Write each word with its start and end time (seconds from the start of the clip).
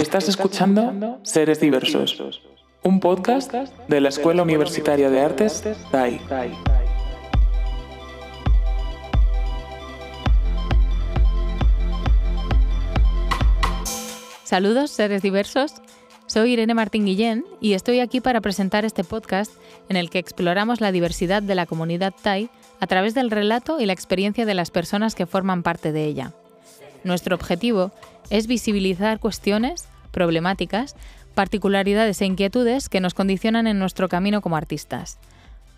Estás 0.00 0.30
escuchando 0.30 1.20
Seres 1.24 1.60
Diversos, 1.60 2.40
un 2.82 3.00
podcast 3.00 3.52
de 3.86 4.00
la 4.00 4.08
Escuela 4.08 4.42
Universitaria 4.42 5.10
de 5.10 5.20
Artes 5.20 5.62
TAI. 5.90 6.18
Saludos, 14.42 14.90
seres 14.90 15.20
diversos. 15.20 15.74
Soy 16.24 16.54
Irene 16.54 16.72
Martín 16.72 17.04
Guillén 17.04 17.44
y 17.60 17.74
estoy 17.74 18.00
aquí 18.00 18.22
para 18.22 18.40
presentar 18.40 18.86
este 18.86 19.04
podcast 19.04 19.52
en 19.90 19.96
el 19.96 20.08
que 20.08 20.18
exploramos 20.18 20.80
la 20.80 20.92
diversidad 20.92 21.42
de 21.42 21.54
la 21.54 21.66
comunidad 21.66 22.14
Thai 22.22 22.48
a 22.80 22.86
través 22.86 23.12
del 23.12 23.30
relato 23.30 23.78
y 23.78 23.84
la 23.84 23.92
experiencia 23.92 24.46
de 24.46 24.54
las 24.54 24.70
personas 24.70 25.14
que 25.14 25.26
forman 25.26 25.62
parte 25.62 25.92
de 25.92 26.06
ella. 26.06 26.32
Nuestro 27.04 27.34
objetivo 27.34 27.92
es 28.30 28.46
visibilizar 28.46 29.20
cuestiones, 29.20 29.89
problemáticas, 30.10 30.96
particularidades 31.34 32.20
e 32.20 32.26
inquietudes 32.26 32.88
que 32.88 33.00
nos 33.00 33.14
condicionan 33.14 33.66
en 33.66 33.78
nuestro 33.78 34.08
camino 34.08 34.40
como 34.40 34.56
artistas. 34.56 35.18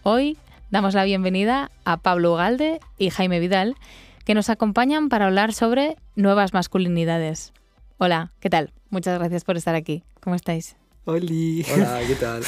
Hoy 0.02 0.36
damos 0.70 0.94
la 0.94 1.04
bienvenida 1.04 1.70
a 1.84 1.98
Pablo 1.98 2.32
Ugalde 2.32 2.80
y 2.98 3.10
Jaime 3.10 3.40
Vidal, 3.40 3.76
que 4.24 4.34
nos 4.34 4.50
acompañan 4.50 5.08
para 5.08 5.26
hablar 5.26 5.52
sobre 5.52 5.96
nuevas 6.16 6.52
masculinidades. 6.52 7.52
Hola, 7.98 8.32
¿qué 8.40 8.50
tal? 8.50 8.72
Muchas 8.90 9.18
gracias 9.18 9.44
por 9.44 9.56
estar 9.56 9.74
aquí. 9.74 10.02
¿Cómo 10.20 10.34
estáis? 10.34 10.76
Oli. 11.04 11.64
Hola, 11.74 12.00
¿qué 12.06 12.14
tal? 12.14 12.42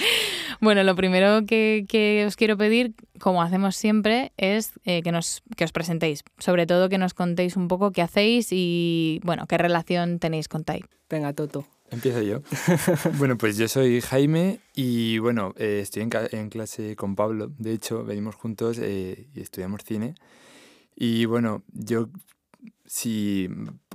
bueno, 0.60 0.84
lo 0.84 0.94
primero 0.94 1.44
que, 1.46 2.24
os 2.26 2.36
quiero 2.36 2.56
pedir, 2.56 2.94
como 3.18 3.42
hacemos 3.42 3.76
siempre, 3.76 4.32
es 4.36 4.72
eh, 4.84 5.02
que, 5.02 5.12
nos, 5.12 5.42
que 5.56 5.64
os 5.64 5.72
presentéis. 5.72 6.22
Sobre 6.38 6.66
todo 6.66 6.88
que 6.88 6.98
nos 6.98 7.14
contéis 7.14 7.56
un 7.56 7.68
poco 7.68 7.90
qué 7.90 8.02
hacéis 8.02 8.48
y, 8.50 9.20
bueno, 9.24 9.46
qué 9.46 9.58
relación 9.58 10.18
tenéis 10.18 10.48
con 10.48 10.64
Tai. 10.64 10.84
Venga, 11.08 11.32
Toto. 11.32 11.66
Empiezo 11.90 12.22
yo. 12.22 12.42
bueno, 13.18 13.36
pues 13.36 13.56
yo 13.56 13.66
soy 13.66 14.00
Jaime 14.00 14.60
y, 14.76 15.18
bueno, 15.18 15.54
eh, 15.56 15.80
estoy 15.82 16.02
en, 16.02 16.48
clase 16.48 16.94
con 16.94 17.16
Pablo. 17.16 17.50
De 17.58 17.72
hecho, 17.72 18.04
venimos 18.04 18.36
juntos 18.36 18.78
eh, 18.80 19.26
y 19.34 19.40
estudiamos 19.40 19.82
cine. 19.84 20.14
Y, 20.94 21.24
bueno, 21.24 21.64
yo 21.72 22.08
si 22.90 23.48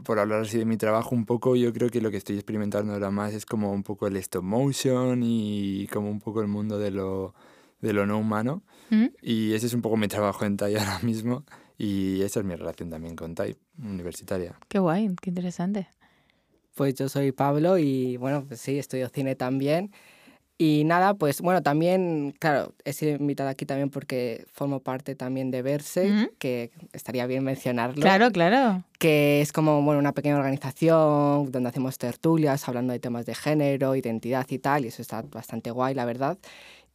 por 0.05 0.19
hablar 0.19 0.43
así 0.43 0.57
de 0.57 0.63
mi 0.63 0.77
trabajo 0.77 1.13
un 1.13 1.25
poco, 1.25 1.57
yo 1.57 1.73
creo 1.73 1.89
que 1.89 1.99
lo 1.99 2.11
que 2.11 2.17
estoy 2.17 2.37
experimentando 2.37 2.93
ahora 2.93 3.11
más 3.11 3.33
es 3.33 3.45
como 3.45 3.73
un 3.73 3.83
poco 3.83 4.07
el 4.07 4.15
stop 4.15 4.41
motion 4.41 5.21
y 5.21 5.85
como 5.87 6.09
un 6.09 6.21
poco 6.21 6.39
el 6.39 6.47
mundo 6.47 6.79
de 6.79 6.91
lo, 6.91 7.35
de 7.81 7.91
lo 7.91 8.05
no 8.05 8.17
humano. 8.17 8.63
¿Mm? 8.91 9.07
Y 9.21 9.51
ese 9.53 9.65
es 9.65 9.73
un 9.73 9.81
poco 9.81 9.97
mi 9.97 10.07
trabajo 10.07 10.45
en 10.45 10.55
TAI 10.55 10.75
ahora 10.77 10.99
mismo 10.99 11.43
y 11.77 12.21
esa 12.21 12.39
es 12.39 12.45
mi 12.45 12.55
relación 12.55 12.89
también 12.89 13.17
con 13.17 13.35
TAI, 13.35 13.57
universitaria. 13.83 14.57
Qué 14.69 14.79
guay, 14.79 15.13
qué 15.21 15.29
interesante. 15.29 15.89
Pues 16.73 16.95
yo 16.95 17.09
soy 17.09 17.33
Pablo 17.33 17.77
y 17.77 18.15
bueno, 18.15 18.45
pues 18.47 18.61
sí, 18.61 18.79
estudio 18.79 19.09
cine 19.09 19.35
también. 19.35 19.91
Y 20.57 20.85
nada, 20.85 21.15
pues 21.15 21.41
bueno, 21.41 21.61
también, 21.61 22.33
claro, 22.39 22.73
he 22.85 22.93
sido 22.93 23.17
invitada 23.17 23.49
aquí 23.49 23.65
también 23.65 23.89
porque 23.89 24.45
formo 24.53 24.79
parte 24.79 25.13
también 25.13 25.51
de 25.51 25.61
Verse, 25.61 26.29
que 26.39 26.71
estaría 26.93 27.27
bien 27.27 27.43
mencionarlo. 27.43 28.01
Claro, 28.01 28.31
claro. 28.31 28.83
Que 28.97 29.41
es 29.41 29.51
como, 29.51 29.81
bueno, 29.81 29.99
una 29.99 30.13
pequeña 30.13 30.37
organización 30.37 31.51
donde 31.51 31.67
hacemos 31.67 31.97
tertulias 31.97 32.67
hablando 32.69 32.93
de 32.93 32.99
temas 32.99 33.25
de 33.25 33.35
género, 33.35 33.97
identidad 33.97 34.45
y 34.49 34.59
tal, 34.59 34.85
y 34.85 34.87
eso 34.87 35.01
está 35.01 35.23
bastante 35.23 35.71
guay, 35.71 35.93
la 35.93 36.05
verdad. 36.05 36.37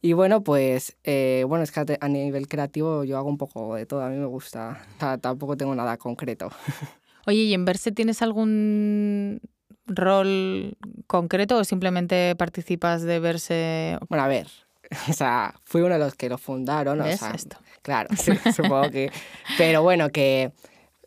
Y 0.01 0.13
bueno, 0.13 0.41
pues, 0.41 0.97
eh, 1.03 1.45
bueno, 1.47 1.63
es 1.63 1.71
que 1.71 1.97
a 1.99 2.07
nivel 2.07 2.47
creativo 2.47 3.03
yo 3.03 3.19
hago 3.19 3.29
un 3.29 3.37
poco 3.37 3.75
de 3.75 3.85
todo, 3.85 4.01
a 4.01 4.09
mí 4.09 4.17
me 4.17 4.25
gusta, 4.25 4.87
tampoco 5.21 5.55
tengo 5.55 5.75
nada 5.75 5.97
concreto. 5.97 6.49
Oye, 7.27 7.43
¿y 7.43 7.53
en 7.53 7.65
Verse 7.65 7.91
tienes 7.91 8.23
algún 8.23 9.39
rol 9.85 10.77
concreto 11.07 11.57
o 11.57 11.63
simplemente 11.63 12.35
participas 12.35 13.01
de 13.03 13.19
verse? 13.19 13.97
Bueno, 14.09 14.23
a 14.23 14.27
ver, 14.27 14.47
o 15.09 15.13
sea, 15.13 15.55
fui 15.63 15.81
uno 15.81 15.93
de 15.93 15.99
los 15.99 16.15
que 16.15 16.29
lo 16.29 16.37
fundaron. 16.37 16.99
¿Ves 16.99 17.21
o 17.21 17.25
sea, 17.25 17.31
esto? 17.31 17.57
Claro, 17.81 18.09
supongo 18.55 18.89
que... 18.89 19.11
Pero 19.57 19.81
bueno, 19.81 20.09
que... 20.09 20.51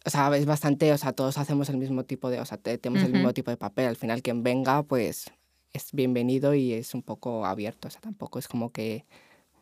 O 0.06 0.10
sea, 0.10 0.34
es 0.36 0.44
bastante, 0.44 0.92
o 0.92 0.98
sea, 0.98 1.12
todos 1.12 1.38
hacemos 1.38 1.70
el 1.70 1.78
mismo 1.78 2.04
tipo 2.04 2.28
de, 2.28 2.38
o 2.38 2.44
sea, 2.44 2.58
tenemos 2.58 3.02
el 3.02 3.12
mismo 3.12 3.32
tipo 3.32 3.50
de 3.50 3.56
papel. 3.56 3.86
Al 3.86 3.96
final, 3.96 4.20
quien 4.20 4.42
venga, 4.42 4.82
pues 4.82 5.32
es 5.72 5.92
bienvenido 5.92 6.54
y 6.54 6.74
es 6.74 6.92
un 6.92 7.02
poco 7.02 7.46
abierto. 7.46 7.88
O 7.88 7.90
sea, 7.90 8.02
tampoco 8.02 8.38
es 8.38 8.46
como 8.46 8.70
que 8.70 9.06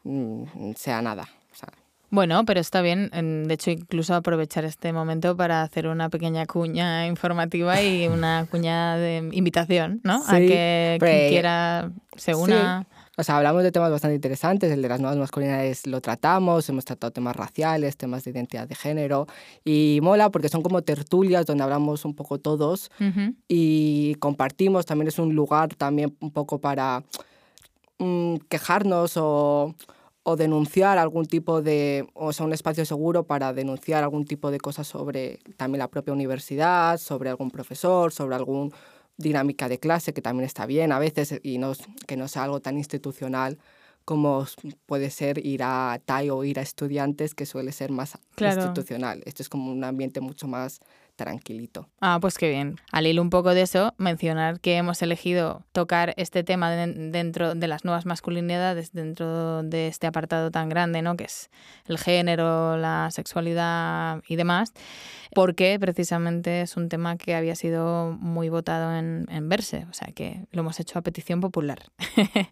mm, 0.03 0.73
sea 0.75 1.01
nada. 1.01 1.29
O 1.53 1.55
sea, 1.55 1.69
bueno, 2.13 2.45
pero 2.45 2.61
está 2.61 2.83
bien. 2.83 3.09
De 3.11 3.55
hecho, 3.55 3.71
incluso 3.71 4.15
aprovechar 4.15 4.67
este 4.67 4.93
momento 4.93 5.35
para 5.35 5.63
hacer 5.63 5.87
una 5.87 6.11
pequeña 6.11 6.45
cuña 6.45 7.07
informativa 7.07 7.81
y 7.81 8.07
una 8.09 8.47
cuña 8.51 8.99
de 8.99 9.31
invitación, 9.33 10.03
¿no? 10.05 10.23
a 10.27 10.37
que 10.37 10.99
quien 11.01 11.29
quiera 11.31 11.91
se 12.15 12.35
una. 12.35 12.87
O 13.17 13.23
sea, 13.23 13.39
hablamos 13.39 13.63
de 13.63 13.73
temas 13.73 13.91
bastante 13.91 14.15
interesantes, 14.15 14.71
el 14.71 14.83
de 14.83 14.89
las 14.89 15.01
nuevas 15.01 15.19
masculinidades 15.19 15.87
lo 15.87 16.03
tratamos, 16.03 16.69
hemos 16.69 16.85
tratado 16.85 17.13
temas 17.13 17.35
raciales, 17.35 17.97
temas 17.97 18.25
de 18.25 18.31
identidad 18.31 18.69
de 18.69 18.75
género 18.75 19.27
y 19.65 20.01
mola 20.03 20.31
porque 20.31 20.51
son 20.51 20.63
como 20.63 20.83
tertulias 20.83 21.47
donde 21.47 21.65
hablamos 21.65 22.05
un 22.05 22.15
poco 22.15 22.39
todos 22.39 22.91
y 23.49 24.17
compartimos, 24.17 24.85
también 24.85 25.09
es 25.09 25.19
un 25.19 25.35
lugar 25.35 25.75
también 25.77 26.15
un 26.21 26.31
poco 26.31 26.59
para 26.59 27.05
mm, 27.99 28.37
quejarnos 28.51 29.13
o 29.17 29.75
o 30.25 30.37
denunciar 30.37 30.99
algún 30.99 31.27
tipo 31.27 31.63
de, 31.63 32.07
o 32.15 32.33
sea, 32.33 32.47
un 32.47 32.53
espacio 32.53 32.85
seguro 32.85 33.25
para 33.25 33.53
denunciar 33.53 34.05
algún 34.05 34.25
tipo 34.25 34.51
de 34.51 34.59
cosas 34.59 34.87
sobre 34.87 35.41
también 35.57 35.81
la 35.81 35.89
propia 35.89 36.13
universidad, 36.13 36.99
sobre 36.99 37.31
algún 37.31 37.51
profesor, 37.51 38.13
sobre 38.13 38.37
alguna 38.37 38.71
dinámica 39.17 39.69
de 39.69 39.79
clase, 39.79 40.13
que 40.13 40.23
también 40.23 40.47
está 40.47 40.67
bien 40.67 40.93
a 40.93 40.99
veces, 40.99 41.41
y 41.43 41.59
no, 41.59 41.73
que 42.07 42.17
no 42.17 42.29
sea 42.29 42.45
algo 42.45 42.61
tan 42.61 42.79
institucional 42.79 43.59
como 44.05 44.47
puede 44.87 45.11
ser 45.11 45.45
ir 45.45 45.63
a 45.63 46.01
TAI 46.05 46.31
o 46.31 46.43
ir 46.45 46.59
a 46.59 46.63
estudiantes, 46.63 47.35
que 47.35 47.47
suele 47.47 47.73
ser 47.73 47.93
más 47.93 48.19
institucional. 48.37 49.23
Esto 49.27 49.43
es 49.43 49.49
como 49.49 49.71
un 49.71 49.85
ambiente 49.85 50.21
mucho 50.21 50.49
más 50.49 50.81
tranquilito. 51.17 51.89
Ah, 52.01 52.19
pues 52.21 52.39
qué 52.39 52.49
bien. 52.49 52.77
Al 52.91 53.07
hilo 53.07 53.23
un 53.23 53.31
poco 53.31 53.55
de 53.55 53.63
eso, 53.63 53.95
mencionar 53.99 54.61
que 54.61 54.77
hemos 54.77 55.03
elegido 55.03 55.65
tocar 55.73 56.15
este 56.17 56.43
tema 56.43 56.71
dentro 56.71 57.55
de 57.55 57.69
las 57.69 57.85
nuevas 57.85 58.07
masculinidades, 58.07 58.93
dentro 58.93 59.63
de 59.63 59.89
este 59.89 60.07
apartado 60.07 60.51
tan 60.51 60.69
grande, 60.69 61.03
¿no? 61.03 61.17
Que 61.17 61.25
es 61.25 61.51
el 61.87 61.99
género, 61.99 62.77
la 62.77 63.11
sexualidad 63.11 64.23
y 64.27 64.37
demás, 64.37 64.73
porque 65.35 65.79
precisamente 65.79 66.63
es 66.63 66.77
un 66.77 66.89
tema 66.89 67.17
que 67.17 67.35
había 67.35 67.55
sido 67.55 68.17
muy 68.19 68.49
votado 68.49 68.95
en, 68.97 69.27
en 69.31 69.49
Verse, 69.49 69.87
o 69.91 69.95
sea 69.95 70.13
que 70.13 70.47
lo 70.53 70.61
hemos 70.61 70.81
hecho 70.81 70.99
a 70.99 71.03
petición 71.03 71.41
popular. 71.41 71.83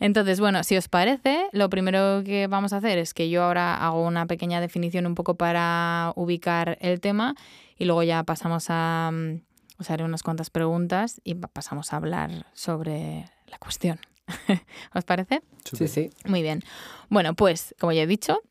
Entonces, 0.00 0.40
bueno, 0.40 0.64
si 0.64 0.76
os 0.76 0.88
parece, 0.88 1.46
lo 1.52 1.68
primero 1.68 2.22
que 2.24 2.46
vamos 2.46 2.72
a 2.72 2.78
hacer 2.78 2.98
es 2.98 3.12
que 3.12 3.28
yo 3.28 3.44
ahora 3.44 3.74
hago 3.74 4.02
una 4.02 4.26
pequeña 4.26 4.60
definición 4.60 5.06
un 5.06 5.14
poco 5.14 5.34
para 5.34 6.12
ubicar 6.16 6.78
el 6.80 7.00
tema 7.00 7.34
y 7.80 7.86
luego 7.86 8.04
ya 8.04 8.22
pasamos 8.22 8.66
a... 8.68 9.10
Mm, 9.12 9.40
os 9.78 9.90
haré 9.90 10.04
unas 10.04 10.22
cuantas 10.22 10.50
preguntas 10.50 11.22
y 11.24 11.34
pasamos 11.34 11.92
a 11.92 11.96
hablar 11.96 12.46
sobre 12.52 13.24
la 13.46 13.58
cuestión. 13.58 13.98
¿Os 14.94 15.04
parece? 15.04 15.40
Sí, 15.64 15.88
sí. 15.88 16.10
Muy 16.26 16.42
bien. 16.42 16.62
Bueno, 17.08 17.32
pues 17.32 17.74
como 17.80 17.92
ya 17.92 18.02
he 18.02 18.06
dicho, 18.06 18.42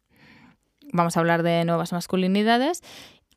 vamos 0.91 1.15
a 1.15 1.19
hablar 1.19 1.43
de 1.43 1.63
nuevas 1.65 1.93
masculinidades 1.93 2.81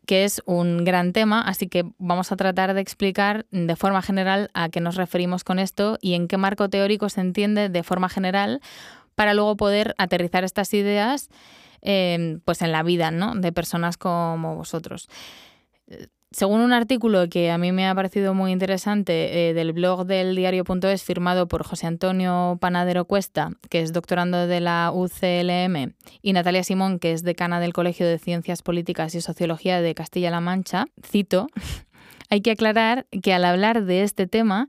que 0.06 0.24
es 0.24 0.42
un 0.46 0.84
gran 0.84 1.12
tema, 1.12 1.42
así 1.42 1.68
que 1.68 1.84
vamos 1.98 2.32
a 2.32 2.36
tratar 2.36 2.74
de 2.74 2.80
explicar 2.80 3.46
de 3.50 3.76
forma 3.76 4.00
general 4.00 4.50
a 4.54 4.70
qué 4.70 4.80
nos 4.80 4.96
referimos 4.96 5.44
con 5.44 5.58
esto 5.58 5.98
y 6.00 6.14
en 6.14 6.26
qué 6.26 6.38
marco 6.38 6.70
teórico 6.70 7.08
se 7.10 7.20
entiende 7.20 7.68
de 7.68 7.82
forma 7.82 8.08
general 8.08 8.62
para 9.14 9.34
luego 9.34 9.56
poder 9.56 9.94
aterrizar 9.98 10.42
estas 10.42 10.72
ideas 10.74 11.28
eh, 11.82 12.38
pues 12.44 12.62
en 12.62 12.72
la 12.72 12.82
vida 12.82 13.10
¿no? 13.10 13.34
de 13.34 13.52
personas 13.52 13.96
como 13.96 14.56
vosotros 14.56 15.08
según 16.32 16.60
un 16.60 16.72
artículo 16.72 17.28
que 17.28 17.50
a 17.50 17.58
mí 17.58 17.72
me 17.72 17.86
ha 17.86 17.94
parecido 17.94 18.34
muy 18.34 18.52
interesante 18.52 19.50
eh, 19.50 19.54
del 19.54 19.72
blog 19.72 20.06
del 20.06 20.34
diario.es 20.34 21.02
firmado 21.02 21.46
por 21.46 21.62
José 21.62 21.86
Antonio 21.86 22.56
Panadero 22.60 23.04
Cuesta, 23.04 23.50
que 23.68 23.82
es 23.82 23.92
doctorando 23.92 24.46
de 24.46 24.60
la 24.60 24.90
UCLM, 24.92 25.94
y 26.22 26.32
Natalia 26.32 26.64
Simón, 26.64 26.98
que 26.98 27.12
es 27.12 27.22
decana 27.22 27.60
del 27.60 27.72
Colegio 27.72 28.06
de 28.06 28.18
Ciencias 28.18 28.62
Políticas 28.62 29.14
y 29.14 29.20
Sociología 29.20 29.80
de 29.80 29.94
Castilla-La 29.94 30.40
Mancha, 30.40 30.86
cito, 31.04 31.48
hay 32.30 32.40
que 32.40 32.52
aclarar 32.52 33.06
que 33.22 33.34
al 33.34 33.44
hablar 33.44 33.84
de 33.84 34.02
este 34.02 34.26
tema, 34.26 34.68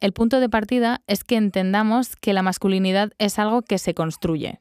el 0.00 0.12
punto 0.12 0.40
de 0.40 0.48
partida 0.48 1.02
es 1.06 1.24
que 1.24 1.36
entendamos 1.36 2.16
que 2.16 2.32
la 2.32 2.42
masculinidad 2.42 3.12
es 3.18 3.38
algo 3.38 3.62
que 3.62 3.78
se 3.78 3.94
construye. 3.94 4.58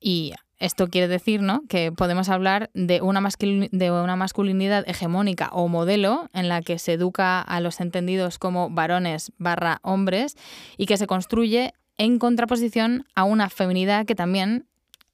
Y 0.00 0.32
esto 0.62 0.86
quiere 0.86 1.08
decir 1.08 1.42
¿no? 1.42 1.64
que 1.68 1.90
podemos 1.90 2.28
hablar 2.28 2.70
de 2.72 3.02
una, 3.02 3.20
masculinidad 3.20 4.88
hegemónica 4.88 5.48
o 5.52 5.66
modelo 5.66 6.30
en 6.32 6.48
la 6.48 6.62
que 6.62 6.78
se 6.78 6.92
educa 6.92 7.40
a 7.40 7.60
los 7.60 7.80
entendidos 7.80 8.38
como 8.38 8.70
varones 8.70 9.32
barra 9.38 9.80
hombres 9.82 10.36
y 10.76 10.86
que 10.86 10.96
se 10.96 11.08
construye 11.08 11.74
en 11.98 12.20
contraposición 12.20 13.06
a 13.16 13.24
una 13.24 13.50
feminidad 13.50 14.06
que 14.06 14.14
también 14.14 14.66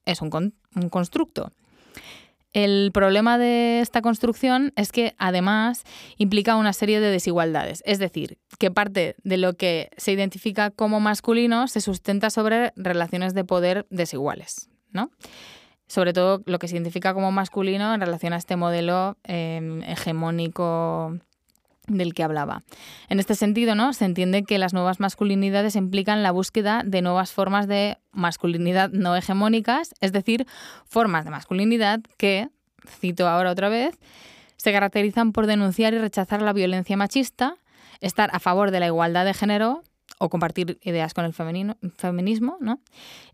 es 0.05 0.21
un 0.21 0.53
constructo. 0.89 1.51
El 2.53 2.91
problema 2.93 3.39
de 3.39 3.79
esta 3.79 4.01
construcción 4.01 4.71
es 4.75 4.91
que 4.91 5.15
además 5.17 5.83
implica 6.17 6.57
una 6.57 6.73
serie 6.73 6.99
de 6.99 7.09
desigualdades, 7.09 7.81
es 7.85 7.97
decir, 7.97 8.37
que 8.59 8.71
parte 8.71 9.15
de 9.23 9.37
lo 9.37 9.53
que 9.53 9.89
se 9.97 10.11
identifica 10.11 10.69
como 10.69 10.99
masculino 10.99 11.67
se 11.67 11.81
sustenta 11.81 12.29
sobre 12.29 12.71
relaciones 12.75 13.33
de 13.33 13.43
poder 13.43 13.85
desiguales, 13.89 14.69
Sobre 15.87 16.13
todo 16.13 16.43
lo 16.45 16.59
que 16.59 16.67
se 16.67 16.75
identifica 16.75 17.13
como 17.13 17.31
masculino 17.31 17.93
en 17.93 18.01
relación 18.01 18.33
a 18.33 18.37
este 18.37 18.55
modelo 18.55 19.17
em, 19.23 19.81
hegemónico 19.83 21.17
del 21.87 22.13
que 22.13 22.23
hablaba. 22.23 22.63
En 23.09 23.19
este 23.19 23.35
sentido, 23.35 23.75
¿no? 23.75 23.93
Se 23.93 24.05
entiende 24.05 24.43
que 24.43 24.57
las 24.57 24.73
nuevas 24.73 24.99
masculinidades 24.99 25.75
implican 25.75 26.23
la 26.23 26.31
búsqueda 26.31 26.83
de 26.85 27.01
nuevas 27.01 27.31
formas 27.31 27.67
de 27.67 27.97
masculinidad 28.11 28.91
no 28.91 29.15
hegemónicas, 29.15 29.95
es 29.99 30.11
decir, 30.11 30.45
formas 30.85 31.25
de 31.25 31.31
masculinidad 31.31 32.01
que, 32.17 32.49
cito 32.87 33.27
ahora 33.27 33.51
otra 33.51 33.69
vez, 33.69 33.97
se 34.57 34.71
caracterizan 34.71 35.31
por 35.31 35.47
denunciar 35.47 35.93
y 35.93 35.99
rechazar 35.99 36.41
la 36.41 36.53
violencia 36.53 36.97
machista, 36.97 37.55
estar 38.01 38.29
a 38.33 38.39
favor 38.39 38.71
de 38.71 38.79
la 38.79 38.87
igualdad 38.87 39.25
de 39.25 39.33
género 39.33 39.83
o 40.17 40.29
compartir 40.29 40.79
ideas 40.81 41.13
con 41.13 41.25
el 41.25 41.33
feminismo, 41.33 42.57
¿no? 42.59 42.79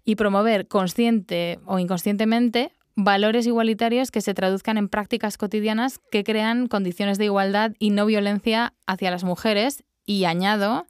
y 0.04 0.16
promover 0.16 0.68
consciente 0.68 1.60
o 1.66 1.80
inconscientemente 1.80 2.72
valores 2.96 3.46
igualitarios 3.46 4.10
que 4.12 4.22
se 4.22 4.34
traduzcan 4.34 4.78
en 4.78 4.88
prácticas 4.88 5.38
cotidianas 5.38 6.00
que 6.12 6.24
crean 6.24 6.68
condiciones 6.68 7.18
de 7.18 7.26
igualdad 7.26 7.74
y 7.78 7.90
no 7.90 8.06
violencia 8.06 8.74
hacia 8.88 9.12
las 9.12 9.24
mujeres 9.24 9.84
y 10.06 10.26
añado 10.26 10.86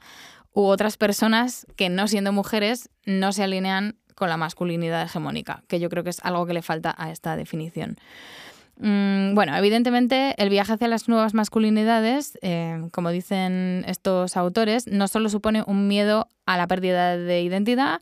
u 0.53 0.65
otras 0.65 0.97
personas 0.97 1.65
que 1.75 1.89
no 1.89 2.07
siendo 2.07 2.31
mujeres 2.31 2.89
no 3.05 3.31
se 3.31 3.43
alinean 3.43 3.97
con 4.13 4.29
la 4.29 4.37
masculinidad 4.37 5.03
hegemónica, 5.03 5.63
que 5.67 5.79
yo 5.79 5.89
creo 5.89 6.03
que 6.03 6.11
es 6.11 6.19
algo 6.23 6.45
que 6.45 6.53
le 6.53 6.61
falta 6.61 6.95
a 6.97 7.11
esta 7.11 7.35
definición. 7.35 7.97
Mm, 8.77 9.35
bueno, 9.35 9.55
evidentemente 9.55 10.35
el 10.37 10.49
viaje 10.49 10.73
hacia 10.73 10.87
las 10.87 11.07
nuevas 11.07 11.33
masculinidades, 11.33 12.37
eh, 12.41 12.87
como 12.91 13.09
dicen 13.09 13.85
estos 13.87 14.35
autores, 14.35 14.87
no 14.87 15.07
solo 15.07 15.29
supone 15.29 15.63
un 15.65 15.87
miedo 15.87 16.27
a 16.45 16.57
la 16.57 16.67
pérdida 16.67 17.17
de 17.17 17.41
identidad, 17.41 18.01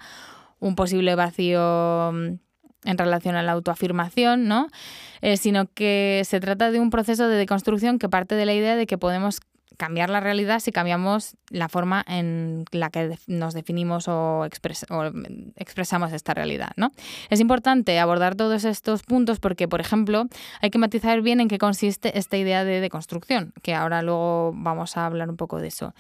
un 0.60 0.76
posible 0.76 1.16
vacío 1.16 2.10
en 2.10 2.98
relación 2.98 3.36
a 3.36 3.44
la 3.44 3.54
autoafirmación, 3.54 4.48
¿no? 4.48 4.68
Eh, 5.22 5.38
sino 5.38 5.68
que 5.74 6.24
se 6.26 6.40
trata 6.40 6.72
de 6.72 6.80
un 6.80 6.90
proceso 6.90 7.28
de 7.28 7.38
deconstrucción 7.38 8.00
que 8.00 8.10
parte 8.10 8.36
de 8.36 8.46
la 8.46 8.54
idea 8.54 8.76
de 8.76 8.88
que 8.88 8.98
podemos 8.98 9.40
cambiar 9.78 10.10
la 10.10 10.20
realidad 10.20 10.60
si 10.60 10.72
cambiamos 10.72 11.36
la 11.50 11.70
forma 11.70 12.04
en 12.08 12.66
la 12.72 12.90
que 12.90 13.18
nos 13.28 13.54
definimos 13.54 14.08
o, 14.08 14.46
expresamos 14.46 16.14
esta 16.14 16.34
realidad. 16.34 16.72
¿no? 16.76 16.92
Es 17.30 17.40
importante 17.40 18.00
abordar 18.00 18.36
todos 18.36 18.66
estos 18.66 19.04
puntos 19.04 19.40
porque, 19.40 19.68
por 19.68 19.82
ejemplo, 19.82 20.28
hay 20.62 20.70
que 20.70 20.78
matizar 20.78 21.22
bien 21.22 21.40
en 21.40 21.48
qué 21.48 21.58
consiste 21.58 22.18
esta 22.18 22.38
idea 22.38 22.64
de 22.64 22.82
deconstrucción, 22.82 23.54
que 23.62 23.74
ahora 23.74 24.02
luego 24.02 24.52
vamos 24.56 24.98
a 24.98 25.06
hablar 25.06 25.30
un 25.30 25.38
poco 25.38 25.60
de 25.60 25.68
eso. 25.68 25.94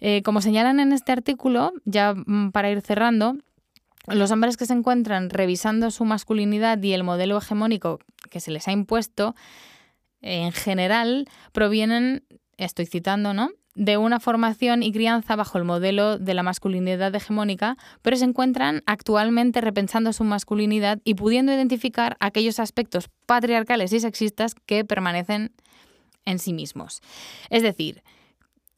Eh, 0.00 0.22
como 0.22 0.40
señalan 0.40 0.80
en 0.80 0.92
este 0.92 1.12
artículo, 1.12 1.72
ya 1.84 2.14
mm, 2.14 2.50
para 2.50 2.70
ir 2.70 2.80
cerrando, 2.80 3.36
los 4.06 4.30
hombres 4.30 4.56
que 4.56 4.66
se 4.66 4.74
encuentran 4.74 5.30
revisando 5.30 5.90
su 5.90 6.04
masculinidad 6.04 6.82
y 6.82 6.92
el 6.92 7.04
modelo 7.04 7.38
hegemónico 7.38 8.00
que 8.30 8.40
se 8.40 8.50
les 8.50 8.68
ha 8.68 8.72
impuesto, 8.72 9.34
en 10.20 10.52
general, 10.52 11.28
provienen, 11.52 12.24
estoy 12.58 12.86
citando, 12.86 13.34
¿no? 13.34 13.50
de 13.74 13.96
una 13.96 14.20
formación 14.20 14.82
y 14.82 14.92
crianza 14.92 15.36
bajo 15.36 15.58
el 15.58 15.64
modelo 15.64 16.18
de 16.18 16.34
la 16.34 16.42
masculinidad 16.42 17.14
hegemónica, 17.14 17.76
pero 18.02 18.16
se 18.16 18.24
encuentran 18.24 18.82
actualmente 18.86 19.60
repensando 19.60 20.12
su 20.12 20.24
masculinidad 20.24 21.00
y 21.04 21.14
pudiendo 21.14 21.52
identificar 21.52 22.16
aquellos 22.20 22.60
aspectos 22.60 23.08
patriarcales 23.26 23.92
y 23.92 24.00
sexistas 24.00 24.54
que 24.66 24.84
permanecen 24.84 25.52
en 26.24 26.38
sí 26.38 26.52
mismos. 26.52 27.00
Es 27.50 27.62
decir, 27.62 28.02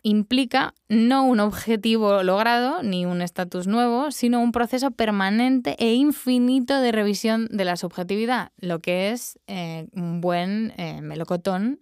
implica 0.02 0.72
no 0.88 1.25
un 1.25 1.40
objetivo 1.40 2.22
logrado 2.22 2.82
ni 2.82 3.05
un 3.05 3.20
estatus 3.20 3.67
nuevo, 3.67 4.11
sino 4.12 4.40
un 4.40 4.52
proceso 4.52 4.93
permanente 4.93 5.76
e 5.79 5.94
infinito 5.94 6.81
de 6.81 6.93
revisión 6.93 7.49
de 7.50 7.64
la 7.64 7.76
subjetividad, 7.76 8.52
lo 8.58 8.79
que 8.79 9.11
es 9.11 9.38
eh, 9.46 9.88
un 9.93 10.20
buen 10.20 10.72
eh, 10.79 11.00
melocotón 11.02 11.81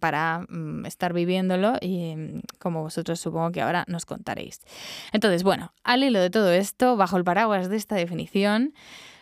para 0.00 0.46
mm, 0.48 0.86
estar 0.86 1.12
viviéndolo 1.12 1.74
y 1.80 2.14
mm, 2.16 2.40
como 2.58 2.82
vosotros 2.82 3.20
supongo 3.20 3.52
que 3.52 3.62
ahora 3.62 3.84
nos 3.88 4.06
contaréis. 4.06 4.60
Entonces, 5.12 5.42
bueno, 5.42 5.72
al 5.84 6.04
hilo 6.04 6.20
de 6.20 6.30
todo 6.30 6.50
esto, 6.52 6.96
bajo 6.96 7.16
el 7.16 7.24
paraguas 7.24 7.68
de 7.68 7.76
esta 7.76 7.96
definición, 7.96 8.74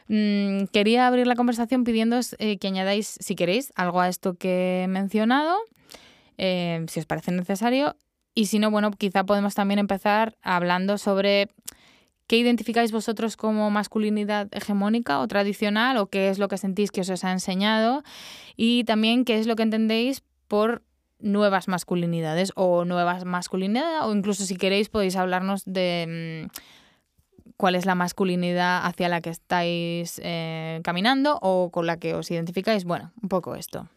mm, 0.09 0.65
quería 0.73 1.07
abrir 1.07 1.27
la 1.27 1.37
conversación 1.37 1.85
pidiéndoos 1.85 2.37
eh, 2.39 2.59
que 2.59 2.69
añadáis, 2.69 3.17
si 3.21 3.35
queréis, 3.35 3.73
algo 3.77 4.01
a 4.01 4.09
esto 4.09 4.35
que 4.35 4.83
he 4.85 4.89
mencionado, 4.89 5.57
si 6.39 6.99
os 6.99 7.05
parece 7.05 7.33
necesario, 7.33 7.97
y 8.35 8.47
si 8.47 8.59
no, 8.59 8.71
bueno, 8.71 8.91
quizá 8.93 9.25
podemos 9.25 9.55
también 9.55 9.79
empezar 9.79 10.39
hablando 10.43 10.97
sobre 10.97 11.51
qué 12.31 12.37
identificáis 12.37 12.93
vosotros 12.93 13.37
como 13.37 13.71
masculinidad 13.71 14.47
hegemónica 14.53 15.19
o 15.19 15.27
tradicional 15.27 15.97
o 15.97 16.07
qué 16.07 16.31
es 16.31 16.39
lo 16.39 16.47
que 16.47 16.59
sentís 16.59 16.93
que 16.93 17.01
os 17.01 17.25
ha 17.25 17.33
enseñado 17.33 18.05
y 18.57 18.85
también 18.85 19.25
qué 19.25 19.41
es 19.41 19.49
lo 19.49 19.57
que 19.57 19.65
entendéis 19.65 20.23
por 20.51 20.83
nuevas 21.21 21.69
masculinidades 21.69 22.51
o 22.57 22.85
nuevas 22.85 23.25
masculinidades 23.25 24.03
o 24.03 24.13
incluso 24.13 24.45
si 24.45 24.57
queréis 24.57 24.89
podéis 24.89 25.15
hablarnos 25.15 25.63
de 25.65 26.49
mm, 26.51 27.53
cuál 27.57 27.77
es 27.77 27.87
la 27.87 27.95
masculinidad 27.95 28.85
hacia 28.85 29.09
la 29.09 29.21
que 29.21 29.31
estáis 29.31 30.21
eh, 30.25 30.81
caminando 30.83 31.39
o 31.41 31.71
con 31.71 31.87
la 31.87 31.99
que 31.99 32.15
os 32.15 32.29
identificáis. 32.33 32.85
Bueno, 32.85 33.13
un 33.23 33.29
poco 33.29 33.55
esto. 33.55 33.89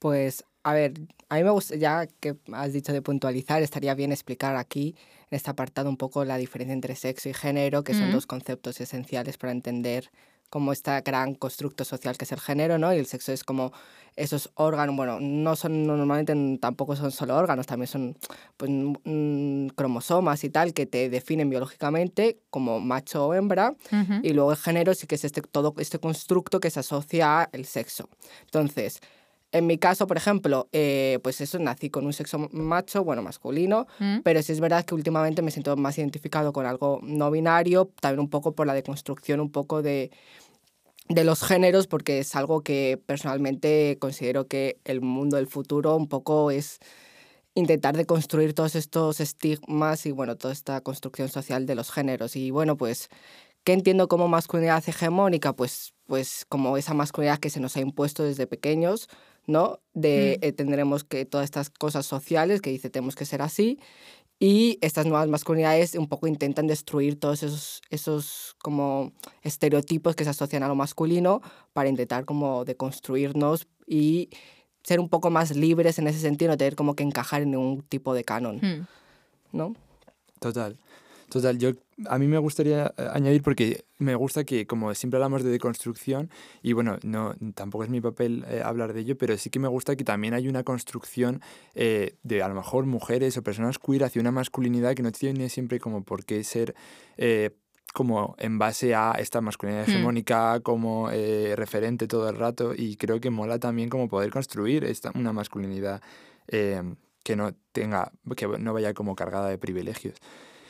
Pues 0.00 0.44
a 0.64 0.74
ver, 0.74 0.94
a 1.28 1.36
mí 1.36 1.44
me 1.44 1.50
gusta, 1.50 1.76
ya 1.76 2.08
que 2.08 2.36
has 2.52 2.72
dicho 2.72 2.92
de 2.92 3.00
puntualizar, 3.00 3.62
estaría 3.62 3.94
bien 3.94 4.10
explicar 4.10 4.56
aquí, 4.56 4.96
en 5.30 5.36
este 5.36 5.50
apartado, 5.50 5.88
un 5.88 5.96
poco 5.96 6.24
la 6.24 6.38
diferencia 6.38 6.74
entre 6.74 6.96
sexo 6.96 7.28
y 7.28 7.34
género, 7.34 7.84
que 7.84 7.94
son 7.94 8.10
dos 8.10 8.26
conceptos 8.26 8.80
esenciales 8.80 9.38
para 9.38 9.52
entender 9.52 10.10
cómo 10.50 10.72
este 10.72 11.00
gran 11.02 11.34
constructo 11.34 11.84
social 11.84 12.16
que 12.16 12.24
es 12.24 12.32
el 12.32 12.40
género, 12.40 12.78
¿no? 12.78 12.92
Y 12.94 12.98
el 12.98 13.06
sexo 13.06 13.32
es 13.32 13.44
como 13.44 13.72
esos 14.18 14.50
órganos, 14.54 14.96
bueno, 14.96 15.18
no 15.20 15.56
son 15.56 15.86
normalmente 15.86 16.34
tampoco 16.60 16.96
son 16.96 17.12
solo 17.12 17.36
órganos, 17.36 17.66
también 17.66 17.86
son 17.86 18.16
pues, 18.56 18.70
cromosomas 19.74 20.42
y 20.44 20.50
tal 20.50 20.74
que 20.74 20.86
te 20.86 21.08
definen 21.08 21.48
biológicamente 21.48 22.38
como 22.50 22.80
macho 22.80 23.26
o 23.26 23.34
hembra, 23.34 23.74
y 24.22 24.32
luego 24.32 24.50
el 24.52 24.58
género 24.58 24.94
sí 24.94 25.06
que 25.06 25.14
es 25.14 25.24
este, 25.24 25.42
todo 25.42 25.74
este 25.78 25.98
constructo 25.98 26.60
que 26.60 26.70
se 26.70 26.80
asocia 26.80 27.42
al 27.42 27.64
sexo. 27.64 28.08
Entonces, 28.42 29.00
en 29.50 29.66
mi 29.66 29.78
caso, 29.78 30.06
por 30.06 30.18
ejemplo, 30.18 30.68
eh, 30.72 31.20
pues 31.22 31.40
eso, 31.40 31.58
nací 31.58 31.88
con 31.88 32.04
un 32.04 32.12
sexo 32.12 32.48
macho, 32.52 33.02
bueno, 33.02 33.22
masculino, 33.22 33.86
mm. 33.98 34.18
pero 34.22 34.42
sí 34.42 34.52
es 34.52 34.60
verdad 34.60 34.84
que 34.84 34.94
últimamente 34.94 35.40
me 35.40 35.50
siento 35.50 35.74
más 35.76 35.96
identificado 35.96 36.52
con 36.52 36.66
algo 36.66 37.00
no 37.02 37.30
binario, 37.30 37.90
también 38.00 38.20
un 38.20 38.28
poco 38.28 38.52
por 38.52 38.66
la 38.66 38.74
deconstrucción, 38.74 39.40
un 39.40 39.50
poco 39.50 39.80
de, 39.80 40.10
de 41.08 41.24
los 41.24 41.42
géneros, 41.42 41.86
porque 41.86 42.18
es 42.18 42.36
algo 42.36 42.62
que 42.62 43.00
personalmente 43.04 43.96
considero 43.98 44.46
que 44.46 44.78
el 44.84 45.00
mundo 45.00 45.36
del 45.36 45.46
futuro 45.46 45.96
un 45.96 46.08
poco 46.08 46.50
es 46.50 46.78
intentar 47.54 47.96
deconstruir 47.96 48.54
todos 48.54 48.74
estos 48.76 49.20
estigmas 49.20 50.06
y, 50.06 50.12
bueno, 50.12 50.36
toda 50.36 50.52
esta 50.52 50.80
construcción 50.80 51.28
social 51.28 51.66
de 51.66 51.74
los 51.74 51.90
géneros. 51.90 52.36
Y, 52.36 52.50
bueno, 52.50 52.76
pues, 52.76 53.08
¿qué 53.64 53.72
entiendo 53.72 54.08
como 54.08 54.28
masculinidad 54.28 54.84
hegemónica? 54.86 55.54
Pues, 55.54 55.94
pues 56.06 56.46
como 56.48 56.76
esa 56.76 56.94
masculinidad 56.94 57.38
que 57.38 57.50
se 57.50 57.60
nos 57.60 57.76
ha 57.76 57.80
impuesto 57.80 58.22
desde 58.22 58.46
pequeños, 58.46 59.08
¿no? 59.46 59.80
De 59.94 60.38
mm. 60.40 60.44
eh, 60.44 60.52
tendremos 60.52 61.04
que 61.04 61.24
todas 61.24 61.44
estas 61.44 61.70
cosas 61.70 62.06
sociales 62.06 62.60
que 62.60 62.70
dice 62.70 62.90
tenemos 62.90 63.16
que 63.16 63.24
ser 63.24 63.42
así 63.42 63.78
y 64.40 64.78
estas 64.80 65.06
nuevas 65.06 65.28
masculinidades 65.28 65.94
un 65.94 66.06
poco 66.06 66.26
intentan 66.26 66.66
destruir 66.66 67.18
todos 67.18 67.42
esos, 67.42 67.82
esos 67.90 68.56
como 68.62 69.12
estereotipos 69.42 70.14
que 70.14 70.24
se 70.24 70.30
asocian 70.30 70.62
a 70.62 70.68
lo 70.68 70.74
masculino 70.74 71.40
para 71.72 71.88
intentar 71.88 72.24
como 72.24 72.64
deconstruirnos 72.64 73.66
y 73.86 74.30
ser 74.84 75.00
un 75.00 75.08
poco 75.08 75.30
más 75.30 75.56
libres 75.56 75.98
en 75.98 76.06
ese 76.06 76.20
sentido, 76.20 76.52
no 76.52 76.56
tener 76.56 76.76
como 76.76 76.94
que 76.94 77.02
encajar 77.02 77.42
en 77.42 77.56
un 77.56 77.82
tipo 77.82 78.14
de 78.14 78.24
canon, 78.24 78.56
mm. 78.56 78.86
¿no? 79.52 79.74
Total. 80.38 80.78
Total, 81.28 81.58
yo 81.58 81.72
a 82.06 82.18
mí 82.18 82.26
me 82.26 82.38
gustaría 82.38 82.94
eh, 82.96 83.08
añadir 83.12 83.42
porque 83.42 83.84
me 83.98 84.14
gusta 84.14 84.44
que 84.44 84.66
como 84.66 84.94
siempre 84.94 85.18
hablamos 85.18 85.42
de 85.42 85.50
deconstrucción 85.50 86.30
y 86.62 86.72
bueno, 86.72 86.98
no 87.02 87.34
tampoco 87.54 87.84
es 87.84 87.90
mi 87.90 88.00
papel 88.00 88.46
eh, 88.48 88.62
hablar 88.64 88.94
de 88.94 89.00
ello, 89.00 89.18
pero 89.18 89.36
sí 89.36 89.50
que 89.50 89.58
me 89.58 89.68
gusta 89.68 89.94
que 89.94 90.04
también 90.04 90.32
hay 90.32 90.48
una 90.48 90.64
construcción 90.64 91.42
eh, 91.74 92.16
de 92.22 92.42
a 92.42 92.48
lo 92.48 92.54
mejor 92.54 92.86
mujeres 92.86 93.36
o 93.36 93.42
personas 93.42 93.78
queer 93.78 94.04
hacia 94.04 94.22
una 94.22 94.30
masculinidad 94.30 94.94
que 94.94 95.02
no 95.02 95.12
tiene 95.12 95.50
siempre 95.50 95.78
como 95.78 96.02
por 96.02 96.24
qué 96.24 96.44
ser 96.44 96.74
como 97.92 98.36
en 98.38 98.58
base 98.58 98.94
a 98.94 99.12
esta 99.18 99.40
masculinidad 99.40 99.86
hmm. 99.86 99.90
hegemónica 99.90 100.60
como 100.60 101.10
referente 101.10 102.06
todo 102.06 102.28
el 102.30 102.36
rato 102.36 102.72
y 102.74 102.96
creo 102.96 103.20
que 103.20 103.28
mola 103.28 103.58
también 103.58 103.90
como 103.90 104.08
poder 104.08 104.30
construir 104.30 104.84
esta, 104.84 105.10
una 105.14 105.32
masculinidad 105.32 106.00
que 106.46 107.36
no 107.36 107.52
tenga 107.72 108.12
que 108.36 108.46
no 108.46 108.72
vaya 108.72 108.94
como 108.94 109.14
cargada 109.14 109.48
de 109.50 109.58
privilegios. 109.58 110.16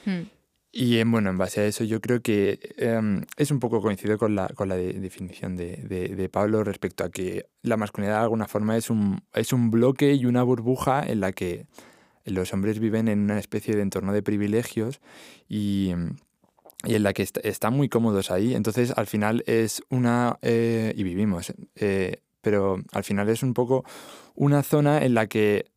Hmm. 0.05 0.38
Y 0.71 1.03
bueno, 1.05 1.31
en 1.31 1.39
base 1.39 1.61
a 1.63 1.67
eso 1.67 1.85
yo 1.85 2.01
creo 2.01 2.21
que 2.21 2.61
em, 2.77 3.23
es 3.37 3.51
un 3.51 3.59
poco 3.59 3.81
coincido 3.81 4.19
con 4.19 4.35
la, 4.35 4.49
con 4.49 4.69
la 4.69 4.77
definición 4.77 5.57
de, 5.57 5.77
de, 5.77 6.29
Pablo 6.29 6.63
respecto 6.63 7.05
a 7.05 7.11
que 7.11 7.47
la 7.63 7.77
masculinidad 7.77 8.19
de 8.19 8.25
alguna 8.25 8.49
forma 8.49 8.77
es 8.77 8.91
un, 8.91 9.23
es 9.33 9.53
un 9.53 9.71
bloque 9.71 10.13
y 10.15 10.27
una 10.27 10.43
burbuja 10.43 11.03
en 11.07 11.21
la 11.21 11.33
que 11.33 11.67
los 12.25 12.53
hombres 12.53 12.79
viven 12.79 13.09
en 13.09 13.21
una 13.21 13.39
especie 13.39 13.75
de 13.75 13.83
entorno 13.83 14.13
de 14.13 14.23
privilegios 14.23 15.01
y, 15.49 15.95
y 16.85 16.95
en 16.95 17.03
la 17.03 17.13
que 17.13 17.27
están 17.43 17.75
muy 17.75 17.89
cómodos 17.89 18.31
ahí. 18.31 18.55
Entonces 18.55 18.93
al 18.97 19.07
final 19.07 19.43
es 19.47 19.83
una... 19.89 20.39
Eh, 20.43 20.93
y 20.97 21.03
vivimos, 21.03 21.53
eh, 21.77 22.23
pero 22.41 22.83
al 22.93 23.05
final 23.05 23.29
es 23.31 23.43
un 23.43 23.55
poco 23.55 23.85
una 24.35 24.63
zona 24.63 25.05
en 25.05 25.15
la 25.15 25.27
que 25.27 25.71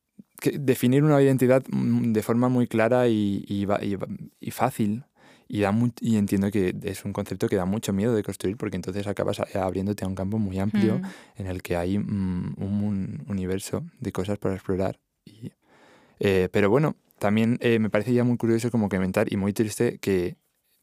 definir 0.49 1.03
una 1.03 1.21
identidad 1.21 1.63
mm, 1.69 2.13
de 2.13 2.23
forma 2.23 2.49
muy 2.49 2.67
clara 2.67 3.07
y, 3.07 3.45
y, 3.47 4.51
fácil. 4.51 5.03
Y, 5.47 5.61
da 5.61 5.73
y 5.99 6.15
entiendo 6.15 6.49
que 6.49 6.73
es 6.83 7.03
un 7.03 7.11
concepto 7.11 7.49
que 7.49 7.57
da 7.57 7.65
mucho 7.65 7.91
miedo 7.91 8.15
de 8.15 8.23
construir 8.23 8.55
porque 8.55 8.77
entonces 8.77 9.05
acabas 9.05 9.41
abriéndote 9.53 10.05
a 10.05 10.07
un 10.07 10.15
campo 10.15 10.39
muy 10.39 10.59
amplio 10.59 10.99
mm. 10.99 11.41
en 11.41 11.47
el 11.47 11.61
que 11.61 11.75
hay 11.75 11.99
mm, 11.99 12.55
un, 12.57 13.25
universo 13.27 13.83
de 13.99 14.11
cosas 14.11 14.37
por 14.37 14.53
explorar. 14.53 14.99
Y, 15.25 15.51
eh, 16.19 16.47
pero 16.51 16.69
bueno, 16.69 16.95
también 17.19 17.57
eh, 17.61 17.79
me 17.79 17.89
parece 17.89 18.13
ya 18.13 18.23
muy 18.23 18.37
curioso 18.37 18.71
como 18.71 18.87
comentar 18.89 19.31
y 19.31 19.37
muy 19.37 19.53
triste 19.53 19.97
que 19.99 20.37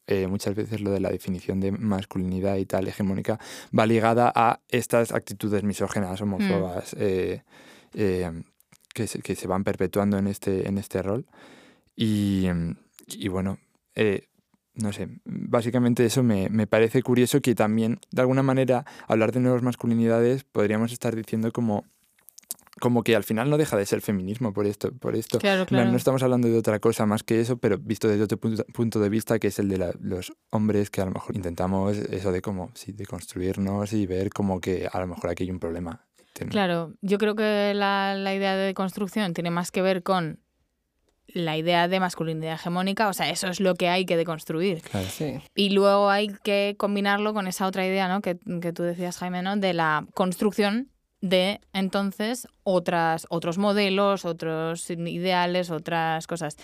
eh, 0.07 0.27
muchas 0.27 0.55
veces 0.55 0.81
lo 0.81 0.91
de 0.91 1.01
la 1.01 1.11
definición 1.11 1.61
de 1.61 1.73
masculinidad 1.73 2.57
y 2.57 2.67
tal 2.67 2.89
hegemónica 2.89 3.39
va 3.77 3.87
ligada 3.87 4.33
a 4.35 4.61
estas 4.69 5.13
actitudes 5.13 5.63
misógenas, 5.63 6.21
homófobas, 6.21 6.95
que 8.99 9.07
se, 9.07 9.21
que 9.21 9.35
se 9.35 9.49
van 9.49 9.65
perpetuando 9.65 10.19
en 10.19 10.27
este, 10.27 10.69
en 10.69 10.79
este 10.79 11.03
rol. 11.03 11.27
Y, 11.97 12.47
y 13.09 13.29
bueno, 13.29 13.59
eh, 13.95 14.29
no 14.75 14.93
sé, 14.93 15.09
básicamente 15.25 16.05
eso 16.05 16.23
me, 16.23 16.49
me, 16.49 16.67
parece 16.67 17.03
curioso 17.03 17.41
que 17.41 17.55
también, 17.55 17.99
de 18.13 18.21
alguna 18.23 18.43
manera, 18.43 18.85
hablar 19.09 19.33
de 19.33 19.41
nuevas 19.41 19.63
masculinidades, 19.63 20.45
podríamos 20.45 20.93
estar 20.93 21.17
diciendo 21.17 21.53
como 21.53 21.85
como 22.79 23.03
que 23.03 23.17
al 23.17 23.25
final 23.25 23.51
no 23.51 23.59
deja 23.59 23.77
de 23.77 23.87
ser 23.87 24.01
feminismo 24.01 24.53
por 24.53 24.67
esto. 24.67 24.93
Por 24.93 25.17
esto. 25.17 25.39
No, 25.71 25.97
estamos 25.97 26.23
hablando 26.23 26.49
de 26.49 26.57
otra 26.57 26.79
cosa 26.79 27.07
más 27.07 27.23
que 27.23 27.41
eso, 27.41 27.57
pero 27.57 27.77
visto 27.79 28.09
desde 28.09 28.23
otro 28.23 28.39
punto, 28.39 29.01
de 29.01 29.09
vista, 29.09 29.39
que 29.39 29.49
es 29.49 29.59
el 29.59 29.69
de 29.69 29.95
los 30.01 30.33
hombres, 30.51 30.91
que 30.91 31.01
a 31.01 31.05
lo 31.05 31.11
mejor 31.11 31.37
intentamos 31.37 31.97
eso 31.97 32.33
de 32.33 32.41
como, 32.41 32.71
sí, 32.75 32.93
de 32.93 33.05
construirnos 33.07 33.93
y 33.93 34.07
ver 34.07 34.31
como 34.31 34.61
que 34.61 34.89
a 34.91 35.01
lo 35.01 35.09
mejor 35.09 35.31
aquí 35.31 35.45
hay 35.45 35.51
un 35.51 35.59
problema. 35.59 36.08
Claro, 36.47 36.95
yo 37.01 37.19
creo 37.19 37.35
que 37.35 37.73
la, 37.75 38.15
idea 38.35 38.57
de 38.57 38.75
construcción 38.75 39.35
tiene 39.35 39.51
más 39.51 39.71
que 39.71 39.83
ver 39.83 40.03
con 40.03 40.41
la 41.27 41.57
idea 41.57 41.89
de 41.89 42.01
masculinidad 42.01 42.55
hegemónica, 42.55 43.09
o 43.09 43.13
sea, 43.13 43.29
eso 43.29 43.49
es 43.49 43.61
lo 43.61 43.75
que 43.75 43.89
hay 43.89 44.07
que 44.07 44.17
deconstruir. 44.17 44.83
Y 45.55 45.71
luego 45.71 46.09
hay 46.09 46.29
que 46.43 46.75
combinarlo 46.79 47.35
con 47.35 47.47
esa 47.47 47.67
otra 47.67 47.87
idea, 47.87 48.09
¿no? 48.09 48.23
Que, 48.23 48.39
que 48.63 48.73
tú 48.73 48.83
decías, 48.83 49.19
Jaime, 49.19 49.43
¿no? 49.43 49.57
De 49.57 49.75
la 49.75 50.07
construcción 50.15 50.91
de 51.21 51.61
entonces 51.73 52.47
otras, 52.63 53.27
otros 53.31 53.59
modelos, 53.59 54.25
otros 54.25 54.89
ideales, 54.91 55.71
otras 55.71 56.27
cosas. 56.27 56.57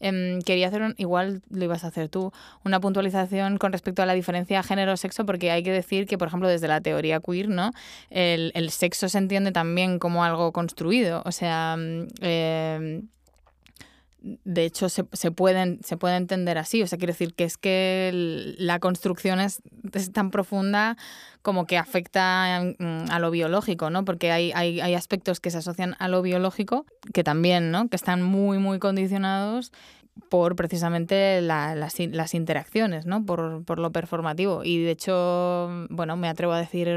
Em, 0.00 0.40
quería 0.42 0.68
hacer, 0.68 0.94
igual 0.98 1.42
lo 1.48 1.64
ibas 1.64 1.84
a 1.84 1.88
hacer 1.88 2.08
tú, 2.08 2.32
una 2.64 2.80
puntualización 2.80 3.56
con 3.58 3.72
respecto 3.72 4.02
a 4.02 4.06
la 4.06 4.14
diferencia 4.14 4.62
género-sexo, 4.62 5.24
porque 5.24 5.50
hay 5.50 5.62
que 5.62 5.72
decir 5.72 6.06
que, 6.06 6.18
por 6.18 6.28
ejemplo, 6.28 6.48
desde 6.48 6.68
la 6.68 6.80
teoría 6.80 7.20
queer, 7.20 7.48
¿no? 7.48 7.70
El, 8.10 8.52
el 8.54 8.70
sexo 8.70 9.08
se 9.08 9.18
entiende 9.18 9.52
también 9.52 9.98
como 9.98 10.24
algo 10.24 10.52
construido. 10.52 11.22
O 11.24 11.32
sea, 11.32 11.76
eh, 12.20 13.02
de 14.44 14.64
hecho 14.64 14.88
se, 14.88 15.04
se, 15.12 15.30
pueden, 15.30 15.80
se 15.82 15.96
puede 15.96 16.16
entender 16.16 16.58
así. 16.58 16.82
O 16.82 16.86
sea, 16.86 16.98
quiero 16.98 17.12
decir 17.12 17.34
que 17.34 17.44
es 17.44 17.58
que 17.58 18.54
la 18.58 18.78
construcción 18.80 19.40
es, 19.40 19.62
tan 20.12 20.30
profunda 20.30 20.96
como 21.42 21.66
que 21.66 21.76
afecta 21.76 22.62
mm, 22.78 23.10
a 23.10 23.18
lo 23.18 23.30
biológico, 23.30 23.90
¿no? 23.90 24.04
Porque 24.04 24.32
hay, 24.32 24.52
hay, 24.52 24.80
hay, 24.80 24.94
aspectos 24.94 25.40
que 25.40 25.50
se 25.50 25.58
asocian 25.58 25.94
a 25.98 26.08
lo 26.08 26.22
biológico 26.22 26.86
que 27.12 27.22
también, 27.22 27.70
¿no? 27.70 27.88
Que 27.88 27.96
están 27.96 28.22
muy, 28.22 28.58
muy 28.58 28.78
condicionados 28.78 29.72
por 30.30 30.56
precisamente 30.56 31.40
las, 31.40 31.76
las, 31.98 32.34
interacciones, 32.34 33.04
¿no? 33.04 33.26
Por, 33.26 33.64
por, 33.64 33.78
lo 33.78 33.92
performativo. 33.92 34.64
Y 34.64 34.82
de 34.82 34.92
hecho, 34.92 35.86
bueno, 35.90 36.16
me 36.16 36.28
atrevo 36.28 36.52
a 36.52 36.60
decir 36.60 36.88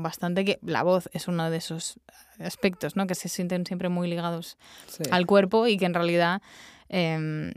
bastante 0.00 0.44
que 0.44 0.58
la 0.62 0.82
voz 0.82 1.10
es 1.12 1.28
uno 1.28 1.50
de 1.50 1.56
esos 1.56 1.98
aspectos, 2.44 2.96
¿no? 2.96 3.06
Que 3.06 3.14
se 3.14 3.28
sienten 3.28 3.66
siempre 3.66 3.88
muy 3.88 4.08
ligados 4.08 4.56
al 5.10 5.26
cuerpo 5.26 5.66
y 5.66 5.76
que 5.76 5.86
en 5.86 5.94
realidad 5.94 6.42
em, 6.88 7.52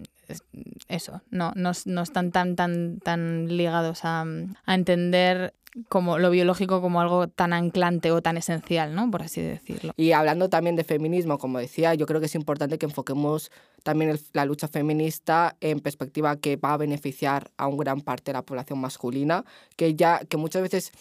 eso, 0.88 1.22
no, 1.30 1.52
no, 1.56 1.72
no, 1.86 2.02
están 2.02 2.32
tan, 2.32 2.56
tan, 2.56 3.00
tan 3.00 3.56
ligados 3.56 4.04
a, 4.04 4.26
a 4.66 4.76
entender 4.76 5.54
como 5.90 6.20
lo 6.20 6.30
biológico 6.30 6.82
como 6.82 7.02
algo 7.02 7.28
tan 7.28 7.52
anclante 7.52 8.12
o 8.12 8.22
tan 8.22 8.38
esencial, 8.38 8.96
¿no? 8.96 9.12
Por 9.12 9.24
así 9.24 9.42
decirlo. 9.42 9.94
Y 9.98 10.14
hablando 10.14 10.50
también 10.50 10.76
de 10.76 10.84
feminismo, 10.84 11.38
como 11.38 11.60
decía, 11.60 11.94
yo 11.96 12.06
creo 12.06 12.20
que 12.20 12.28
es 12.28 12.36
importante 12.36 12.78
que 12.78 12.86
enfoquemos 12.86 13.52
también 13.84 14.18
la 14.34 14.46
lucha 14.46 14.68
feminista 14.68 15.58
en 15.60 15.82
perspectiva 15.82 16.38
que 16.38 16.56
va 16.56 16.74
a 16.74 16.78
beneficiar 16.78 17.52
a 17.58 17.68
un 17.68 17.78
gran 17.78 18.02
parte 18.02 18.32
de 18.32 18.34
la 18.34 18.44
población 18.44 18.80
masculina, 18.80 19.44
que 19.76 19.96
ya 19.96 20.20
que 20.20 20.38
muchas 20.38 20.62
veces 20.62 20.92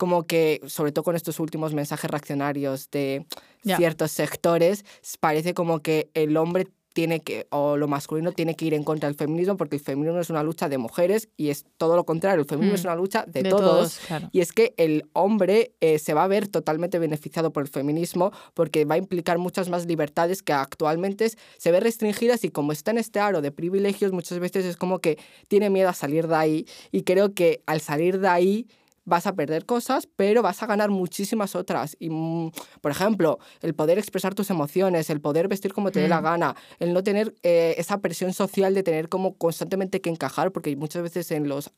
como 0.00 0.26
que, 0.26 0.62
sobre 0.66 0.92
todo 0.92 1.02
con 1.02 1.14
estos 1.14 1.38
últimos 1.40 1.74
mensajes 1.74 2.10
reaccionarios 2.10 2.90
de 2.90 3.26
ciertos 3.62 4.10
sectores, 4.12 4.86
parece 5.20 5.52
como 5.52 5.80
que 5.80 6.08
el 6.14 6.38
hombre 6.38 6.68
tiene 6.94 7.20
que, 7.20 7.46
o 7.50 7.76
lo 7.76 7.86
masculino 7.86 8.32
tiene 8.32 8.56
que 8.56 8.64
ir 8.64 8.72
en 8.72 8.82
contra 8.82 9.10
del 9.10 9.16
feminismo, 9.16 9.58
porque 9.58 9.76
el 9.76 9.82
feminismo 9.82 10.18
es 10.18 10.30
una 10.30 10.42
lucha 10.42 10.70
de 10.70 10.78
mujeres 10.78 11.28
y 11.36 11.50
es 11.50 11.66
todo 11.76 11.96
lo 11.96 12.04
contrario, 12.04 12.40
el 12.40 12.48
feminismo 12.48 12.76
es 12.76 12.84
mm. 12.84 12.86
una 12.86 12.96
lucha 12.96 13.26
de, 13.28 13.42
todos. 13.42 14.00
Y 14.32 14.40
es 14.40 14.52
que 14.52 14.72
el 14.78 15.04
hombre 15.12 15.74
eh, 15.82 15.98
se 15.98 16.14
va 16.14 16.24
a 16.24 16.28
ver 16.28 16.48
totalmente 16.48 16.98
beneficiado 16.98 17.52
por 17.52 17.62
el 17.62 17.68
feminismo 17.68 18.32
porque 18.54 18.86
va 18.86 18.94
a 18.94 18.98
implicar 18.98 19.36
muchas 19.36 19.68
más 19.68 19.84
libertades 19.84 20.42
que 20.42 20.54
actualmente 20.54 21.30
se 21.58 21.70
ve 21.70 21.80
restringidas 21.80 22.42
y 22.44 22.48
como 22.48 22.72
está 22.72 22.90
en 22.90 22.96
este 22.96 23.20
aro 23.20 23.42
de 23.42 23.52
privilegios, 23.52 24.12
muchas 24.12 24.38
veces 24.38 24.64
es 24.64 24.78
como 24.78 25.00
que 25.00 25.18
tiene 25.48 25.68
miedo 25.68 25.90
a 25.90 25.94
salir 25.94 26.26
de 26.26 26.36
ahí 26.36 26.66
y 26.90 27.02
creo 27.02 27.34
que 27.34 27.60
al 27.66 27.82
salir 27.82 28.18
de 28.18 28.28
ahí 28.28 28.66
vas 29.10 29.26
a 29.26 29.34
perder 29.34 29.66
cosas, 29.66 30.08
pero 30.16 30.40
vas 30.40 30.62
a 30.62 30.66
ganar 30.66 30.88
muchísimas 30.88 31.54
otras. 31.54 31.96
Y, 31.98 32.08
mm, 32.08 32.52
por 32.80 32.92
ejemplo, 32.92 33.38
el 33.60 33.74
poder 33.74 33.98
expresar 33.98 34.34
tus 34.34 34.48
emociones, 34.48 35.10
el 35.10 35.20
poder 35.20 35.48
vestir 35.48 35.74
como 35.74 35.90
te 35.90 36.00
dé 36.00 36.08
la 36.08 36.20
mm. 36.20 36.24
gana, 36.24 36.56
el 36.78 36.94
no 36.94 37.02
tener 37.02 37.34
eh, 37.42 37.74
esa 37.76 37.98
presión 37.98 38.32
social 38.32 38.72
de 38.72 38.82
tener 38.82 39.10
como 39.10 39.36
constantemente 39.36 40.00
que 40.00 40.08
encajar, 40.08 40.52
porque 40.52 40.74
muchas 40.76 41.02
veces 41.02 41.30
en 41.32 41.48
los 41.48 41.72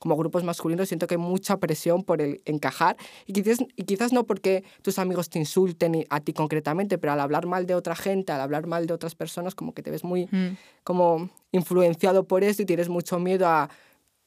como 0.00 0.16
grupos 0.16 0.42
masculinos 0.42 0.88
siento 0.88 1.06
que 1.06 1.14
hay 1.14 1.20
mucha 1.20 1.58
presión 1.58 2.02
por 2.02 2.22
el 2.22 2.40
encajar 2.46 2.96
y 3.26 3.34
quizás, 3.34 3.58
y 3.76 3.84
quizás 3.84 4.14
no 4.14 4.24
porque 4.24 4.64
tus 4.80 4.98
amigos 4.98 5.28
te 5.28 5.38
insulten 5.38 6.06
a 6.08 6.20
ti 6.20 6.32
concretamente, 6.32 6.96
pero 6.96 7.12
al 7.12 7.20
hablar 7.20 7.46
mal 7.46 7.66
de 7.66 7.74
otra 7.74 7.94
gente, 7.94 8.32
al 8.32 8.40
hablar 8.40 8.66
mal 8.66 8.86
de 8.86 8.94
otras 8.94 9.14
personas, 9.14 9.54
como 9.54 9.74
que 9.74 9.82
te 9.82 9.90
ves 9.90 10.02
muy 10.02 10.26
mm. 10.32 10.56
como 10.82 11.28
influenciado 11.52 12.24
por 12.24 12.42
eso 12.42 12.62
y 12.62 12.64
tienes 12.64 12.88
mucho 12.88 13.18
miedo 13.18 13.46
a 13.46 13.68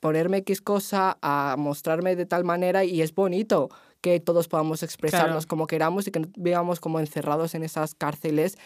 ponerme 0.03 0.39
X 0.39 0.59
cosa, 0.59 1.17
a 1.21 1.55
mostrarme 1.57 2.17
de 2.17 2.25
tal 2.25 2.43
manera 2.43 2.83
y 2.83 3.01
es 3.01 3.15
bonito 3.15 3.69
que 4.01 4.19
todos 4.19 4.49
podamos 4.49 4.83
expresarnos 4.83 5.45
como 5.45 5.65
queramos 5.65 6.05
y 6.05 6.11
que 6.11 6.19
no 6.19 6.27
vivamos 6.35 6.81
como 6.81 6.99
encerrados 6.99 7.55
en 7.55 7.63
esas 7.63 7.95
cárceles 7.95 8.57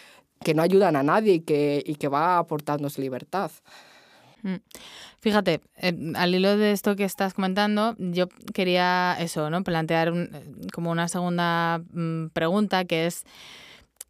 que 0.42 0.52
no 0.52 0.62
ayudan 0.62 0.96
a 0.96 1.04
nadie 1.04 1.34
y 1.34 1.40
que, 1.40 1.84
y 1.86 1.94
que 1.94 2.08
va 2.08 2.34
a 2.34 2.38
aportarnos 2.38 2.98
libertad. 2.98 3.52
Mm. 4.42 4.56
Fíjate, 5.20 5.60
eh, 5.76 6.12
al 6.16 6.34
hilo 6.34 6.56
de 6.56 6.72
esto 6.72 6.96
que 6.96 7.04
estás 7.04 7.34
comentando, 7.34 7.94
yo 7.98 8.26
quería 8.52 9.16
eso, 9.20 9.48
¿no? 9.48 9.62
Plantear 9.62 10.12
como 10.72 10.90
una 10.90 11.06
segunda 11.06 11.80
mm, 11.92 12.30
pregunta 12.32 12.84
que 12.84 13.06
es 13.06 13.24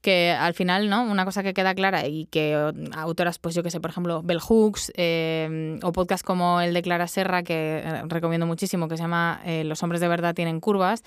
que 0.01 0.31
al 0.31 0.55
final, 0.55 0.89
¿no? 0.89 1.03
Una 1.03 1.25
cosa 1.25 1.43
que 1.43 1.55
queda 1.55 1.75
clara 1.75 2.07
y 2.07 2.27
que 2.27 2.55
autoras, 2.97 3.39
pues 3.39 3.55
yo 3.55 3.63
que 3.63 3.71
sé, 3.71 3.81
por 3.81 3.91
ejemplo, 3.91 4.23
Bell 4.23 4.41
Hooks 4.41 4.93
eh, 4.97 5.79
o 5.83 5.93
podcast 5.93 6.25
como 6.25 6.61
el 6.61 6.73
de 6.75 6.83
Clara 6.83 7.09
Serra, 7.09 7.43
que 7.43 7.83
eh, 7.85 8.03
recomiendo 8.07 8.47
muchísimo, 8.47 8.89
que 8.89 8.97
se 8.97 9.03
llama 9.03 9.41
eh, 9.45 9.65
Los 9.65 9.83
hombres 9.83 10.01
de 10.01 10.09
verdad 10.09 10.35
tienen 10.35 10.61
curvas, 10.61 11.03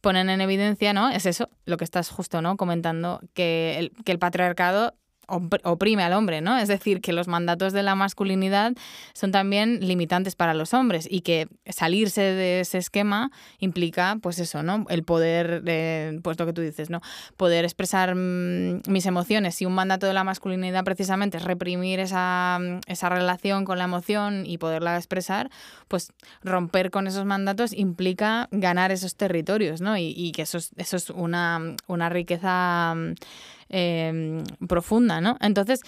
ponen 0.00 0.30
en 0.30 0.40
evidencia, 0.40 0.92
¿no? 0.92 1.10
Es 1.10 1.26
eso, 1.26 1.48
lo 1.64 1.76
que 1.76 1.84
estás 1.84 2.10
justo, 2.10 2.40
¿no? 2.40 2.56
Comentando, 2.56 3.20
que 3.34 3.76
el, 3.78 3.92
que 4.04 4.12
el 4.12 4.18
patriarcado 4.18 4.94
oprime 5.28 6.02
al 6.02 6.14
hombre, 6.14 6.40
¿no? 6.40 6.58
Es 6.58 6.68
decir, 6.68 7.00
que 7.00 7.12
los 7.12 7.28
mandatos 7.28 7.72
de 7.72 7.82
la 7.82 7.94
masculinidad 7.94 8.72
son 9.12 9.30
también 9.30 9.78
limitantes 9.86 10.34
para 10.34 10.54
los 10.54 10.74
hombres 10.74 11.06
y 11.10 11.20
que 11.20 11.48
salirse 11.66 12.22
de 12.22 12.60
ese 12.60 12.78
esquema 12.78 13.30
implica, 13.58 14.18
pues 14.22 14.38
eso, 14.38 14.62
¿no? 14.62 14.86
El 14.88 15.04
poder, 15.04 15.62
eh, 15.66 16.18
pues 16.22 16.38
lo 16.38 16.46
que 16.46 16.52
tú 16.52 16.62
dices, 16.62 16.90
¿no? 16.90 17.00
Poder 17.36 17.64
expresar 17.64 18.14
mm, 18.14 18.82
mis 18.88 19.06
emociones. 19.06 19.54
Si 19.54 19.66
un 19.66 19.74
mandato 19.74 20.06
de 20.06 20.14
la 20.14 20.24
masculinidad 20.24 20.84
precisamente 20.84 21.36
es 21.36 21.44
reprimir 21.44 22.00
esa, 22.00 22.58
esa 22.86 23.08
relación 23.08 23.64
con 23.64 23.78
la 23.78 23.84
emoción 23.84 24.44
y 24.46 24.58
poderla 24.58 24.96
expresar, 24.96 25.50
pues 25.88 26.12
romper 26.42 26.90
con 26.90 27.06
esos 27.06 27.24
mandatos 27.24 27.72
implica 27.72 28.48
ganar 28.50 28.92
esos 28.92 29.14
territorios, 29.14 29.80
¿no? 29.80 29.96
Y, 29.96 30.14
y 30.16 30.32
que 30.32 30.42
eso 30.42 30.58
es, 30.58 30.70
eso 30.76 30.96
es 30.96 31.10
una, 31.10 31.76
una 31.86 32.08
riqueza 32.08 32.94
Em, 33.70 34.44
profunda, 34.66 35.20
¿no? 35.20 35.36
Entonces, 35.40 35.82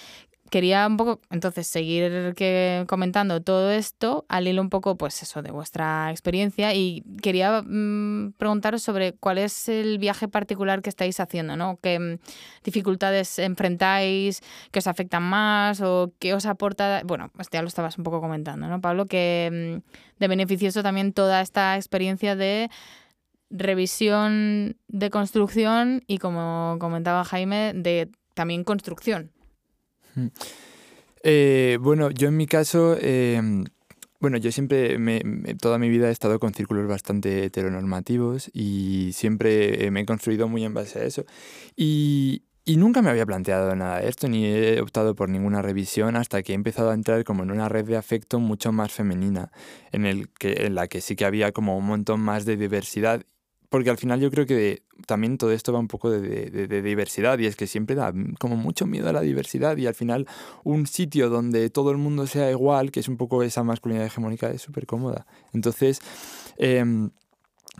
quería 0.50 0.87
un 0.87 0.96
poco, 0.96 1.20
entonces, 1.30 1.66
seguir 1.66 2.34
que, 2.34 2.84
comentando 2.88 3.40
todo 3.40 3.70
esto 3.70 4.26
al 4.28 4.49
hilo 4.49 4.60
un 4.60 4.68
poco, 4.68 4.96
pues 4.96 5.22
eso, 5.22 5.42
de 5.42 5.50
vuestra 5.50 6.10
experiencia 6.10 6.75
y 6.75 7.04
quería 7.22 7.62
mm, 7.62 8.34
preguntaros 8.37 8.82
sobre 8.82 9.14
cuál 9.14 9.38
es 9.38 9.68
el 9.68 9.99
viaje 9.99 10.28
particular 10.28 10.82
que 10.82 10.90
estáis 10.90 11.20
haciendo, 11.20 11.56
¿no? 11.56 11.78
¿Qué 11.80 11.99
mm, 11.99 12.18
dificultades 12.64 13.38
enfrentáis, 13.38 14.42
qué 14.72 14.80
os 14.80 14.87
afectan 14.87 15.22
más 15.22 15.80
o 15.80 16.12
qué 16.18 16.34
os 16.34 16.46
aporta? 16.46 17.02
Bueno, 17.04 17.30
pues 17.34 17.49
ya 17.50 17.62
lo 17.62 17.68
estabas 17.68 17.96
un 17.96 18.04
poco 18.04 18.20
comentando, 18.20 18.68
¿no, 18.68 18.80
Pablo? 18.80 19.06
Que 19.06 19.80
mm, 19.80 20.18
de 20.20 20.28
beneficioso 20.28 20.82
también 20.82 21.12
toda 21.12 21.40
esta 21.40 21.76
experiencia 21.76 22.37
de 22.37 22.70
revisión 23.50 24.76
de 24.88 25.11
construcción 25.11 26.02
y, 26.07 26.19
como 26.19 26.76
comentaba 26.78 27.25
Jaime, 27.25 27.73
de 27.75 28.11
también 28.35 28.64
construcción. 28.64 29.30
Eh, 31.23 31.78
bueno, 31.80 32.11
yo 32.11 32.28
en 32.28 32.37
mi 32.37 32.47
caso, 32.47 32.97
em, 33.00 33.64
bueno, 34.21 34.38
yo 34.38 34.52
siempre, 34.52 34.99
me, 34.99 35.21
toda 35.61 35.78
mi 35.78 35.88
vida 35.88 36.09
he 36.09 36.12
estado 36.12 36.38
con 36.38 36.54
círculos 36.54 36.88
bastante 36.88 37.45
heteronormativos 37.45 38.50
y 38.52 39.11
siempre 39.12 39.90
me 39.90 40.00
he 40.00 40.07
construido 40.07 40.49
muy 40.49 40.64
en 40.64 40.75
base 40.75 41.00
a 41.00 41.04
eso. 41.04 41.25
Y, 41.76 42.45
y 42.64 42.76
nunca 42.76 43.02
me 43.02 43.11
había 43.11 43.26
planteado 43.26 43.75
nada 43.75 44.00
de 44.00 44.09
esto, 44.09 44.28
ni 44.28 44.45
he 44.47 44.80
optado 44.80 45.14
por 45.14 45.28
ninguna 45.28 45.61
revisión 45.61 46.14
hasta 46.14 46.42
que 46.42 46.52
he 46.52 46.54
empezado 46.54 46.90
a 46.90 46.95
entrar 46.95 47.25
como 47.25 47.42
en 47.42 47.50
una 47.50 47.69
red 47.69 47.85
de 47.85 47.97
afecto 47.97 48.38
mucho 48.38 48.71
más 48.71 48.92
femenina, 48.92 49.50
en, 49.92 50.07
el 50.07 50.28
que, 50.28 50.66
en 50.66 50.75
la 50.75 50.87
que 50.87 51.00
sí 51.00 51.16
que 51.16 51.25
había 51.25 51.52
como 51.52 51.76
un 51.76 51.87
montón 51.87 52.21
más 52.21 52.45
de 52.45 52.57
diversidad 52.57 53.25
porque 53.71 53.89
al 53.89 53.97
final 53.97 54.21
yo 54.21 54.31
creo 54.31 54.47
que 54.47 54.83
también 55.07 55.39
todo 55.39 55.53
esto 55.53 55.73
va 55.73 55.79
un 55.79 55.89
poco 55.89 56.11
de, 56.11 56.83
diversidad 56.83 57.39
y 57.39 57.47
es 57.47 57.57
que 57.57 57.67
siempre 57.67 57.97
da 57.97 58.12
como 58.39 58.57
mucho 58.57 58.87
miedo 58.87 59.09
a 59.09 59.12
la 59.12 59.23
diversidad 59.23 59.77
y 59.77 59.87
al 59.87 59.95
final 59.95 60.27
un 60.65 60.87
sitio 60.87 61.31
donde 61.31 61.71
todo 61.71 61.93
el 61.93 61.97
mundo 61.97 62.27
sea 62.27 62.50
igual, 62.50 62.91
que 62.91 63.00
es 63.00 63.09
un 63.09 63.17
poco 63.17 63.43
esa 63.43 63.62
masculinidad 63.62 64.07
hegemónica, 64.07 64.50
es 64.50 64.61
súper 64.61 64.87
cómoda. 64.87 65.25
Entonces, 65.53 66.00
em, 66.59 67.11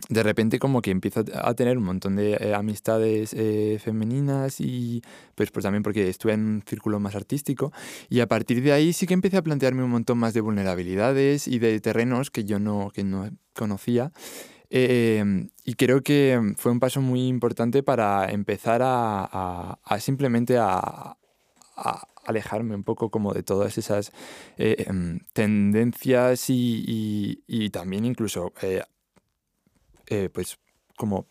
de 0.07 0.23
repente 0.23 0.59
como 0.59 0.81
que 0.81 0.91
empiezo 0.91 1.25
a 1.33 1.53
tener 1.53 1.77
un 1.77 1.83
montón 1.83 2.15
de 2.15 2.33
eh, 2.33 2.55
amistades 2.55 3.33
eh, 3.33 3.77
femeninas 3.83 4.61
y 4.61 5.01
pues, 5.35 5.51
pues 5.51 5.63
también 5.63 5.83
porque 5.83 6.07
estuve 6.07 6.33
en 6.33 6.45
un 6.45 6.63
círculo 6.65 6.99
más 7.01 7.15
artístico 7.15 7.73
y 8.09 8.21
a 8.21 8.27
partir 8.27 8.63
de 8.63 8.71
ahí 8.71 8.93
sí 8.93 9.05
que 9.05 9.13
empecé 9.13 9.37
a 9.37 9.41
plantearme 9.41 9.83
un 9.83 9.91
montón 9.91 10.17
más 10.17 10.33
de 10.33 10.41
vulnerabilidades 10.41 11.47
y 11.47 11.59
de 11.59 11.79
terrenos 11.81 12.31
que 12.31 12.45
yo 12.45 12.59
no, 12.59 12.91
que 12.93 13.03
no 13.03 13.29
conocía 13.53 14.11
Em, 14.73 15.49
y 15.65 15.73
creo 15.73 16.01
que 16.01 16.53
fue 16.55 16.71
un 16.71 16.79
paso 16.79 17.01
muy 17.01 17.27
importante 17.27 17.83
para 17.83 18.31
empezar 18.31 18.79
a, 18.81 19.77
simplemente 19.99 20.57
a, 20.57 21.17
alejarme 22.25 22.75
un 22.75 22.83
poco 22.83 23.09
como 23.09 23.33
de 23.33 23.43
todas 23.43 23.77
esas 23.77 24.13
eh, 24.57 24.85
em, 24.87 25.19
tendencias 25.33 26.45
y, 26.47 27.69
también 27.73 28.05
incluso 28.05 28.53
eh, 28.61 28.83
eh, 30.07 30.29
pues 30.31 30.57
como 30.95 31.27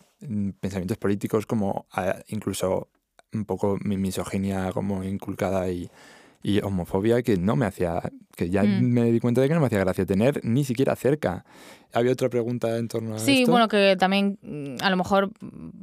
pensamientos 0.61 0.99
políticos 0.99 1.47
como 1.47 1.87
incluso 2.28 2.88
un 3.32 3.47
poco 3.47 3.78
mi 3.82 3.97
misoginia 3.97 4.73
como 4.73 5.02
inculcada 5.04 5.70
y, 5.70 5.88
y 6.42 6.61
homofobia 6.62 7.23
que 7.23 7.37
no 7.37 7.56
me 7.56 7.66
hacía, 7.66 8.02
que 8.37 8.49
ya 8.49 8.62
mm. 8.62 8.82
me 8.82 9.12
di 9.12 9.20
cuenta 9.20 9.40
de 9.40 9.49
que 9.49 9.54
no 9.54 9.61
me 9.61 9.66
hacía 9.66 9.80
gracia 9.80 10.06
tener 10.06 10.40
ni 10.44 10.64
siquiera 10.64 10.97
cerca. 10.97 11.44
¿Había 11.92 12.12
otra 12.12 12.28
pregunta 12.28 12.76
en 12.76 12.88
torno 12.88 13.16
a 13.16 13.18
sí, 13.18 13.40
esto? 13.40 13.50
Bueno, 13.50 13.68
que 13.68 13.97
también 13.99 14.38
mm, 14.42 14.82
a 14.82 14.90
lo 14.90 14.97
mejor, 14.97 15.30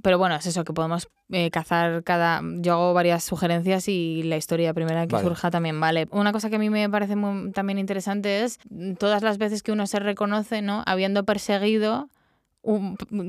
pero 0.01 0.17
bueno, 0.17 0.35
es 0.35 0.45
eso, 0.45 0.63
que 0.63 0.73
podemos 0.73 1.09
eh, 1.31 1.51
cazar 1.51 2.03
cada... 2.03 2.41
Yo 2.59 2.73
hago 2.73 2.93
varias 2.93 3.23
sugerencias 3.23 3.87
y 3.87 4.23
la 4.23 4.37
historia 4.37 4.73
primera 4.73 5.07
que 5.07 5.19
surja 5.19 5.51
también 5.51 5.79
vale. 5.79 6.07
Una 6.11 6.31
cosa 6.31 6.49
que 6.49 6.55
a 6.55 6.59
mí 6.59 6.69
me 6.69 6.89
parece 6.89 7.15
muy, 7.15 7.51
también 7.51 7.77
interesante 7.79 8.43
es 8.43 8.59
todas 8.97 9.23
las 9.23 9.37
veces 9.37 9.63
que 9.63 9.71
uno 9.71 9.87
se 9.87 9.99
reconoce, 9.99 10.61
¿no? 10.61 10.83
Habiendo 10.85 11.25
perseguido 11.25 12.09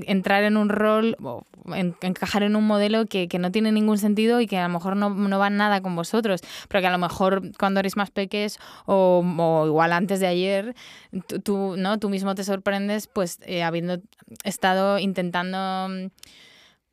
entrar 0.07 0.43
en 0.43 0.57
un 0.57 0.69
rol, 0.69 1.17
o 1.23 1.45
encajar 1.75 2.43
en 2.43 2.57
un 2.57 2.67
modelo 2.67 3.07
que, 3.07 3.29
que, 3.29 3.39
no 3.39 3.53
tiene 3.53 3.71
ningún 3.71 3.99
sentido 3.99 4.41
y 4.41 4.47
que 4.47 4.59
a 4.59 4.67
lo 4.67 4.73
mejor 4.73 4.97
no, 4.97 5.11
no, 5.11 5.39
va 5.39 5.49
nada 5.51 5.81
con 5.81 5.95
vosotros, 5.95 6.41
pero 6.69 6.81
que 6.81 6.87
a 6.89 6.91
lo 6.91 6.99
mejor 6.99 7.43
cuando 7.59 7.81
eres 7.81 7.97
más 7.97 8.11
peques 8.11 8.59
o, 8.87 9.23
o 9.39 9.67
igual 9.67 9.93
antes 9.93 10.19
de 10.21 10.27
ayer, 10.27 10.75
tú, 11.45 11.77
¿no? 11.77 11.99
tú 11.99 12.09
mismo 12.09 12.35
te 12.35 12.43
sorprendes 12.43 13.07
pues 13.07 13.39
eh, 13.43 13.63
habiendo 13.63 13.99
estado 14.45 14.99
intentando 14.99 16.11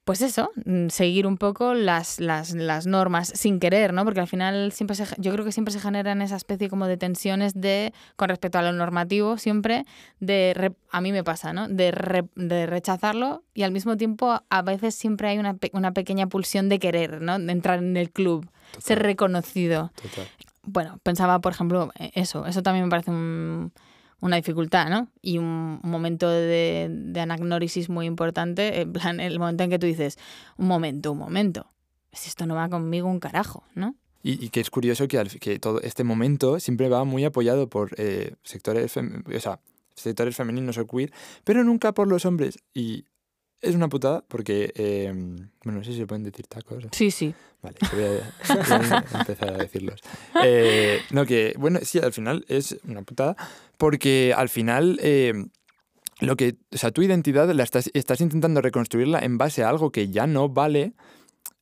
pues 0.05 0.21
eso, 0.21 0.51
mm, 0.65 0.89
seguir 0.89 1.25
un 1.25 1.37
poco 1.37 1.73
las, 1.73 2.19
las, 2.19 2.53
las, 2.53 2.85
normas 2.85 3.27
sin 3.33 3.59
querer, 3.59 3.91
¿no? 3.91 4.05
Porque 4.05 4.19
al 4.19 4.27
final 4.27 4.71
siempre 4.71 4.95
se, 4.95 5.05
yo 5.17 5.33
creo 5.33 5.43
que 5.43 5.51
siempre 5.51 5.73
se 5.73 5.79
generan 5.79 6.21
esa 6.21 6.35
especie 6.35 6.69
como 6.69 6.85
de 6.85 6.95
tensiones 6.95 7.59
de, 7.59 7.91
con 8.15 8.29
respecto 8.29 8.59
a 8.59 8.61
lo 8.61 8.71
normativo, 8.71 9.39
siempre, 9.39 9.83
de, 10.19 10.73
a 10.91 11.01
mí 11.01 11.11
me 11.11 11.23
pasa, 11.23 11.53
¿no? 11.53 11.67
De, 11.67 11.91
de 12.35 12.65
rechazarlo 12.67 13.43
y 13.55 13.63
al 13.63 13.71
mismo 13.71 13.97
tiempo 13.97 14.41
a 14.47 14.61
veces 14.61 14.93
siempre 14.93 15.29
hay 15.29 15.39
una, 15.39 15.57
una 15.73 15.91
pequeña 15.91 16.27
pulsión 16.27 16.69
de 16.69 16.77
querer, 16.77 17.21
¿no? 17.21 17.39
De 17.39 17.51
entrar 17.51 17.79
en 17.79 17.97
el 17.97 18.11
club, 18.11 18.47
ser 18.77 19.01
reconocido. 19.01 19.91
Bueno, 20.61 20.99
pensaba, 21.01 21.39
por 21.39 21.51
ejemplo, 21.51 21.91
e, 21.97 22.11
eso, 22.13 22.45
eso 22.45 22.61
también 22.61 22.85
me 22.85 22.91
parece 22.91 23.09
un 23.09 23.71
una 24.21 24.37
dificultad, 24.37 24.89
¿no? 24.89 25.09
Y 25.21 25.37
un, 25.37 25.79
momento 25.83 26.29
de, 26.29 26.87
de, 26.89 27.19
anagnórisis 27.19 27.89
muy 27.89 28.05
importante, 28.05 28.81
en 28.81 28.93
plan, 28.93 29.19
el 29.19 29.39
momento 29.39 29.63
en 29.63 29.69
que 29.69 29.79
tú 29.79 29.85
dices, 29.87 30.17
un 30.57 30.67
momento, 30.67 31.11
un 31.11 31.19
momento, 31.19 31.71
esto 32.11 32.45
no 32.45 32.55
va 32.55 32.69
conmigo 32.69 33.07
un 33.07 33.19
carajo, 33.19 33.63
¿no? 33.75 33.95
Y, 34.27 34.49
que 34.49 34.59
es 34.59 34.71
curioso 34.71 35.07
que, 35.07 35.59
todo 35.59 35.79
este 35.81 36.03
momento 36.03 36.59
siempre 36.59 36.89
va 36.89 37.03
muy 37.03 37.23
apoyado 37.23 37.69
por 37.69 37.91
eh, 37.97 38.33
sectores, 38.41 38.97
o 38.97 39.59
sectores 39.93 40.35
femeninos 40.35 40.79
o 40.79 40.87
queer, 40.87 41.13
pero 41.43 41.63
nunca 41.63 41.93
por 41.93 42.07
los 42.07 42.25
hombres. 42.25 42.57
Y 42.73 43.05
es 43.65 43.75
una 43.75 43.89
putada 43.89 44.23
porque, 44.27 44.71
eh, 44.75 45.11
bueno, 45.63 45.79
no 45.79 45.83
sé 45.83 45.91
si 45.91 45.97
se 45.97 46.07
pueden 46.07 46.23
decir 46.23 46.47
tacos. 46.47 46.85
Sí, 46.91 47.11
sí. 47.11 47.33
Vale, 47.61 47.77
voy 47.91 48.03
a, 48.03 49.19
empezar 49.19 49.53
a 49.53 49.57
decirlos. 49.57 50.01
Eh, 50.43 51.01
no, 51.11 51.25
que, 51.25 51.55
bueno, 51.57 51.79
sí, 51.83 51.99
al 51.99 52.13
final 52.13 52.45
es 52.47 52.77
una 52.87 53.01
putada 53.01 53.35
porque 53.77 54.33
al 54.35 54.49
final 54.49 54.99
eh, 55.01 55.33
lo 56.19 56.35
que, 56.35 56.57
o 56.73 56.77
sea, 56.77 56.91
tu 56.91 57.01
identidad 57.01 57.49
la 57.49 57.63
estás, 57.63 57.89
estás 57.93 58.21
intentando 58.21 58.61
reconstruirla 58.61 59.19
en 59.19 59.37
base 59.37 59.63
a 59.63 59.69
algo 59.69 59.91
que 59.91 60.09
ya 60.09 60.27
no 60.27 60.49
vale 60.49 60.93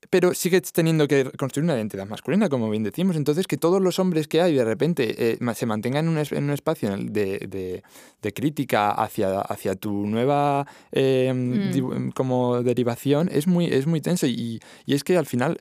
pero 0.09 0.33
sigues 0.33 0.71
teniendo 0.71 1.07
que 1.07 1.31
construir 1.31 1.63
una 1.65 1.75
identidad 1.75 2.07
masculina, 2.07 2.49
como 2.49 2.69
bien 2.69 2.83
decimos. 2.83 3.15
Entonces, 3.15 3.47
que 3.47 3.57
todos 3.57 3.81
los 3.81 3.99
hombres 3.99 4.27
que 4.27 4.41
hay 4.41 4.53
de 4.53 4.65
repente 4.65 5.31
eh, 5.31 5.53
se 5.53 5.65
mantengan 5.65 6.05
en 6.05 6.17
un, 6.17 6.17
en 6.17 6.43
un 6.43 6.49
espacio 6.51 6.95
de, 6.97 7.81
de, 8.21 8.33
crítica 8.33 8.91
hacia, 8.91 9.41
hacia 9.41 9.75
tu 9.75 10.05
nueva 10.07 10.65
em, 10.91 11.71
mm. 11.71 12.11
como 12.11 12.63
derivación 12.63 13.29
es 13.31 13.47
muy, 13.47 13.65
es 13.65 13.87
muy 13.87 14.01
tenso. 14.01 14.27
Y, 14.27 14.59
y 14.85 14.93
es 14.93 15.03
que 15.03 15.17
al 15.17 15.25
final, 15.25 15.59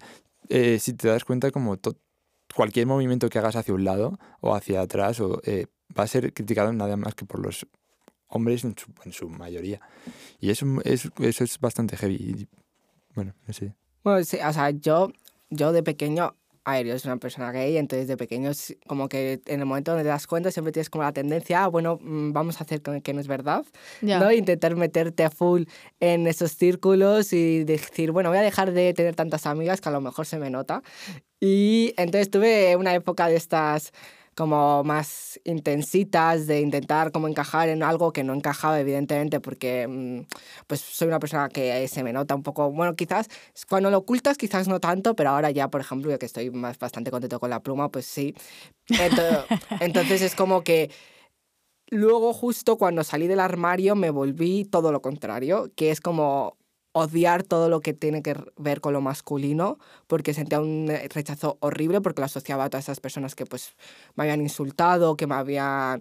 eh, 0.48 0.78
si 0.78 0.94
te 0.94 1.09
das 1.09 1.24
cuenta, 1.24 1.50
como 1.50 1.76
cualquier 2.55 2.87
movimiento 2.87 3.28
que 3.28 3.38
hagas 3.38 3.57
hacia 3.57 3.74
un 3.74 3.85
lado 3.85 4.18
o 4.40 4.55
hacia 4.55 4.81
atrás 4.81 5.20
o, 5.20 5.40
eh, 5.44 5.66
va 5.98 6.05
a 6.05 6.07
ser 6.07 6.33
criticado 6.33 6.72
nada 6.72 6.96
más 6.96 7.14
que 7.14 7.24
por 7.24 7.40
los 7.40 7.66
hombres 8.28 8.64
en 8.64 8.76
su, 8.76 8.92
en 9.05 9.12
su 9.12 9.28
mayoría. 9.28 9.81
Y 10.40 10.50
eso 10.50 10.66
es, 10.85 11.11
eso 11.20 11.44
es 11.44 11.59
bastante 11.61 11.96
heavy. 11.96 12.48
bueno, 13.14 13.35
no 13.46 13.52
sé. 13.52 13.74
Bueno, 14.05 14.25
sí, 14.25 14.38
o 14.45 14.53
sea, 14.53 14.71
yo, 14.71 15.12
yo 15.51 15.73
de 15.73 15.83
pequeño, 15.83 16.35
a 16.65 16.73
ver, 16.75 16.87
yo 16.87 16.99
soy 16.99 17.11
una 17.11 17.19
persona 17.21 17.53
gay, 17.53 17.77
entonces 17.77 18.09
de 18.09 18.17
pequeño, 18.17 18.51
como 18.87 19.09
que 19.09 19.41
en 19.47 19.61
el 19.61 19.67
momento 19.67 19.93
donde 19.93 20.05
te 20.05 20.09
das 20.09 20.27
cuenta, 20.27 20.51
siempre 20.51 20.73
tienes 20.73 20.91
como 20.91 21.05
la 21.05 21.12
tendencia, 21.12 21.65
ah, 21.65 21.69
bueno, 21.69 21.99
mm, 22.01 22.33
vamos 22.33 22.61
a 22.61 22.65
hacer 22.65 22.83
que 22.83 23.12
no 23.12 23.21
es 23.21 23.29
verdad, 23.29 23.65
¿no? 24.01 24.33
Intentar 24.33 24.75
meterte 24.77 25.25
a 25.25 25.31
full 25.31 25.65
en 26.01 26.27
esos 26.27 26.53
círculos 26.53 27.33
y 27.33 27.65
decir, 27.65 28.11
bueno, 28.12 28.29
voy 28.31 28.38
a 28.38 28.43
dejar 28.43 28.73
de 28.73 28.93
tener 28.95 29.15
tantas 29.15 29.47
amigas 29.47 29.81
que 29.81 29.88
a 29.88 29.93
lo 29.93 30.01
mejor 30.01 30.27
se 30.27 30.38
me 30.38 30.51
nota. 30.51 30.83
Y 31.41 31.93
entonces 31.97 32.31
tuve 32.31 32.77
una 32.77 32.95
época 32.95 33.27
de 33.29 33.37
estas 33.37 33.93
como 34.35 34.83
más 34.85 35.38
intensitas 35.45 36.47
de 36.47 36.61
intentar 36.61 37.12
como 37.12 37.29
encajar 37.29 37.68
en 37.68 37.83
algo 37.83 38.12
que 38.12 38.25
no 38.25 38.33
encajaba 38.33 38.81
evidentemente 38.81 39.40
porque 39.40 39.87
mm, 39.87 40.21
pues 40.66 40.81
soy 40.81 41.09
una 41.09 41.18
persona 41.18 41.49
que 41.49 41.87
se 41.88 42.03
me 42.03 42.12
nota 42.12 42.35
un 42.35 42.42
poco 42.42 42.71
bueno 42.71 42.95
quizás 42.97 43.29
cuando 43.68 43.90
lo 43.90 43.99
ocultas 43.99 44.38
quizás 44.38 44.68
no 44.68 44.81
tanto 44.81 45.14
pero 45.14 45.31
ahora 45.31 45.51
ya 45.51 45.68
por 45.68 45.83
ejemplo 45.83 46.11
ya 46.11 46.18
que 46.18 46.27
estoy 46.27 46.51
más 46.51 46.79
bastante 46.79 47.11
contento 47.11 47.38
con 47.40 47.51
la 47.51 47.61
pluma 47.61 47.90
pues 47.90 48.07
sí. 48.07 48.35
Entonces 49.81 50.23
es 50.23 50.35
como 50.35 50.62
que 50.62 50.90
luego 51.88 52.33
justo 52.33 52.79
cuando 52.79 53.05
salí 53.05 53.27
del 53.27 53.40
armario 53.40 53.95
me 53.95 54.11
volví 54.11 54.64
todo 54.64 54.92
lo 54.92 55.03
contrario 55.03 55.71
que 55.77 55.90
es 55.90 56.01
como 56.01 56.57
odiar 56.92 57.42
todo 57.42 57.68
lo 57.68 57.81
que 57.81 57.94
tiene 57.94 58.22
que 58.22 58.35
ver 58.57 58.81
con 58.81 58.92
lo 58.92 59.00
masculino, 59.00 59.78
porque 60.07 60.35
sentía 60.35 60.61
un 60.61 60.90
eh, 60.90 61.09
rechazo 61.12 61.57
horrible, 61.61 62.00
porque 62.00 62.20
lo 62.20 62.26
asociaba 62.26 62.64
a 62.64 62.70
todas 62.70 62.85
esas 62.85 63.00
personas 63.00 63.35
que 63.35 63.46
pues 63.46 63.74
me 64.14 64.24
habían 64.24 64.40
insultado, 64.40 65.16
que 65.16 65.26
me 65.26 65.35
habían 65.35 66.00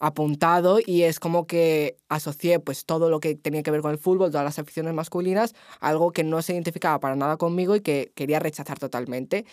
apuntado 0.00 0.78
y 0.84 1.02
es 1.02 1.20
como 1.20 1.46
que 1.46 1.98
asocié 2.08 2.58
pues 2.58 2.86
todo 2.86 3.10
lo 3.10 3.20
que 3.20 3.34
tenía 3.34 3.62
que 3.62 3.70
ver 3.70 3.82
con 3.82 3.92
el 3.92 3.98
fútbol, 3.98 4.30
todas 4.30 4.44
las 4.44 4.58
aficiones 4.58 4.94
masculinas, 4.94 5.54
algo 5.78 6.10
que 6.10 6.24
no 6.24 6.40
se 6.40 6.54
identificaba 6.54 6.98
para 7.00 7.16
nada 7.16 7.36
conmigo 7.36 7.76
y 7.76 7.82
que 7.82 8.10
quería 8.14 8.38
rechazar 8.38 8.78
totalmente. 8.78 9.44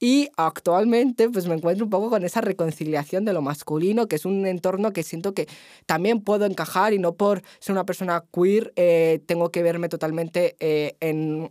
Y 0.00 0.28
actualmente 0.36 1.30
pues 1.30 1.46
me 1.46 1.54
encuentro 1.54 1.84
un 1.84 1.90
poco 1.90 2.10
con 2.10 2.24
esa 2.24 2.40
reconciliación 2.40 3.24
de 3.24 3.32
lo 3.32 3.42
masculino, 3.42 4.06
que 4.06 4.16
es 4.16 4.24
un 4.24 4.46
entorno 4.46 4.92
que 4.92 5.02
siento 5.02 5.34
que 5.34 5.48
también 5.86 6.20
puedo 6.20 6.44
encajar 6.46 6.92
y 6.92 6.98
no 6.98 7.14
por 7.14 7.42
ser 7.60 7.72
una 7.72 7.86
persona 7.86 8.24
queer 8.32 8.72
eh, 8.76 9.20
tengo 9.26 9.50
que 9.50 9.62
verme 9.62 9.88
totalmente 9.88 10.56
eh, 10.60 10.96
en, 11.00 11.48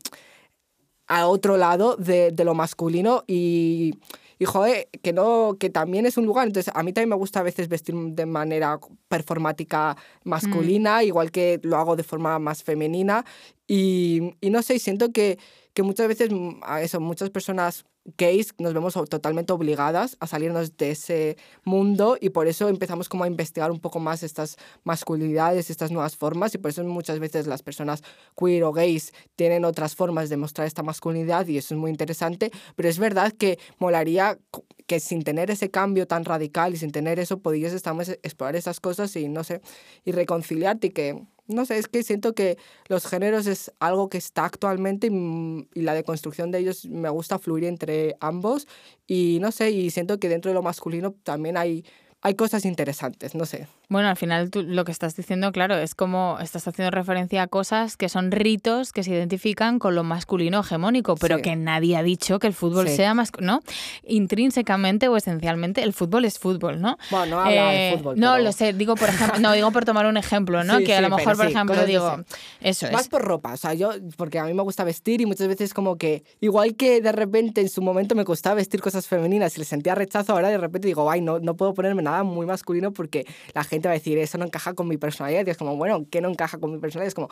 a 1.08 1.28
otro 1.28 1.58
lado 1.58 1.96
de, 1.96 2.32
de 2.32 2.44
lo 2.46 2.54
masculino 2.54 3.24
y 3.28 3.94
y 4.44 4.46
joder, 4.46 4.90
que, 5.02 5.14
no, 5.14 5.56
que 5.58 5.70
también 5.70 6.06
es 6.06 6.18
un 6.18 6.26
lugar. 6.26 6.48
Entonces, 6.48 6.74
a 6.76 6.84
mí 6.84 6.92
también 6.92 7.10
me 7.10 7.16
gusta 7.16 7.40
a 7.40 7.44
veces 7.44 7.70
vestir 7.70 7.96
de 7.96 8.26
manera 8.26 8.80
performática 9.08 9.96
masculina, 10.26 11.00
mm. 11.00 11.04
igual 11.04 11.32
que 11.32 11.62
lo 11.64 11.78
hago 11.78 11.96
de 11.96 12.04
forma 12.04 12.38
más 12.40 12.62
femenina. 12.62 13.24
Y, 13.68 14.36
y 14.42 14.50
no 14.50 14.62
sé, 14.62 14.80
siento 14.80 15.14
que, 15.14 15.38
que 15.74 15.84
muchas 15.84 16.10
veces, 16.10 16.32
mm, 16.32 16.60
a 16.64 16.82
eso, 16.82 17.00
muchas 17.00 17.30
personas 17.30 17.86
gays 18.18 18.54
nos 18.58 18.74
vemos 18.74 18.94
totalmente 18.94 19.54
obligadas 19.54 20.18
a 20.20 20.28
salirnos 20.28 20.76
de 20.78 20.92
ese 20.92 21.38
mundo 21.64 22.18
y 22.20 22.30
por 22.30 22.48
eso 22.48 22.68
empezamos 22.68 23.08
como 23.08 23.24
a 23.24 23.28
investigar 23.28 23.72
un 23.72 23.80
poco 23.80 24.00
más 24.00 24.24
estas 24.24 24.58
masculinidades, 24.84 25.70
estas 25.70 25.92
nuevas 25.92 26.18
formas 26.18 26.54
y 26.54 26.58
por 26.58 26.70
eso 26.70 26.84
muchas 26.84 27.20
veces 27.20 27.48
las 27.48 27.64
personas 27.64 28.04
queer 28.38 28.64
o 28.64 28.74
gays 28.74 29.14
tienen 29.36 29.64
otras 29.64 29.96
formas 29.96 30.30
de 30.30 30.38
mostrar 30.38 30.68
esta 30.68 30.84
masculinidad 30.84 31.48
y 31.48 31.58
eso 31.58 31.74
es 31.74 31.80
muy 31.80 31.92
interesante, 31.92 32.52
pero 32.76 32.90
es 32.90 33.00
verdad 33.00 33.32
que 33.32 33.58
molaría 33.80 34.38
que 34.86 35.00
sin 35.00 35.24
tener 35.24 35.50
ese 35.50 35.72
cambio 35.72 36.08
tan 36.08 36.26
radical 36.26 36.74
y 36.74 36.78
sin 36.78 36.92
tener 36.92 37.20
eso 37.20 37.40
podías 37.40 37.74
explorar 37.74 38.56
esas 38.56 38.80
cosas 38.80 39.16
y 39.16 39.30
no 39.30 39.44
sé, 39.44 39.62
y 40.04 40.12
reconciliarte 40.12 40.88
y 40.88 40.90
que 40.90 41.24
no 41.48 41.66
sé, 41.66 41.78
es 41.78 41.88
que 41.88 42.04
siento 42.04 42.34
que 42.34 42.58
los 42.88 43.06
géneros 43.06 43.48
es 43.48 43.72
algo 43.80 44.10
que 44.10 44.18
está 44.18 44.46
actualmente 44.46 45.08
y, 45.08 45.68
y, 45.74 45.82
la 45.82 45.94
deconstrucción 45.94 46.52
de 46.52 46.60
ellos 46.60 46.86
me 46.86 47.10
gusta 47.10 47.40
fluir 47.40 47.66
entre 47.66 48.16
ambos 48.20 48.68
y 49.08 49.40
no 49.42 49.52
sé, 49.52 49.72
y 49.72 49.90
siento 49.92 50.20
que 50.20 50.30
dentro 50.30 50.50
de 50.50 50.56
lo 50.56 50.64
masculino 50.64 51.14
también 51.24 51.58
hay, 51.58 51.86
hay 52.26 52.36
cosas 52.36 52.64
interesantes, 52.64 53.36
no 53.36 53.46
sé. 53.46 53.68
Bueno, 53.90 54.08
al 54.08 54.16
final 54.16 54.50
tú, 54.50 54.64
lo 54.64 54.86
que 54.86 54.94
estás 54.94 55.18
diciendo, 55.18 55.52
claro, 55.52 55.76
es 55.76 55.94
como 55.94 56.38
estás 56.40 56.66
haciendo 56.70 56.90
referencia 56.90 57.44
a 57.44 57.48
cosas 57.48 57.98
que 57.98 58.08
son 58.08 58.32
ritos 58.32 58.94
que 58.94 59.04
se 59.04 59.12
identifican 59.12 59.78
con 59.78 59.94
lo 59.94 60.06
masculino 60.06 60.62
hegemónico, 60.62 61.16
pero 61.16 61.42
que 61.42 61.58
nadie 61.58 61.98
ha 61.98 62.02
dicho 62.02 62.40
que 62.40 62.48
el 62.48 62.54
fútbol 62.54 62.88
sea 62.88 63.14
masculino, 63.14 63.56
¿no? 63.56 63.62
Intrínsecamente 64.08 65.10
o 65.10 65.18
esencialmente 65.18 65.84
el 65.84 65.92
fútbol 65.92 66.24
es 66.24 66.40
fútbol, 66.40 66.80
¿no? 66.80 66.98
Bueno, 67.12 67.36
no 67.36 67.42
habla 67.42 67.72
de 67.72 67.90
eh, 67.90 67.98
fútbol. 67.98 68.18
No, 68.18 68.40
lo 68.40 68.54
sé, 68.54 68.72
digo 68.72 68.96
por 68.96 69.10
ejemplo, 69.10 69.40
no, 69.40 69.52
digo 69.52 69.72
por 69.72 69.84
tomar 69.84 70.06
un 70.06 70.16
ejemplo, 70.16 70.64
¿no? 70.64 70.80
que 70.80 70.96
a 70.96 71.02
lo 71.02 71.10
mejor, 71.10 71.36
por 71.36 71.48
ejemplo, 71.48 71.86
digo, 71.86 72.24
eso 72.62 72.88
es. 72.88 72.94
Más 72.94 73.10
por 73.10 73.22
ropa, 73.22 73.52
o 73.52 73.58
sea, 73.58 73.74
yo, 73.74 73.92
porque 74.16 74.40
a 74.40 74.46
mí 74.46 74.54
me 74.54 74.64
gusta 74.64 74.86
vestir 74.86 75.20
y 75.20 75.26
muchas 75.26 75.50
veces 75.50 75.74
como 75.74 75.98
que, 75.98 76.24
igual 76.40 76.76
que 76.76 77.02
de 77.02 77.12
repente 77.12 77.60
en 77.60 77.68
su 77.68 77.82
momento 77.82 78.16
me 78.16 78.24
gustaba 78.24 78.56
vestir 78.56 78.82
cosas 78.82 79.08
femeninas 79.08 79.58
y 79.58 79.60
le 79.60 79.66
sentía 79.66 79.94
rechazo, 79.94 80.32
ahora 80.32 80.48
de 80.48 80.58
repente 80.58 80.88
digo, 80.88 81.12
ay, 81.12 81.20
no, 81.20 81.40
no 81.40 81.58
puedo 81.58 81.74
ponerme 81.74 82.02
nada 82.02 82.13
muy 82.22 82.46
masculino 82.46 82.92
porque 82.94 83.26
la 83.56 83.64
gente 83.64 83.88
va 83.88 83.94
a 83.94 83.98
decir, 83.98 84.20
eso 84.20 84.38
no 84.38 84.46
encaja 84.46 84.76
con 84.76 84.88
mi 84.88 84.98
personalidad. 84.98 85.48
Y 85.48 85.50
es 85.50 85.58
como, 85.58 85.76
bueno, 85.76 86.06
¿qué 86.12 86.22
no 86.22 86.30
encaja 86.30 86.60
con 86.60 86.72
mi 86.72 86.78
personalidad? 86.78 87.08
Es 87.08 87.16
como, 87.16 87.30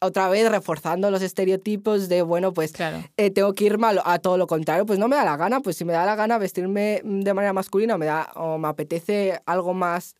otra 0.00 0.28
vez 0.28 0.50
reforzando 0.50 1.10
los 1.12 1.22
estereotipos 1.22 2.08
de, 2.08 2.22
bueno, 2.22 2.52
pues 2.52 2.72
eh, 3.16 3.30
tengo 3.30 3.54
que 3.54 3.64
irme 3.66 3.86
a, 4.04 4.18
todo 4.18 4.38
lo 4.38 4.48
contrario. 4.48 4.86
Pues 4.86 4.98
no 4.98 5.06
me 5.06 5.14
da 5.14 5.24
la 5.24 5.36
gana, 5.36 5.60
pues 5.60 5.76
si 5.76 5.84
me 5.84 5.92
da 5.92 6.04
la 6.04 6.16
gana 6.16 6.38
vestirme 6.38 7.00
de 7.04 7.34
manera 7.34 7.52
masculina 7.52 7.96
me, 7.96 8.06
da, 8.06 8.32
o 8.34 8.58
me 8.58 8.66
apetece 8.66 9.40
algo 9.46 9.74
más, 9.74 10.16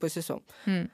pues 0.00 0.16
eso. 0.16 0.42
Hmm 0.64 0.86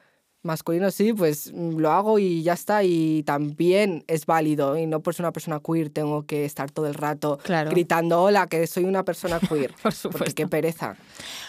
masculino 0.49 0.91
sí, 0.91 1.13
pues 1.13 1.53
mm, 1.55 1.79
lo 1.79 1.93
hago 1.93 2.19
y 2.19 2.43
ya 2.43 2.55
está. 2.55 2.83
Y 2.83 3.23
también 3.23 4.05
es 4.09 4.27
válido. 4.27 4.77
Y 4.77 4.87
no 4.87 5.01
por 5.01 5.15
ser 5.15 5.25
una 5.25 5.33
persona 5.33 5.61
queer 5.61 5.91
tengo 5.91 6.27
que 6.27 6.45
estar 6.45 6.71
todo 6.71 6.87
el 6.87 6.95
rato 6.95 7.39
gritando, 7.71 8.23
hola, 8.23 8.49
que 8.49 8.67
soy 8.67 8.85
una 8.85 9.05
persona 9.05 9.39
queer. 9.49 9.73
por 9.83 9.93
supuesto. 9.93 10.19
Porque 10.19 10.35
qué 10.35 10.49
pereza. 10.49 10.97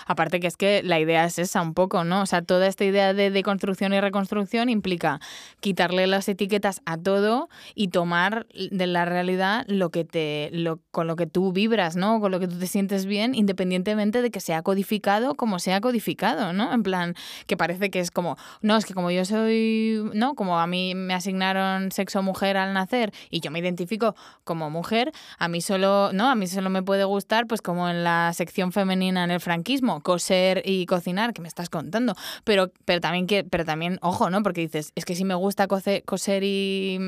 Aparte 0.06 0.40
que 0.40 0.48
es 0.48 0.58
que 0.58 0.82
la 0.84 1.00
idea 1.00 1.26
es 1.26 1.40
esa 1.40 1.62
un 1.62 1.74
poco, 1.74 2.04
¿no? 2.04 2.22
O 2.22 2.26
sea, 2.26 2.42
toda 2.42 2.68
esta 2.68 2.84
idea 2.84 3.14
de 3.14 3.30
deconstrucción 3.30 3.94
y 3.94 4.02
reconstrucción 4.02 4.70
implica 4.70 5.20
quitarle 5.60 6.08
las 6.08 6.28
etiquetas 6.28 6.82
a 6.86 6.98
todo 6.98 7.50
y 7.76 7.90
tomar 7.90 8.48
de 8.72 8.88
la 8.88 9.06
realidad 9.06 9.66
lo 9.68 9.92
que 9.92 10.06
te, 10.06 10.50
lo, 10.52 10.80
con 10.92 11.08
lo 11.08 11.16
que 11.16 11.28
tú 11.28 11.54
vibras, 11.54 11.96
¿no? 11.96 12.20
Con 12.20 12.32
lo 12.32 12.40
que 12.40 12.48
tú 12.48 12.58
te 12.58 12.68
sientes 12.68 13.06
bien, 13.06 13.36
independientemente 13.36 14.22
de 14.22 14.32
que 14.32 14.40
sea 14.40 14.64
codificado 14.64 15.36
como 15.36 15.60
sea 15.60 15.82
codificado, 15.82 16.54
¿no? 16.54 16.74
En 16.74 16.84
plan, 16.84 17.16
que 17.48 17.58
parece 17.58 17.90
que 17.90 18.00
es 18.00 18.12
como, 18.12 18.38
no, 18.62 18.78
es 18.78 18.86
que 18.90 18.96
como 18.96 19.12
yo 19.12 19.24
soy, 19.24 20.10
¿no? 20.14 20.34
Como 20.34 20.60
a 20.60 20.66
mí 20.66 20.96
me 20.96 21.14
asignaron 21.14 21.92
sexo 21.92 22.24
mujer 22.24 22.58
al 22.58 22.74
nacer 22.74 23.14
y 23.30 23.40
yo 23.40 23.52
me 23.52 23.60
identifico 23.60 24.16
como 24.44 24.72
mujer, 24.72 25.12
a 25.38 25.48
mí 25.48 25.62
solo, 25.62 26.12
¿no? 26.12 26.28
A 26.30 26.36
mí 26.36 26.48
solo 26.48 26.72
me 26.72 26.82
puede 26.82 27.04
gustar, 27.04 27.46
pues 27.46 27.62
como 27.62 27.88
en 27.88 28.04
la 28.04 28.32
sección 28.34 28.72
femenina 28.72 29.24
en 29.24 29.30
el 29.30 29.40
franquismo, 29.40 30.02
coser 30.02 30.64
y 30.66 30.88
cocinar, 30.88 31.34
que 31.34 31.42
me 31.42 31.48
estás 31.48 31.70
contando. 31.70 32.16
Pero, 32.44 32.72
pero 32.86 33.00
también 33.00 33.28
que, 33.28 33.44
pero 33.44 33.64
también, 33.64 34.00
ojo, 34.02 34.32
¿no? 34.32 34.42
Porque 34.42 34.62
dices, 34.62 34.92
es 34.96 35.06
que 35.06 35.14
si 35.14 35.24
me 35.24 35.36
gusta 35.36 35.68
coser 35.68 36.04
y, 36.44 37.00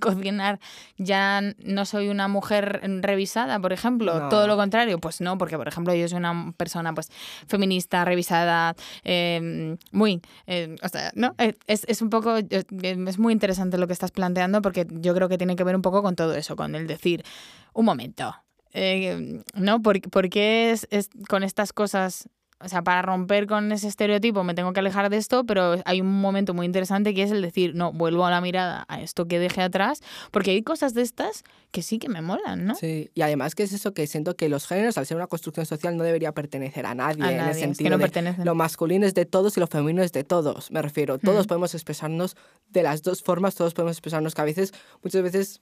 cocinar, 0.00 0.60
ya 0.98 1.40
no 1.64 1.86
soy 1.86 2.08
una 2.08 2.28
mujer 2.28 2.82
revisada, 3.00 3.58
por 3.60 3.72
ejemplo. 3.72 4.28
Todo 4.28 4.46
lo 4.46 4.56
contrario, 4.56 4.98
pues 4.98 5.22
no, 5.22 5.38
porque 5.38 5.56
por 5.56 5.68
ejemplo 5.68 5.94
yo 5.94 6.06
soy 6.06 6.18
una 6.18 6.52
persona 6.58 6.92
pues 6.92 7.10
feminista, 7.46 8.04
revisada, 8.04 8.76
eh, 9.04 9.76
muy, 9.90 10.20
eh, 10.46 10.76
o 10.82 10.88
sea, 10.88 11.12
¿no? 11.14 11.34
Eh, 11.38 11.54
es, 11.66 11.84
es, 11.88 12.02
un 12.02 12.10
poco, 12.10 12.36
es 12.36 13.18
muy 13.18 13.32
interesante 13.32 13.78
lo 13.78 13.86
que 13.86 13.92
estás 13.92 14.10
planteando 14.10 14.62
porque 14.62 14.86
yo 14.90 15.14
creo 15.14 15.28
que 15.28 15.38
tiene 15.38 15.56
que 15.56 15.64
ver 15.64 15.76
un 15.76 15.82
poco 15.82 16.02
con 16.02 16.16
todo 16.16 16.34
eso, 16.34 16.56
con 16.56 16.74
el 16.74 16.86
decir, 16.86 17.24
un 17.72 17.84
momento, 17.84 18.34
eh, 18.72 19.42
¿no? 19.54 19.82
¿Por, 19.82 20.00
qué 20.28 20.72
es, 20.72 20.86
es, 20.90 21.10
con 21.28 21.42
estas 21.42 21.72
cosas 21.72 22.28
o 22.64 22.68
sea, 22.68 22.82
para 22.82 23.02
romper 23.02 23.46
con 23.46 23.70
ese 23.72 23.88
estereotipo 23.88 24.42
me 24.42 24.54
tengo 24.54 24.72
que 24.72 24.80
alejar 24.80 25.10
de 25.10 25.18
esto, 25.18 25.44
pero 25.44 25.76
hay 25.84 26.00
un 26.00 26.20
momento 26.20 26.54
muy 26.54 26.66
interesante 26.66 27.14
que 27.14 27.22
es 27.22 27.30
el 27.30 27.42
decir, 27.42 27.74
no, 27.74 27.92
vuelvo 27.92 28.24
a 28.24 28.30
la 28.30 28.40
mirada 28.40 28.84
a 28.88 29.00
esto 29.00 29.26
que 29.26 29.38
dejé 29.38 29.62
atrás, 29.62 30.00
porque 30.30 30.52
hay 30.52 30.62
cosas 30.62 30.94
de 30.94 31.02
estas 31.02 31.44
que 31.70 31.82
sí 31.82 31.98
que 31.98 32.08
me 32.08 32.22
molan, 32.22 32.66
¿no? 32.66 32.74
Sí, 32.74 33.10
y 33.14 33.22
además 33.22 33.54
que 33.54 33.64
es 33.64 33.72
eso 33.72 33.92
que 33.92 34.06
siento 34.06 34.36
que 34.36 34.48
los 34.48 34.66
géneros, 34.66 34.96
al 34.96 35.06
ser 35.06 35.16
una 35.16 35.26
construcción 35.26 35.66
social, 35.66 35.96
no 35.96 36.04
debería 36.04 36.32
pertenecer 36.32 36.86
a 36.86 36.94
nadie, 36.94 37.24
en 37.24 37.40
el 37.40 37.54
sentido 37.54 37.98
de 37.98 38.34
lo 38.44 38.54
masculino 38.54 39.06
es 39.06 39.14
de 39.14 39.26
todos 39.26 39.56
y 39.56 39.60
lo 39.60 39.66
femenino 39.66 40.02
es 40.02 40.12
de 40.12 40.24
todos, 40.24 40.70
me 40.70 40.80
refiero. 40.80 41.18
Todos 41.18 41.46
podemos 41.46 41.74
expresarnos 41.74 42.36
de 42.68 42.82
las 42.82 43.02
dos 43.02 43.22
formas, 43.22 43.54
todos 43.54 43.74
podemos 43.74 43.96
expresarnos 43.96 44.34
que 44.34 44.40
a 44.40 44.44
veces, 44.44 44.72
muchas 45.02 45.22
veces 45.22 45.60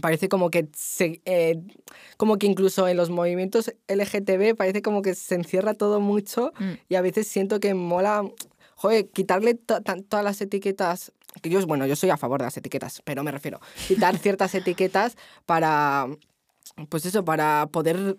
parece 0.00 0.28
como 0.28 0.50
que 0.50 0.68
se, 0.74 1.20
eh, 1.24 1.60
como 2.16 2.38
que 2.38 2.46
incluso 2.46 2.88
en 2.88 2.96
los 2.96 3.10
movimientos 3.10 3.72
LGTB 3.88 4.56
parece 4.56 4.82
como 4.82 5.02
que 5.02 5.14
se 5.14 5.34
encierra 5.34 5.74
todo 5.74 6.00
mucho 6.00 6.52
mm. 6.58 6.72
y 6.88 6.94
a 6.96 7.00
veces 7.00 7.26
siento 7.28 7.60
que 7.60 7.74
mola 7.74 8.24
joder, 8.76 9.08
quitarle 9.10 9.54
todas 9.54 10.24
las 10.24 10.40
etiquetas 10.40 11.12
que 11.42 11.50
yo 11.50 11.64
bueno 11.66 11.86
yo 11.86 11.96
soy 11.96 12.10
a 12.10 12.16
favor 12.16 12.40
de 12.40 12.46
las 12.46 12.56
etiquetas 12.56 13.02
pero 13.04 13.22
me 13.22 13.30
refiero 13.30 13.60
quitar 13.88 14.18
ciertas 14.18 14.54
etiquetas 14.54 15.16
para 15.46 16.08
pues 16.88 17.06
eso 17.06 17.24
para 17.24 17.68
poder 17.70 18.16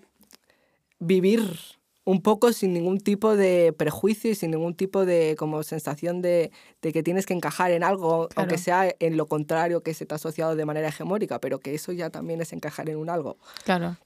vivir 0.99 1.57
un 2.05 2.21
poco 2.21 2.53
sin 2.53 2.71
ningún 2.71 2.99
tipo 2.99 3.35
de 3.35 3.73
prejuicio 3.75 4.31
y 4.31 4.35
sin 4.35 4.51
ningún 4.51 4.75
tipo 4.75 5.05
de 5.05 5.35
como 5.37 5.63
sensación 5.63 6.21
de, 6.21 6.51
de 6.81 6.93
que 6.93 7.03
tienes 7.03 7.25
que 7.25 7.33
encajar 7.33 7.71
en 7.71 7.83
algo, 7.83 8.29
aunque 8.35 8.59
sea 8.59 8.93
en 8.99 9.17
lo 9.17 9.25
contrario 9.25 9.81
que 9.81 9.93
se 9.93 10.05
te 10.05 10.13
ha 10.13 10.17
asociado 10.17 10.55
de 10.55 10.65
manera 10.65 10.87
hegemónica, 10.87 11.41
pero 11.41 11.59
que 11.59 11.73
eso 11.73 11.91
ya 11.91 12.11
también 12.11 12.41
es 12.41 12.53
encajar 12.53 12.89
en 12.89 12.97
un 12.97 13.09
algo. 13.09 13.37
Claro. 13.65 13.97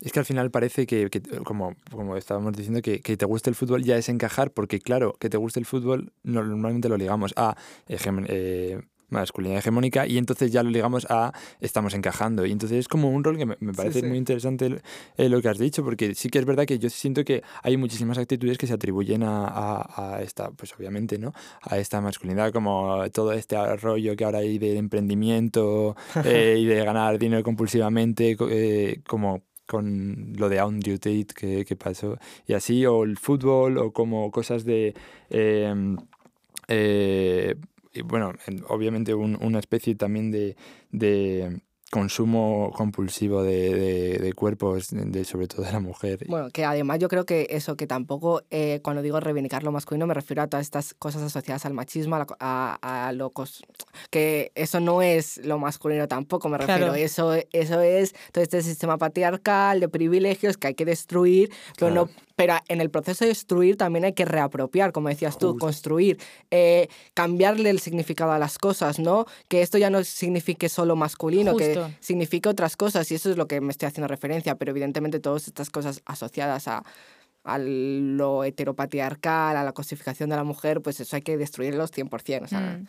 Es 0.00 0.12
que 0.12 0.18
al 0.18 0.26
final 0.26 0.50
parece 0.50 0.86
que, 0.86 1.08
que 1.08 1.22
como, 1.22 1.74
como 1.90 2.16
estábamos 2.16 2.52
diciendo, 2.52 2.82
que, 2.82 3.00
que, 3.00 3.16
te 3.16 3.24
guste 3.24 3.50
el 3.50 3.56
fútbol 3.56 3.82
ya 3.82 3.96
es 3.96 4.08
encajar, 4.08 4.50
porque 4.50 4.80
claro, 4.80 5.16
que 5.18 5.30
te 5.30 5.36
guste 5.36 5.60
el 5.60 5.66
fútbol 5.66 6.12
normalmente 6.22 6.88
lo 6.88 6.96
ligamos 6.96 7.32
a 7.36 7.56
eh, 7.88 8.80
masculinidad 9.08 9.60
hegemónica 9.60 10.06
y 10.06 10.18
entonces 10.18 10.50
ya 10.52 10.62
lo 10.62 10.70
ligamos 10.70 11.06
a 11.10 11.32
estamos 11.60 11.94
encajando. 11.94 12.46
Y 12.46 12.52
entonces 12.52 12.78
es 12.78 12.88
como 12.88 13.10
un 13.10 13.24
rol 13.24 13.36
que 13.36 13.46
me, 13.46 13.56
parece 13.72 14.02
muy 14.02 14.18
interesante 14.18 14.80
eh, 15.16 15.28
lo 15.28 15.40
que 15.40 15.48
has 15.48 15.58
dicho 15.58 15.84
porque 15.84 16.14
sí 16.14 16.28
que 16.28 16.38
es 16.38 16.44
verdad 16.44 16.66
que 16.66 16.78
yo 16.78 16.90
siento 16.90 17.24
que 17.24 17.42
hay 17.62 17.76
muchísimas 17.76 18.18
actitudes 18.18 18.58
que 18.58 18.66
se 18.66 18.74
atribuyen 18.74 19.22
a, 19.22 20.16
a, 20.16 20.22
esta 20.22 20.50
pues 20.50 20.74
obviamente 20.74 21.18
no 21.18 21.32
a 21.62 21.78
esta 21.78 22.00
masculinidad 22.00 22.52
como 22.52 23.08
todo 23.10 23.32
este 23.32 23.76
rollo 23.76 24.16
que 24.16 24.24
ahora 24.24 24.38
hay 24.38 24.58
de 24.58 24.76
emprendimiento 24.76 25.96
eh, 26.24 26.56
y 26.58 26.64
de 26.64 26.84
ganar 26.84 27.18
dinero 27.18 27.42
compulsivamente 27.42 28.36
eh, 28.50 29.00
como 29.06 29.42
con 29.66 30.32
lo 30.36 30.48
de 30.48 30.60
Andrew 30.60 30.96
Tate 30.96 31.26
que, 31.34 31.64
que, 31.64 31.76
pasó 31.76 32.18
y 32.46 32.54
así 32.54 32.86
o 32.86 33.02
el 33.02 33.18
fútbol 33.18 33.78
o 33.78 33.92
como 33.92 34.30
cosas 34.30 34.64
de 34.64 34.94
em, 35.28 35.96
eh, 36.68 37.56
bueno, 38.02 38.32
obviamente 38.68 39.14
una 39.14 39.58
especie 39.58 39.94
también 39.94 40.30
de, 40.30 40.56
consumo 41.90 42.72
compulsivo 42.74 43.44
de, 43.44 44.18
de, 44.18 44.32
cuerpos, 44.32 44.88
de, 44.90 45.24
sobre 45.24 45.46
todo 45.46 45.64
de 45.64 45.72
la 45.72 45.78
mujer. 45.80 46.18
Bueno, 46.26 46.50
que 46.50 46.64
además 46.64 46.98
yo 46.98 47.08
creo 47.08 47.24
que 47.24 47.46
eso, 47.50 47.76
que 47.76 47.86
tampoco, 47.86 48.42
eh, 48.50 48.80
cuando 48.82 49.02
digo 49.02 49.20
reivindicar 49.20 49.62
lo 49.62 49.70
masculino, 49.70 50.06
me 50.06 50.14
refiero 50.14 50.42
a 50.42 50.48
todas 50.48 50.66
estas 50.66 50.94
cosas 50.94 51.22
asociadas 51.22 51.64
al 51.64 51.74
machismo, 51.74 52.16
a, 52.40 52.78
a, 52.82 53.12
lo 53.12 53.32
que 54.10 54.50
eso 54.56 54.80
no 54.80 55.00
es 55.00 55.38
lo 55.44 55.58
masculino 55.58 56.08
tampoco, 56.08 56.48
me 56.48 56.58
refiero. 56.58 56.94
Eso, 56.94 57.34
eso 57.52 57.80
es 57.80 58.14
todo 58.32 58.42
este 58.42 58.62
sistema 58.62 58.98
patriarcal 58.98 59.78
de 59.78 59.88
privilegios 59.88 60.56
que 60.56 60.68
hay 60.68 60.74
que 60.74 60.84
destruir, 60.84 61.50
pero 61.78 61.92
no 61.92 62.08
pero 62.36 62.54
en 62.68 62.82
el 62.82 62.90
proceso 62.90 63.24
de 63.24 63.30
destruir 63.30 63.76
también 63.76 64.04
hay 64.04 64.12
que 64.12 64.26
reapropiar, 64.26 64.92
como 64.92 65.08
decías 65.08 65.38
tú, 65.38 65.56
construir, 65.56 66.18
eh, 66.50 66.88
cambiarle 67.14 67.70
el 67.70 67.80
significado 67.80 68.32
a 68.32 68.38
las 68.38 68.58
cosas, 68.58 68.98
¿no? 68.98 69.24
Que 69.48 69.62
esto 69.62 69.78
ya 69.78 69.88
no 69.88 70.04
signifique 70.04 70.68
solo 70.68 70.94
masculino, 70.96 71.56
que 71.56 71.82
signifique 72.00 72.48
otras 72.48 72.76
cosas, 72.76 73.10
y 73.10 73.14
eso 73.14 73.30
es 73.30 73.38
lo 73.38 73.48
que 73.48 73.60
me 73.62 73.70
estoy 73.70 73.88
haciendo 73.88 74.06
referencia, 74.06 74.54
pero 74.54 74.70
evidentemente 74.70 75.18
todas 75.18 75.48
estas 75.48 75.70
cosas 75.70 76.02
asociadas 76.04 76.68
a, 76.68 76.84
a 77.42 77.58
lo 77.58 78.44
heteropatriarcal, 78.44 79.56
a 79.56 79.64
la 79.64 79.72
cosificación 79.72 80.28
de 80.28 80.36
la 80.36 80.44
mujer, 80.44 80.82
pues 80.82 81.00
eso 81.00 81.16
hay 81.16 81.22
que 81.22 81.38
destruirlos 81.38 81.90
100%. 81.90 82.44
O 82.44 82.48
sea, 82.48 82.60
mm, 82.60 82.86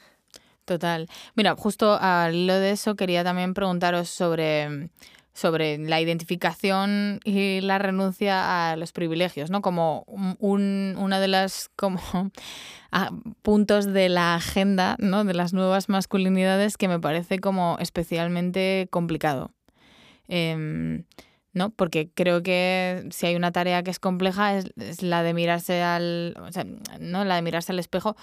Total. 0.66 1.08
Mira, 1.36 1.56
justo 1.56 1.98
al 1.98 2.46
lo 2.46 2.56
de 2.56 2.72
eso 2.72 2.98
quería 2.98 3.24
también 3.24 3.54
preguntaros 3.54 4.10
sobre 4.10 4.90
sobre 5.38 5.78
la 5.78 6.02
identificación 6.02 7.20
y 7.24 7.62
la 7.62 7.78
renuncia 7.78 8.72
a 8.72 8.76
los 8.76 8.92
privilegios, 8.92 9.52
¿no? 9.52 9.62
Como 9.62 10.04
un, 10.40 10.96
una 10.98 11.20
de 11.20 11.28
las 11.28 11.70
como 11.76 12.02
puntos 13.44 13.86
de 13.86 14.10
la 14.10 14.34
agenda, 14.34 14.96
¿no? 14.98 15.26
De 15.26 15.36
las 15.36 15.54
nuevas 15.54 15.90
masculinidades 15.90 16.76
que 16.76 16.88
me 16.88 17.00
parece 17.00 17.38
como 17.38 17.78
especialmente 17.80 18.88
complicado. 18.90 19.52
Em, 20.28 21.04
¿no? 21.54 21.70
Porque 21.70 22.10
creo 22.16 22.42
que 22.42 23.08
si 23.12 23.28
hay 23.28 23.36
una 23.36 23.52
tarea 23.52 23.84
que 23.84 23.92
es 23.92 24.00
compleja 24.00 24.58
es, 24.58 25.04
la 25.04 25.22
de 25.22 25.36
mirarse 25.36 25.84
al. 25.84 26.36
¿no? 27.00 27.26
La 27.26 27.36
de 27.36 27.44
mirarse 27.44 27.72
al 27.74 27.80
espejo 27.80 28.16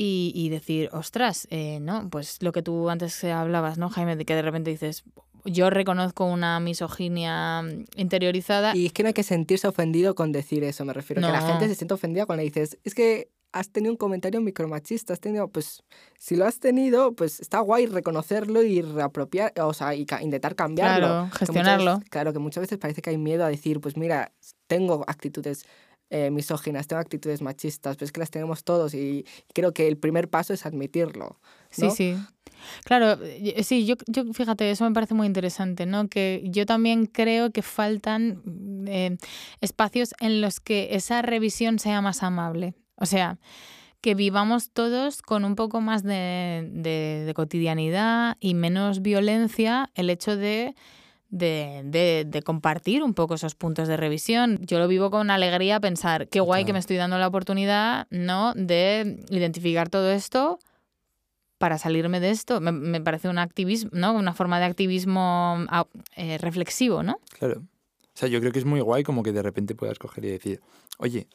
y, 0.00 0.48
decir, 0.48 0.90
ostras, 0.92 1.48
eh, 1.50 1.80
¿no? 1.80 2.08
Pues 2.08 2.40
lo 2.40 2.52
que 2.52 2.62
tú 2.62 2.88
antes 2.88 3.24
hablabas, 3.24 3.78
¿no, 3.78 3.90
Jaime? 3.90 4.14
De 4.14 4.24
que 4.24 4.36
de 4.36 4.42
repente 4.42 4.70
dices, 4.70 5.02
yo 5.44 5.70
reconozco 5.70 6.24
una 6.24 6.60
misoginia 6.60 7.62
interiorizada. 7.96 8.76
Y 8.76 8.86
es 8.86 8.92
que 8.92 9.02
no 9.02 9.08
hay 9.08 9.14
que 9.14 9.22
sentirse 9.22 9.68
ofendido 9.68 10.14
con 10.14 10.32
decir 10.32 10.64
eso, 10.64 10.84
me 10.84 10.92
refiero. 10.92 11.22
Que 11.22 11.28
la 11.28 11.42
gente 11.42 11.68
se 11.68 11.74
siente 11.74 11.94
ofendida 11.94 12.26
cuando 12.26 12.42
le 12.42 12.50
dices, 12.50 12.78
es 12.84 12.94
que 12.94 13.30
has 13.52 13.70
tenido 13.70 13.92
un 13.92 13.96
comentario 13.96 14.40
micromachista, 14.40 15.12
has 15.12 15.20
tenido, 15.20 15.48
pues, 15.48 15.82
si 16.18 16.36
lo 16.36 16.46
has 16.46 16.60
tenido, 16.60 17.12
pues 17.14 17.40
está 17.40 17.60
guay 17.60 17.86
reconocerlo 17.86 18.62
y 18.62 18.82
reapropiar, 18.82 19.52
o 19.60 19.72
sea, 19.72 19.94
y 19.94 20.06
intentar 20.20 20.54
cambiarlo. 20.54 21.06
Claro, 21.06 21.30
gestionarlo. 21.32 22.00
claro, 22.10 22.32
que 22.32 22.38
muchas 22.38 22.62
veces 22.62 22.78
parece 22.78 23.02
que 23.02 23.10
hay 23.10 23.18
miedo 23.18 23.44
a 23.44 23.48
decir, 23.48 23.80
pues 23.80 23.96
mira, 23.96 24.32
tengo 24.66 25.04
actitudes 25.06 25.64
eh, 26.10 26.30
misóginas, 26.30 26.86
tengo 26.86 27.00
actitudes 27.00 27.42
machistas, 27.42 27.96
pero 27.96 28.06
es 28.06 28.12
que 28.12 28.20
las 28.20 28.30
tenemos 28.30 28.64
todos 28.64 28.94
y 28.94 29.26
creo 29.52 29.72
que 29.72 29.88
el 29.88 29.96
primer 29.96 30.28
paso 30.28 30.52
es 30.52 30.66
admitirlo. 30.66 31.38
Sí, 31.70 31.90
sí. 31.90 32.16
Claro, 32.84 33.18
sí, 33.62 33.86
yo, 33.86 33.94
yo 34.06 34.24
fíjate, 34.32 34.70
eso 34.70 34.84
me 34.84 34.92
parece 34.92 35.14
muy 35.14 35.26
interesante, 35.26 35.86
¿no? 35.86 36.08
Que 36.08 36.42
yo 36.44 36.66
también 36.66 37.06
creo 37.06 37.52
que 37.52 37.62
faltan 37.62 38.42
eh, 38.86 39.16
espacios 39.60 40.14
en 40.20 40.40
los 40.40 40.60
que 40.60 40.88
esa 40.92 41.22
revisión 41.22 41.78
sea 41.78 42.00
más 42.00 42.22
amable. 42.22 42.74
O 42.96 43.06
sea, 43.06 43.38
que 44.00 44.14
vivamos 44.14 44.70
todos 44.70 45.22
con 45.22 45.44
un 45.44 45.56
poco 45.56 45.80
más 45.80 46.02
de, 46.02 46.68
de, 46.72 47.32
cotidianidad 47.34 48.36
y 48.40 48.54
menos 48.54 49.02
violencia 49.02 49.90
el 49.94 50.10
hecho 50.10 50.36
de 50.36 50.74
de, 51.30 52.24
de, 52.26 52.42
compartir 52.42 53.02
un 53.02 53.14
poco 53.14 53.34
esos 53.34 53.54
puntos 53.54 53.88
de 53.88 53.96
revisión. 53.96 54.58
Yo 54.62 54.78
lo 54.78 54.88
vivo 54.88 55.10
con 55.10 55.30
alegría 55.30 55.80
pensar, 55.80 56.28
qué 56.28 56.40
guay 56.40 56.64
que 56.64 56.72
me 56.72 56.78
estoy 56.78 56.96
dando 56.96 57.18
la 57.18 57.28
oportunidad, 57.28 58.06
¿no? 58.10 58.54
De 58.54 59.24
identificar 59.30 59.88
todo 59.90 60.10
esto 60.10 60.58
para 61.58 61.76
salirme 61.76 62.20
de 62.20 62.30
esto. 62.30 62.60
Me, 62.60 63.00
parece 63.00 63.28
un 63.28 63.38
activismo, 63.38 63.90
¿no? 63.92 64.14
Una 64.14 64.32
forma 64.32 64.58
de 64.58 64.66
activismo 64.66 65.66
ah, 65.68 65.86
eh, 66.16 66.38
reflexivo, 66.38 67.02
¿no? 67.02 67.18
Claro. 67.38 67.60
O 67.60 68.18
sea, 68.18 68.28
yo 68.28 68.40
creo 68.40 68.52
que 68.52 68.58
es 68.58 68.64
muy 68.64 68.80
guay 68.80 69.02
como 69.02 69.22
que 69.22 69.32
de 69.32 69.42
repente 69.42 69.74
puedas 69.74 69.98
coger 69.98 70.24
y 70.24 70.30
decir, 70.30 70.60
oye, 70.98 71.28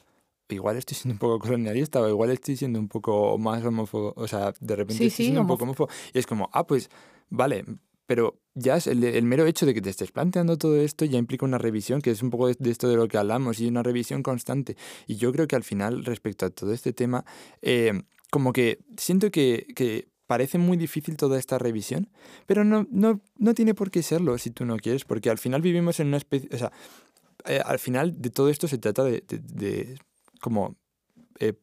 igual 0.49 0.77
estoy 0.77 0.95
siendo 0.95 1.13
un 1.13 1.19
poco 1.19 1.39
colonialista 1.45 2.01
o 2.01 2.09
igual 2.09 2.31
estoy 2.31 2.57
siendo 2.57 2.79
un 2.79 2.87
poco 2.87 3.37
más 3.37 3.63
homófobo. 3.63 4.13
O 4.15 4.27
sea, 4.27 4.53
de 4.59 4.75
repente 4.75 5.05
estoy 5.05 5.25
siendo 5.25 5.41
un 5.41 5.47
poco 5.47 5.65
homófobo. 5.65 5.89
Y 6.13 6.19
es 6.19 6.25
como, 6.25 6.49
ah, 6.51 6.65
pues, 6.65 6.89
vale, 7.29 7.65
pero 8.05 8.39
ya 8.53 8.75
es 8.75 8.87
el, 8.87 9.23
mero 9.23 9.45
hecho 9.45 9.65
de 9.65 9.73
que 9.73 9.81
te 9.81 9.89
estés 9.89 10.11
planteando 10.11 10.57
todo 10.57 10.77
esto 10.77 11.05
ya 11.05 11.17
implica 11.17 11.45
una 11.45 11.57
revisión, 11.57 12.01
que 12.01 12.11
es 12.11 12.21
un 12.21 12.29
poco 12.29 12.47
de, 12.47 12.71
esto 12.71 12.87
de 12.87 12.95
lo 12.95 13.07
que 13.07 13.17
hablamos, 13.17 13.59
y 13.59 13.67
una 13.67 13.83
revisión 13.83 14.23
constante. 14.23 14.77
Y 15.07 15.15
yo 15.15 15.31
creo 15.31 15.47
que 15.47 15.55
al 15.55 15.63
final, 15.63 16.05
respecto 16.05 16.45
a 16.45 16.49
todo 16.49 16.73
este 16.73 16.93
tema, 16.93 17.25
eh, 17.61 18.03
como 18.29 18.53
que 18.53 18.79
siento 18.97 19.31
que, 19.31 19.67
que 19.75 20.07
parece 20.27 20.57
muy 20.57 20.77
difícil 20.77 21.17
toda 21.17 21.37
esta 21.37 21.57
revisión, 21.57 22.09
pero 22.45 22.63
no, 22.63 22.87
no, 22.89 23.21
no 23.37 23.53
tiene 23.53 23.73
por 23.73 23.91
qué 23.91 24.03
serlo 24.03 24.37
si 24.37 24.51
tú 24.51 24.65
no 24.65 24.77
quieres, 24.77 25.05
porque 25.05 25.29
al 25.29 25.37
final 25.37 25.61
vivimos 25.61 25.99
en 25.99 26.07
una 26.07 26.17
especie, 26.17 26.49
o 26.53 26.57
sea, 26.57 26.71
eh, 27.45 27.61
al 27.63 27.79
final 27.79 28.21
de 28.21 28.29
todo 28.29 28.49
esto 28.49 28.67
se 28.67 28.77
trata 28.77 29.03
de, 29.03 29.23
de, 29.27 29.97
como 30.39 30.75
eh, 31.39 31.53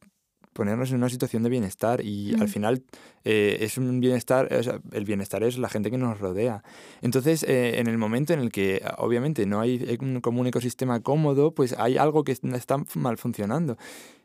ponernos 0.60 0.90
en 0.90 0.98
una 0.98 1.08
situación 1.08 1.42
de 1.42 1.48
bienestar 1.48 2.04
y 2.04 2.34
al 2.38 2.46
final 2.48 2.82
eh, 3.24 3.56
es 3.60 3.78
un 3.78 3.98
bienestar, 3.98 4.52
o 4.52 4.62
sea, 4.62 4.78
el 4.92 5.06
bienestar 5.06 5.42
es 5.42 5.56
la 5.56 5.70
gente 5.70 5.90
que 5.90 5.96
nos 5.96 6.20
rodea. 6.20 6.62
Entonces, 7.00 7.46
en 7.48 7.86
el 7.86 7.96
momento 7.96 8.34
en 8.34 8.40
el 8.40 8.52
que 8.52 8.82
obviamente 8.98 9.46
no 9.46 9.58
hay 9.58 9.96
un, 10.02 10.20
como 10.20 10.42
un 10.42 10.48
ecosistema 10.48 11.00
cómodo, 11.00 11.54
pues 11.54 11.74
hay 11.78 11.96
algo 11.96 12.24
que 12.24 12.32
está 12.32 12.76
mal 12.94 13.16
funcionando. 13.16 13.78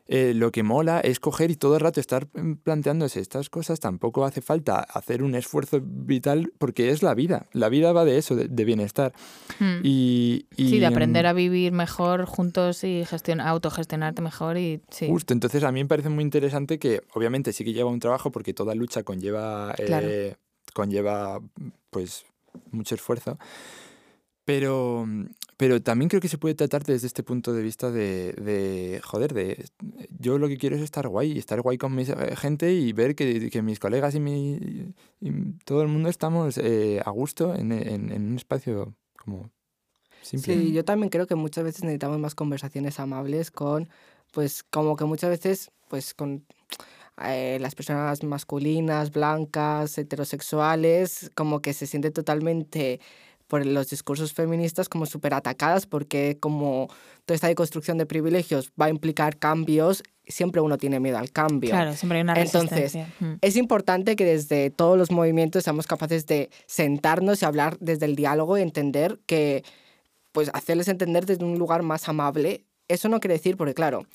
Eh, 0.08 0.34
lo 0.34 0.52
que 0.52 0.62
mola 0.62 1.00
es 1.00 1.18
coger 1.18 1.50
y 1.50 1.56
todo 1.56 1.74
el 1.74 1.80
rato 1.80 1.98
estar 1.98 2.28
mm, 2.32 2.54
planteándose 2.62 3.20
estas 3.20 3.50
cosas. 3.50 3.80
Tampoco 3.80 4.24
hace 4.24 4.40
falta 4.40 4.78
hacer 4.78 5.22
un 5.22 5.34
esfuerzo 5.34 5.80
vital 5.82 6.52
porque 6.58 6.90
es 6.90 7.02
la 7.02 7.14
vida. 7.14 7.46
La 7.52 7.68
vida 7.68 7.92
va 7.92 8.04
de 8.04 8.18
eso, 8.18 8.36
de, 8.36 8.64
bienestar. 8.64 9.12
Hmm. 9.58 9.80
Y, 9.82 10.46
sí, 10.56 10.78
de 10.78 10.86
aprender 10.86 11.24
mm, 11.24 11.28
a 11.28 11.32
vivir 11.32 11.72
mejor 11.72 12.24
juntos 12.26 12.84
y 12.84 13.04
autogestionarte 13.40 14.22
mejor. 14.22 14.58
y 14.58 14.80
Justo, 15.08 15.32
entonces 15.32 15.64
a 15.64 15.72
mí 15.72 15.82
me 15.82 15.88
parece 15.88 16.08
muy 16.08 16.22
interesante 16.22 16.78
que 16.78 17.02
obviamente 17.14 17.52
sí 17.52 17.64
que 17.64 17.72
lleva 17.72 17.90
un 17.90 18.00
trabajo 18.00 18.30
porque 18.30 18.54
toda 18.54 18.74
lucha 18.74 19.02
conlleva, 19.02 19.74
eh, 19.78 20.34
conlleva 20.72 21.40
pues 21.90 22.26
mucho 22.70 22.94
esfuerzo. 22.94 23.38
Pero, 24.44 25.04
pero 25.56 25.82
también 25.82 26.08
creo 26.08 26.20
que 26.20 26.28
se 26.28 26.38
puede 26.38 26.54
tratar 26.54 26.84
desde 26.84 27.06
este 27.06 27.22
punto 27.22 27.52
de 27.52 27.62
vista 27.62 27.90
de, 27.90 28.32
de, 28.32 29.00
joder, 29.02 29.32
de 29.32 29.64
yo 30.18 30.38
lo 30.38 30.48
que 30.48 30.58
quiero 30.58 30.76
es 30.76 30.82
estar 30.82 31.08
guay, 31.08 31.38
estar 31.38 31.62
guay 31.62 31.78
con 31.78 31.94
mi 31.94 32.02
eh, 32.02 32.36
gente 32.36 32.72
y 32.72 32.92
ver 32.92 33.14
que, 33.14 33.48
que 33.50 33.62
mis 33.62 33.78
colegas 33.78 34.14
y, 34.14 34.20
mi, 34.20 34.92
y 35.20 35.32
todo 35.64 35.82
el 35.82 35.88
mundo 35.88 36.10
estamos 36.10 36.58
eh, 36.58 37.00
a 37.04 37.10
gusto 37.10 37.54
en, 37.54 37.72
en, 37.72 38.12
en, 38.12 38.26
un 38.30 38.36
espacio 38.36 38.94
como 39.16 39.50
simple. 40.20 40.54
Sí, 40.54 40.72
yo 40.72 40.84
también 40.84 41.08
creo 41.08 41.26
que 41.26 41.36
muchas 41.36 41.64
veces 41.64 41.84
necesitamos 41.84 42.18
más 42.18 42.34
conversaciones 42.34 43.00
amables 43.00 43.50
con, 43.50 43.88
pues 44.32 44.62
como 44.62 44.96
que 44.96 45.04
muchas 45.04 45.30
veces, 45.30 45.70
pues 45.88 46.12
con... 46.14 46.44
Eh, 47.24 47.56
las 47.62 47.74
personas 47.74 48.22
masculinas, 48.24 49.10
blancas, 49.10 49.96
heterosexuales, 49.96 51.30
como 51.34 51.62
que 51.62 51.72
se 51.72 51.86
siente 51.86 52.10
totalmente 52.10 53.00
por 53.46 53.64
los 53.64 53.88
discursos 53.88 54.32
feministas 54.32 54.88
como 54.88 55.06
súper 55.06 55.34
atacadas 55.34 55.86
porque 55.86 56.38
como 56.40 56.88
toda 57.24 57.36
esta 57.36 57.48
deconstrucción 57.48 57.98
de 57.98 58.06
privilegios 58.06 58.72
va 58.80 58.86
a 58.86 58.90
implicar 58.90 59.38
cambios, 59.38 60.02
siempre 60.26 60.60
uno 60.60 60.78
tiene 60.78 61.00
miedo 61.00 61.18
al 61.18 61.30
cambio. 61.30 61.70
Claro, 61.70 61.94
siempre 61.94 62.18
hay 62.18 62.22
una 62.22 62.34
resistencia. 62.34 63.08
Entonces, 63.20 63.38
es 63.40 63.56
importante 63.56 64.16
que 64.16 64.24
desde 64.24 64.70
todos 64.70 64.98
los 64.98 65.10
movimientos 65.10 65.64
seamos 65.64 65.86
capaces 65.86 66.26
de 66.26 66.50
sentarnos 66.66 67.42
y 67.42 67.44
hablar 67.44 67.78
desde 67.80 68.06
el 68.06 68.16
diálogo 68.16 68.58
y 68.58 68.62
entender 68.62 69.20
que, 69.26 69.64
pues, 70.32 70.50
hacerles 70.52 70.88
entender 70.88 71.26
desde 71.26 71.44
un 71.44 71.58
lugar 71.58 71.82
más 71.82 72.08
amable. 72.08 72.64
Eso 72.88 73.08
no 73.08 73.20
quiere 73.20 73.34
decir, 73.34 73.56
porque 73.56 73.74
claro, 73.74 74.06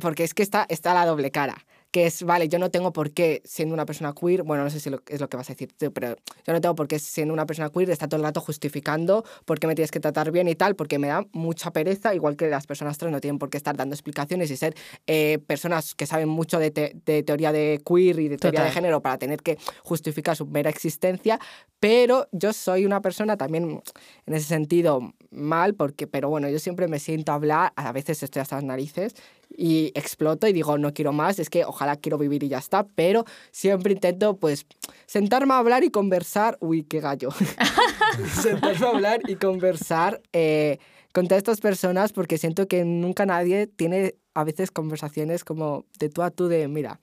porque 0.00 0.24
es 0.24 0.34
que 0.34 0.42
está, 0.42 0.66
está 0.68 0.94
la 0.94 1.06
doble 1.06 1.30
cara 1.30 1.64
que 1.96 2.04
es, 2.04 2.24
vale, 2.24 2.46
yo 2.50 2.58
no 2.58 2.70
tengo 2.70 2.92
por 2.92 3.12
qué, 3.12 3.40
siendo 3.46 3.72
una 3.72 3.86
persona 3.86 4.12
queer, 4.12 4.42
bueno, 4.42 4.62
no 4.64 4.68
sé 4.68 4.80
si 4.80 4.90
es 5.08 5.18
lo 5.18 5.30
que 5.30 5.36
vas 5.38 5.48
a 5.48 5.54
decir 5.54 5.72
tú, 5.72 5.90
pero 5.94 6.14
yo 6.46 6.52
no 6.52 6.60
tengo 6.60 6.74
por 6.74 6.88
qué, 6.88 6.98
siendo 6.98 7.32
una 7.32 7.46
persona 7.46 7.70
queer, 7.70 7.88
estar 7.88 8.06
todo 8.06 8.18
el 8.18 8.22
rato 8.22 8.42
justificando 8.42 9.24
por 9.46 9.58
qué 9.58 9.66
me 9.66 9.74
tienes 9.74 9.90
que 9.90 9.98
tratar 9.98 10.30
bien 10.30 10.46
y 10.46 10.54
tal, 10.54 10.76
porque 10.76 10.98
me 10.98 11.06
da 11.06 11.24
mucha 11.32 11.70
pereza, 11.70 12.14
igual 12.14 12.36
que 12.36 12.48
las 12.48 12.66
personas 12.66 12.98
trans 12.98 13.12
no 13.12 13.20
tienen 13.22 13.38
por 13.38 13.48
qué 13.48 13.56
estar 13.56 13.78
dando 13.78 13.94
explicaciones 13.94 14.50
y 14.50 14.58
ser 14.58 14.74
eh, 15.06 15.38
personas 15.46 15.94
que 15.94 16.04
saben 16.04 16.28
mucho 16.28 16.58
de, 16.58 16.70
de, 16.70 17.22
teoría 17.22 17.50
de 17.50 17.80
queer 17.82 18.18
y 18.20 18.28
de 18.28 18.36
teoría 18.36 18.62
de 18.62 18.72
género 18.72 19.00
para 19.00 19.16
tener 19.16 19.40
que 19.40 19.56
justificar 19.82 20.36
su 20.36 20.44
mera 20.44 20.68
existencia, 20.68 21.40
pero 21.80 22.28
yo 22.30 22.52
soy 22.52 22.84
una 22.84 23.00
persona 23.00 23.38
también, 23.38 23.80
en 24.26 24.34
ese 24.34 24.48
sentido, 24.48 25.14
mal, 25.36 25.74
porque, 25.74 26.06
pero 26.06 26.28
bueno, 26.28 26.48
yo 26.48 26.58
siempre 26.58 26.88
me 26.88 26.98
siento 26.98 27.32
a 27.32 27.36
hablar, 27.36 27.72
a 27.76 27.92
veces 27.92 28.22
estoy 28.22 28.40
hasta 28.40 28.56
las 28.56 28.64
narices 28.64 29.14
y 29.56 29.92
exploto 29.94 30.46
y 30.48 30.52
digo, 30.52 30.78
no 30.78 30.92
quiero 30.92 31.12
más, 31.12 31.38
es 31.38 31.50
que 31.50 31.64
ojalá 31.64 31.96
quiero 31.96 32.18
vivir 32.18 32.42
y 32.42 32.48
ya 32.48 32.58
está, 32.58 32.86
pero 32.94 33.24
siempre 33.50 33.92
intento 33.92 34.36
pues 34.36 34.66
sentarme 35.06 35.54
a 35.54 35.58
hablar 35.58 35.84
y 35.84 35.90
conversar, 35.90 36.56
uy, 36.60 36.82
qué 36.82 37.00
gallo, 37.00 37.30
sentarme 38.42 38.86
a 38.86 38.90
hablar 38.90 39.20
y 39.28 39.36
conversar 39.36 40.20
eh, 40.32 40.78
con 41.12 41.28
todas 41.28 41.38
estas 41.38 41.60
personas 41.60 42.12
porque 42.12 42.38
siento 42.38 42.66
que 42.66 42.84
nunca 42.84 43.26
nadie 43.26 43.66
tiene 43.66 44.14
a 44.34 44.44
veces 44.44 44.70
conversaciones 44.70 45.44
como 45.44 45.86
de 45.98 46.08
tú 46.08 46.22
a 46.22 46.30
tú 46.30 46.48
de, 46.48 46.68
mira, 46.68 47.00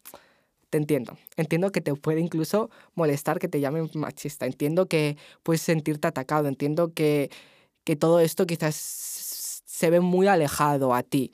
te 0.73 0.77
entiendo. 0.77 1.19
Entiendo 1.37 1.71
que 1.71 1.81
te 1.81 1.93
puede 1.93 2.19
incluso 2.19 2.71
molestar 2.95 3.37
que 3.37 3.47
te 3.47 3.59
llamen 3.59 3.91
machista. 3.93 4.47
Entiendo 4.47 4.87
que 4.87 5.17
puedes 5.43 5.61
sentirte 5.61 6.07
atacado. 6.07 6.47
Entiendo 6.47 6.93
que, 6.95 7.29
que 7.83 7.95
todo 7.95 8.19
esto 8.19 8.45
quizás 8.45 8.75
se 8.75 9.89
ve 9.89 9.99
muy 9.99 10.27
alejado 10.27 10.93
a 10.93 11.03
ti. 11.03 11.31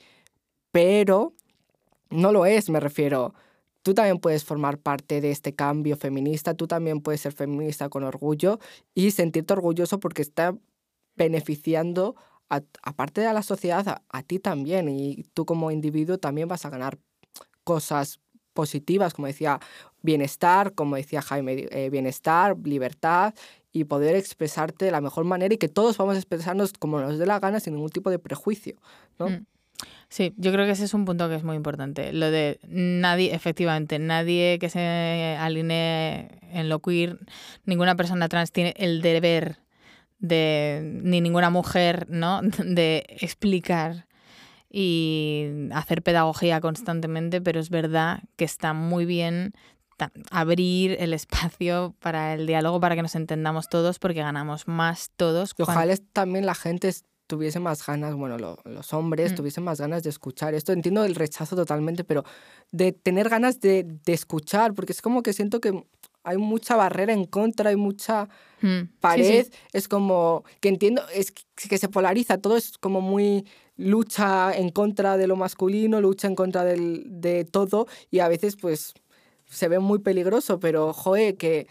Pero 0.72 1.34
no 2.10 2.32
lo 2.32 2.46
es, 2.46 2.70
me 2.70 2.80
refiero. 2.80 3.34
Tú 3.82 3.94
también 3.94 4.18
puedes 4.18 4.44
formar 4.44 4.78
parte 4.78 5.20
de 5.20 5.30
este 5.30 5.54
cambio 5.54 5.96
feminista, 5.96 6.54
tú 6.54 6.66
también 6.66 7.00
puedes 7.00 7.22
ser 7.22 7.32
feminista 7.32 7.88
con 7.88 8.04
orgullo 8.04 8.58
y 8.94 9.10
sentirte 9.12 9.54
orgulloso 9.54 10.00
porque 10.00 10.22
está 10.22 10.54
beneficiando, 11.16 12.14
aparte 12.48 13.22
de 13.22 13.32
la 13.32 13.42
sociedad, 13.42 14.02
a, 14.08 14.22
ti 14.22 14.38
también. 14.38 14.88
Y 14.88 15.24
tú 15.34 15.46
como 15.46 15.70
individuo 15.70 16.18
también 16.18 16.48
vas 16.48 16.66
a 16.66 16.70
ganar 16.70 16.98
cosas 17.64 18.20
positivas, 18.52 19.14
como 19.14 19.28
decía, 19.28 19.60
bienestar, 20.02 20.74
como 20.74 20.96
decía 20.96 21.22
Jaime, 21.22 21.68
eh, 21.70 21.88
bienestar, 21.90 22.56
libertad 22.64 23.34
y 23.72 23.84
poder 23.84 24.16
expresarte 24.16 24.84
de 24.84 24.90
la 24.90 25.00
mejor 25.00 25.24
manera 25.24 25.54
y 25.54 25.58
que 25.58 25.68
todos 25.68 25.96
vamos 25.96 26.16
a 26.16 26.18
expresarnos 26.18 26.72
como 26.72 27.00
nos 27.00 27.18
dé 27.18 27.26
la 27.26 27.38
gana 27.38 27.60
sin 27.60 27.74
ningún 27.74 27.90
tipo 27.90 28.10
de 28.10 28.18
prejuicio. 28.18 28.76
¿no? 29.18 29.28
Mm. 29.28 29.46
Sí, 30.08 30.34
yo 30.36 30.52
creo 30.52 30.66
que 30.66 30.72
ese 30.72 30.84
es 30.84 30.94
un 30.94 31.04
punto 31.04 31.28
que 31.28 31.36
es 31.36 31.44
muy 31.44 31.56
importante. 31.56 32.12
Lo 32.12 32.30
de 32.30 32.58
nadie, 32.68 33.34
efectivamente, 33.34 33.98
nadie 33.98 34.58
que 34.58 34.68
se 34.68 35.36
alinee 35.38 36.28
en 36.52 36.68
lo 36.68 36.80
queer, 36.80 37.18
ninguna 37.64 37.94
persona 37.94 38.28
trans 38.28 38.52
tiene 38.52 38.74
el 38.76 39.02
deber 39.02 39.58
de, 40.18 41.00
ni 41.02 41.20
ninguna 41.20 41.50
mujer, 41.50 42.06
¿no? 42.08 42.40
De 42.64 43.06
explicar 43.20 44.06
y 44.72 45.48
hacer 45.72 46.02
pedagogía 46.02 46.60
constantemente, 46.60 47.40
pero 47.40 47.58
es 47.58 47.70
verdad 47.70 48.22
que 48.36 48.44
está 48.44 48.72
muy 48.72 49.04
bien 49.04 49.52
abrir 50.30 50.96
el 51.00 51.12
espacio 51.12 51.94
para 52.00 52.34
el 52.34 52.46
diálogo, 52.46 52.80
para 52.80 52.94
que 52.94 53.02
nos 53.02 53.14
entendamos 53.14 53.68
todos, 53.68 53.98
porque 53.98 54.20
ganamos 54.20 54.68
más 54.68 55.10
todos. 55.16 55.54
ojalá 55.58 55.94
también 56.12 56.46
la 56.46 56.54
gente 56.54 56.92
tuviese 57.26 57.60
más 57.60 57.86
ganas, 57.86 58.14
bueno, 58.14 58.36
los 58.64 58.92
hombres 58.92 59.32
mm. 59.32 59.34
tuviesen 59.36 59.62
más 59.62 59.80
ganas 59.80 60.02
de 60.02 60.10
escuchar 60.10 60.54
esto. 60.54 60.72
Entiendo 60.72 61.04
el 61.04 61.14
rechazo 61.14 61.54
totalmente, 61.54 62.02
pero 62.02 62.24
de 62.72 62.90
tener 62.92 63.28
ganas 63.28 63.60
de, 63.60 63.84
de 63.84 64.12
escuchar, 64.12 64.74
porque 64.74 64.92
es 64.92 65.00
como 65.00 65.22
que 65.22 65.32
siento 65.32 65.60
que 65.60 65.84
hay 66.22 66.36
mucha 66.36 66.76
barrera 66.76 67.12
en 67.12 67.24
contra, 67.24 67.70
hay 67.70 67.76
mucha 67.76 68.28
mm. 68.60 68.98
pared. 69.00 69.46
Es 69.72 69.88
como 69.88 70.44
que 70.60 70.68
entiendo, 70.68 71.02
es 71.14 71.32
que 71.32 71.78
se 71.78 71.88
polariza, 71.88 72.38
todo 72.38 72.56
es 72.56 72.78
como 72.78 73.00
muy 73.00 73.46
lucha 73.76 74.52
en 74.52 74.70
contra 74.70 75.16
de 75.16 75.26
lo 75.26 75.36
masculino, 75.36 76.00
lucha 76.00 76.28
en 76.28 76.34
contra 76.34 76.64
del, 76.64 77.04
de 77.06 77.44
todo 77.44 77.86
y 78.10 78.18
a 78.18 78.28
veces 78.28 78.56
pues 78.56 78.92
se 79.50 79.68
ve 79.68 79.78
muy 79.78 79.98
peligroso, 79.98 80.58
pero 80.60 80.92
joe, 80.92 81.36
que, 81.36 81.66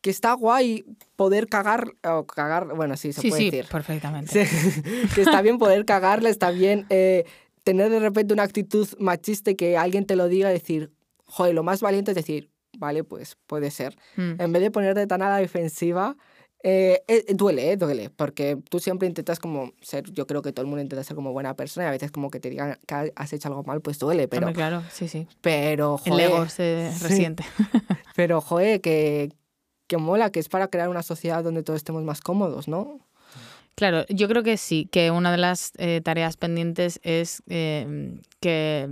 que 0.00 0.10
está 0.10 0.32
guay 0.32 0.84
poder 1.16 1.48
cagar, 1.48 1.92
o 2.04 2.26
cagar, 2.26 2.74
bueno, 2.74 2.96
sí, 2.96 3.12
se 3.12 3.28
puede 3.28 3.44
decir. 3.44 3.66
perfectamente. 3.70 4.48
que 5.14 5.20
está 5.20 5.42
bien 5.42 5.58
poder 5.58 5.84
cagarle, 5.84 6.30
está 6.30 6.50
bien 6.50 6.86
eh, 6.88 7.24
tener 7.64 7.90
de 7.90 7.98
repente 7.98 8.32
una 8.32 8.44
actitud 8.44 8.88
machista 8.98 9.50
y 9.50 9.56
que 9.56 9.76
alguien 9.76 10.06
te 10.06 10.16
lo 10.16 10.28
diga, 10.28 10.48
decir, 10.48 10.92
joder, 11.26 11.54
lo 11.54 11.62
más 11.62 11.80
valiente 11.82 12.12
es 12.12 12.14
decir, 12.14 12.48
vale, 12.78 13.04
pues 13.04 13.36
puede 13.46 13.70
ser. 13.70 13.96
Mm. 14.16 14.40
En 14.40 14.52
vez 14.52 14.62
de 14.62 14.70
ponerte 14.70 15.06
tan 15.06 15.22
a 15.22 15.28
la 15.28 15.36
defensiva, 15.36 16.16
eh, 16.62 17.02
eh, 17.08 17.24
duele, 17.34 17.72
eh, 17.72 17.76
duele, 17.76 18.10
porque 18.10 18.58
tú 18.68 18.80
siempre 18.80 19.08
intentas 19.08 19.38
como 19.38 19.72
ser, 19.80 20.10
yo 20.12 20.26
creo 20.26 20.42
que 20.42 20.52
todo 20.52 20.62
el 20.62 20.66
mundo 20.66 20.82
intenta 20.82 21.02
ser 21.04 21.16
como 21.16 21.32
buena 21.32 21.54
persona 21.54 21.86
y 21.86 21.88
a 21.88 21.92
veces 21.92 22.10
como 22.10 22.30
que 22.30 22.38
te 22.38 22.50
digan 22.50 22.78
que 22.86 23.12
has 23.14 23.32
hecho 23.32 23.48
algo 23.48 23.64
mal, 23.64 23.80
pues 23.80 23.98
duele, 23.98 24.28
pero... 24.28 24.52
claro, 24.52 24.82
sí, 24.92 25.08
sí. 25.08 25.26
Pero, 25.40 25.96
joder, 25.96 26.12
El 26.12 26.32
ego 26.32 26.48
se 26.48 26.92
resiente. 27.00 27.44
pero, 28.14 28.42
joder, 28.42 28.82
que, 28.82 29.32
que 29.86 29.96
mola, 29.96 30.30
que 30.30 30.40
es 30.40 30.50
para 30.50 30.68
crear 30.68 30.90
una 30.90 31.02
sociedad 31.02 31.42
donde 31.42 31.62
todos 31.62 31.78
estemos 31.78 32.02
más 32.02 32.20
cómodos, 32.20 32.68
¿no? 32.68 33.00
Claro, 33.74 34.04
yo 34.10 34.28
creo 34.28 34.42
que 34.42 34.58
sí, 34.58 34.86
que 34.92 35.10
una 35.10 35.32
de 35.32 35.38
las 35.38 35.72
tareas 36.02 36.36
pendientes 36.36 37.00
es 37.02 37.42
que 37.46 38.90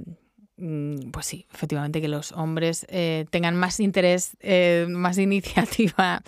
pues 1.12 1.26
sí, 1.26 1.46
efectivamente, 1.54 2.00
que 2.00 2.08
los 2.08 2.32
hombres 2.32 2.84
eh, 2.88 3.26
tengan 3.30 3.54
más 3.56 3.78
interés, 3.78 4.36
eh, 4.40 4.86
más 4.88 5.16
iniciativa, 5.18 6.22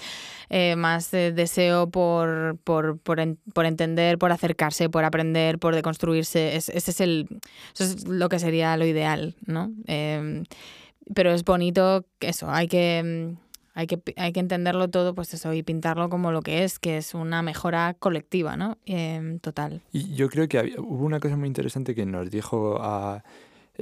eh, 0.48 0.76
más 0.76 1.10
deseo 1.10 1.90
por, 1.90 2.56
por, 2.62 2.98
por, 2.98 3.66
entender, 3.66 4.18
por 4.18 4.30
acercarse, 4.30 4.88
por 4.88 5.04
aprender, 5.04 5.58
por 5.58 5.74
deconstruirse. 5.74 6.56
ese 6.56 6.76
es 6.76 7.00
el, 7.00 7.28
eso 7.74 7.84
es 7.84 8.06
lo 8.06 8.28
que 8.28 8.38
sería 8.38 8.76
lo 8.76 8.86
ideal, 8.86 9.34
¿no? 9.46 9.72
Pero 11.12 11.32
es 11.32 11.44
bonito 11.44 12.04
eso, 12.20 12.48
hay 12.50 12.68
que, 12.68 13.34
hay 13.74 13.86
que, 13.88 14.00
hay 14.16 14.32
que 14.32 14.40
entenderlo 14.40 14.88
todo, 14.88 15.12
pues 15.12 15.34
eso, 15.34 15.52
y 15.54 15.64
pintarlo 15.64 16.08
como 16.08 16.30
lo 16.30 16.40
que 16.42 16.62
es, 16.62 16.78
que 16.78 16.98
es 16.98 17.14
una 17.14 17.42
mejora 17.42 17.96
colectiva, 17.98 18.56
¿no? 18.56 18.78
Total. 19.40 19.82
Y 19.92 20.14
yo 20.14 20.28
creo 20.28 20.46
que 20.46 20.76
hubo 20.78 21.04
una 21.04 21.18
cosa 21.18 21.36
muy 21.36 21.48
interesante 21.48 21.96
que 21.96 22.06
nos 22.06 22.30
dijo 22.30 22.78
a 22.80 23.24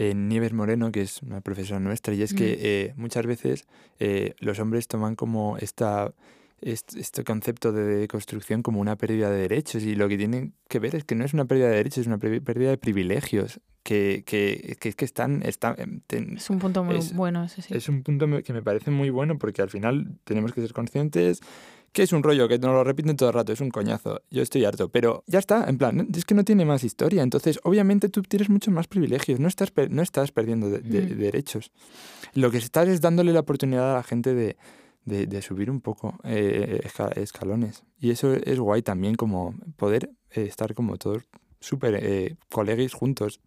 eh, 0.00 0.14
Nieves 0.14 0.52
Moreno, 0.52 0.92
que 0.92 1.02
es 1.02 1.22
una 1.22 1.40
profesora 1.40 1.80
nuestra, 1.80 2.14
y 2.14 2.22
es 2.22 2.32
que 2.32 2.52
mm. 2.52 2.58
eh, 2.60 2.92
muchas 2.96 3.26
veces 3.26 3.66
eh, 3.98 4.34
los 4.38 4.60
hombres 4.60 4.86
toman 4.86 5.16
como 5.16 5.58
esta, 5.58 6.14
este, 6.60 7.24
concepto 7.24 7.72
de 7.72 8.06
construcción 8.06 8.62
como 8.62 8.80
una 8.80 8.94
pérdida 8.94 9.28
de 9.28 9.40
derechos 9.40 9.82
y 9.82 9.96
lo 9.96 10.08
que 10.08 10.16
tienen 10.16 10.54
que 10.68 10.78
ver 10.78 10.94
es 10.94 11.02
que 11.02 11.16
no 11.16 11.24
es 11.24 11.34
una 11.34 11.46
pérdida 11.46 11.68
de 11.68 11.78
derechos, 11.78 12.02
es 12.02 12.06
una 12.06 12.18
pérdida 12.18 12.70
de 12.70 12.78
privilegios. 12.78 13.60
Que, 13.84 14.22
que, 14.26 14.76
que, 14.78 14.92
que 14.92 15.04
están, 15.06 15.40
están 15.42 16.02
es 16.10 16.50
un 16.50 16.58
punto 16.58 16.84
muy 16.84 16.98
bueno 17.14 17.44
ese 17.44 17.62
sí. 17.62 17.74
Es 17.74 17.88
un 17.88 18.02
punto 18.02 18.26
que 18.42 18.52
me 18.52 18.60
parece 18.60 18.90
muy 18.90 19.08
bueno 19.08 19.38
porque 19.38 19.62
al 19.62 19.70
final 19.70 20.18
tenemos 20.24 20.52
que 20.52 20.60
ser 20.60 20.74
conscientes 20.74 21.40
que 21.98 22.04
es 22.04 22.12
un 22.12 22.22
rollo 22.22 22.46
que 22.46 22.60
nos 22.60 22.70
lo 22.70 22.84
repiten 22.84 23.16
todo 23.16 23.30
el 23.30 23.34
rato, 23.34 23.52
es 23.52 23.60
un 23.60 23.70
coñazo, 23.70 24.22
yo 24.30 24.40
estoy 24.40 24.64
harto, 24.64 24.88
pero 24.88 25.24
ya 25.26 25.40
está, 25.40 25.68
en 25.68 25.78
plan, 25.78 26.06
es 26.14 26.24
que 26.24 26.36
no 26.36 26.44
tiene 26.44 26.64
más 26.64 26.84
historia, 26.84 27.24
entonces 27.24 27.58
obviamente 27.64 28.08
tú 28.08 28.22
tienes 28.22 28.48
muchos 28.48 28.72
más 28.72 28.86
privilegios, 28.86 29.40
no 29.40 29.48
estás, 29.48 29.72
no 29.90 30.00
estás 30.00 30.30
perdiendo 30.30 30.70
de, 30.70 30.78
mm. 30.78 31.18
derechos. 31.18 31.72
Lo 32.34 32.52
que 32.52 32.58
estás 32.58 32.86
es 32.86 33.00
dándole 33.00 33.32
la 33.32 33.40
oportunidad 33.40 33.90
a 33.90 33.94
la 33.94 34.02
gente 34.04 34.32
de, 34.32 34.56
de, 35.06 35.42
subir 35.42 35.72
un 35.72 35.80
poco 35.80 36.16
eh, 36.22 36.82
escalones. 37.16 37.82
Y 37.98 38.10
eso 38.10 38.32
es 38.32 38.60
guay 38.60 38.82
también, 38.82 39.16
como 39.16 39.56
poder 39.74 40.12
eh, 40.30 40.42
estar 40.42 40.74
como 40.74 40.98
todos 40.98 41.24
súper 41.58 41.98
eh, 42.00 42.36
colegas 42.48 42.92
juntos. 42.92 43.40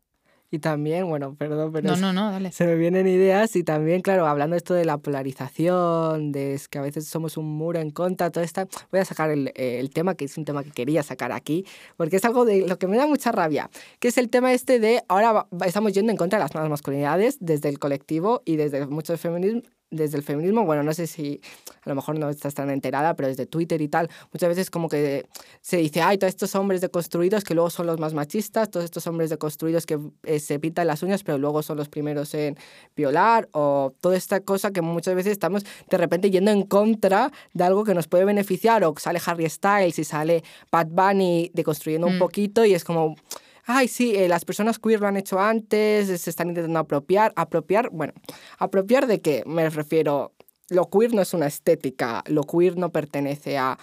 Y 0.54 0.60
también, 0.60 1.08
bueno, 1.08 1.34
perdón, 1.36 1.72
pero 1.72 1.96
no, 1.96 2.12
no, 2.12 2.40
no, 2.40 2.52
se 2.52 2.66
me 2.66 2.76
vienen 2.76 3.08
ideas 3.08 3.56
y 3.56 3.64
también, 3.64 4.02
claro, 4.02 4.28
hablando 4.28 4.58
esto 4.58 4.74
de 4.74 4.84
la 4.84 4.98
polarización, 4.98 6.34
de 6.34 6.60
que 6.70 6.78
a 6.78 6.82
veces 6.82 7.08
somos 7.08 7.38
un 7.38 7.46
muro 7.46 7.80
en 7.80 7.90
contra, 7.90 8.32
todo 8.32 8.44
esto, 8.44 8.68
voy 8.92 9.00
a 9.00 9.06
sacar 9.06 9.32
el, 9.32 9.54
el, 9.56 9.90
tema, 9.92 10.16
que 10.16 10.26
es 10.26 10.38
un 10.38 10.44
tema 10.44 10.66
que 10.66 10.72
quería 10.72 11.04
sacar 11.04 11.32
aquí, 11.32 11.66
porque 11.96 12.18
es 12.18 12.26
algo 12.26 12.44
de 12.44 12.68
lo 12.68 12.78
que 12.78 12.88
me 12.88 12.98
da 12.98 13.08
mucha 13.08 13.32
rabia, 13.32 13.70
que 14.00 14.10
es 14.10 14.18
el 14.18 14.30
tema 14.30 14.52
este 14.52 14.80
de 14.80 15.02
ahora 15.08 15.48
estamos 15.66 15.94
yendo 15.94 16.12
en 16.12 16.18
contra 16.18 16.38
de 16.38 16.44
las 16.44 16.54
nuevas 16.54 16.70
masculinidades 16.70 17.38
desde 17.40 17.70
el 17.70 17.80
colectivo 17.80 18.42
y 18.44 18.58
desde 18.58 18.86
muchos 18.88 19.22
feminismos 19.22 19.64
desde 19.92 20.18
el 20.18 20.24
feminismo, 20.24 20.66
bueno, 20.66 20.84
no 20.84 20.94
sé 20.94 21.06
si 21.06 21.42
a 21.84 21.90
lo 21.90 21.96
mejor 21.96 22.18
no 22.18 22.30
estás 22.30 22.54
tan 22.54 22.70
enterada, 22.70 23.14
pero 23.16 23.28
desde 23.28 23.46
Twitter 23.46 23.82
y 23.82 23.90
tal, 23.90 24.10
muchas 24.32 24.50
veces 24.50 24.72
como 24.72 24.88
que 24.88 25.28
se 25.62 25.78
dice, 25.78 26.02
ay, 26.02 26.18
todos 26.18 26.30
estos 26.30 26.56
hombres 26.56 26.80
deconstruidos 26.80 27.44
que 27.44 27.54
luego 27.54 27.70
son 27.70 27.88
los 27.88 28.00
más 28.00 28.14
machistas, 28.14 28.72
todos 28.72 28.86
estos 28.86 29.06
hombres 29.08 29.30
deconstruidos 29.30 29.86
que 29.86 30.00
eh, 30.24 30.40
se 30.40 30.60
pintan 30.60 30.88
las 30.88 31.04
uñas, 31.04 31.24
pero 31.24 31.38
luego 31.38 31.62
son 31.62 31.78
los 31.78 31.90
primeros 31.90 32.34
en 32.34 32.58
violar, 32.96 33.50
o 33.52 33.94
toda 34.00 34.16
esta 34.16 34.40
cosa 34.40 34.72
que 34.72 34.82
muchas 34.82 35.14
veces 35.14 35.34
estamos 35.34 35.64
de 35.90 35.98
repente 35.98 36.32
yendo 36.32 36.52
en 36.52 36.64
contra 36.64 37.32
de 37.54 37.64
algo 37.64 37.84
que 37.84 37.94
nos 37.94 38.08
puede 38.08 38.24
beneficiar, 38.24 38.84
o 38.86 38.96
sale 38.98 39.20
Harry 39.26 39.50
Styles 39.50 40.00
y 40.00 40.06
sale 40.06 40.44
Pat 40.70 40.88
Bunny 40.90 41.52
deconstruyendo 41.54 42.08
un 42.08 42.16
mm. 42.16 42.20
poquito 42.20 42.64
y 42.64 42.74
es 42.74 42.86
como 42.86 43.16
ay, 43.66 43.88
sí, 43.88 44.16
eh, 44.16 44.28
las 44.28 44.46
personas 44.46 44.80
queer 44.80 45.02
lo 45.02 45.08
han 45.08 45.18
hecho 45.18 45.40
antes, 45.40 46.22
se 46.22 46.30
están 46.30 46.50
intentando 46.50 46.80
apropiar. 46.80 47.34
¿Apropiar? 47.36 47.90
Bueno, 47.92 48.14
¿apropiar 48.58 49.08
de 49.08 49.22
qué? 49.22 49.44
Me 49.46 49.70
refiero, 49.70 50.34
lo 50.70 50.90
queer 50.90 51.14
no 51.14 51.22
es 51.22 51.34
una 51.34 51.48
estética, 51.48 52.24
lo 52.28 52.44
queer 52.44 52.78
no 52.78 52.92
pertenece 52.92 53.58
a... 53.58 53.78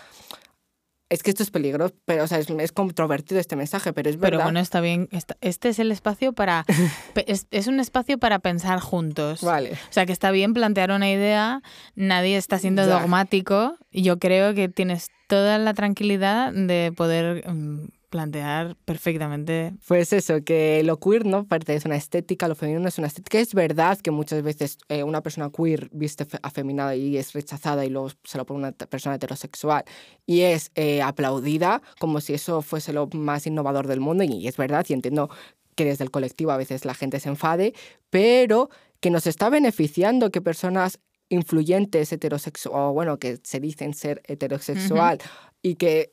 Es 1.11 1.23
que 1.23 1.31
esto 1.31 1.43
es 1.43 1.51
peligroso, 1.51 1.95
pero 2.05 2.25
o 2.25 2.27
sea, 2.27 2.39
es, 2.39 2.73
controvertido 2.73 3.41
este 3.41 3.57
mensaje, 3.57 3.95
pero 3.95 4.11
es 4.11 4.17
verdad. 4.17 4.39
Pero 4.39 4.43
bueno, 4.45 4.61
está 4.61 4.83
bien. 4.83 5.09
Este 5.41 5.71
es 5.71 5.79
el 5.79 5.91
espacio 5.91 6.35
para. 6.35 6.67
es, 7.27 7.67
un 7.67 7.81
espacio 7.81 8.19
para 8.19 8.41
pensar 8.41 8.79
juntos. 8.79 9.43
Vale. 9.43 9.73
O 9.73 9.93
sea, 9.93 10.05
que 10.05 10.13
está 10.13 10.31
bien 10.33 10.53
plantear 10.53 10.91
una 10.91 11.11
idea, 11.11 11.63
nadie 11.95 12.37
está 12.37 12.59
siendo 12.59 12.87
dogmático. 12.87 13.79
Y 13.91 14.03
yo 14.03 14.19
creo 14.19 14.53
que 14.53 14.69
tienes 14.69 15.09
toda 15.29 15.57
la 15.57 15.73
tranquilidad 15.73 16.53
de 16.53 16.93
poder 16.95 17.49
mm, 17.49 17.87
plantear 18.09 18.77
perfectamente. 18.85 19.75
Pues 19.87 20.13
eso, 20.13 20.43
que 20.45 20.83
lo 20.85 20.99
queer 20.99 21.27
no 21.27 21.47
pertenece 21.47 21.89
a 21.89 21.91
una 21.91 21.97
estética, 21.97 22.49
lo 22.49 22.55
femenino 22.55 22.89
es 22.89 22.99
una 22.99 23.07
estética. 23.07 23.39
Es 23.39 23.55
verdad 23.55 23.99
que 23.99 24.11
muchas 24.11 24.43
veces 24.43 24.79
eh, 24.89 25.03
una 25.03 25.23
persona 25.23 25.51
queer 25.51 25.89
viste 25.93 26.27
afeminada 26.43 26.97
y 26.97 27.17
es 27.17 27.33
rechazada 27.33 27.85
y 27.85 27.91
luego 27.91 28.11
se 28.25 28.39
lo 28.39 28.47
pone 28.47 28.61
una 28.61 28.73
persona 28.73 29.17
heterosexual 29.17 29.85
y 30.27 30.41
es 30.43 30.71
eh, 30.75 31.03
aplaudida 31.03 31.83
como 32.01 32.21
si 32.21 32.35
eso 32.35 32.63
fuese 32.63 32.93
lo 32.93 33.09
más 33.13 33.47
innovador 33.47 33.87
del 33.87 34.01
mundo 34.01 34.25
y 34.25 34.49
es 34.49 34.57
verdad 34.57 34.85
y 34.89 34.93
entiendo 34.93 35.31
que 35.75 35.85
desde 35.85 36.05
el 36.05 36.11
colectivo 36.11 36.51
a 36.51 36.57
veces 36.57 36.85
la 36.85 36.95
gente 36.95 37.21
se 37.21 37.29
enfade, 37.29 37.73
pero 38.11 38.69
que 39.01 39.11
nos 39.11 39.27
está 39.27 39.49
beneficiando 39.49 40.31
que 40.31 40.41
personas 40.41 40.99
influyentes 41.29 42.13
heterosexuales, 42.13 42.79
o 42.81 42.93
bueno, 42.93 43.19
que 43.19 43.39
se 43.43 43.61
dicen 43.61 43.95
ser 43.95 44.23
heterosexual 44.27 45.19
y 45.63 45.77
que 45.77 46.13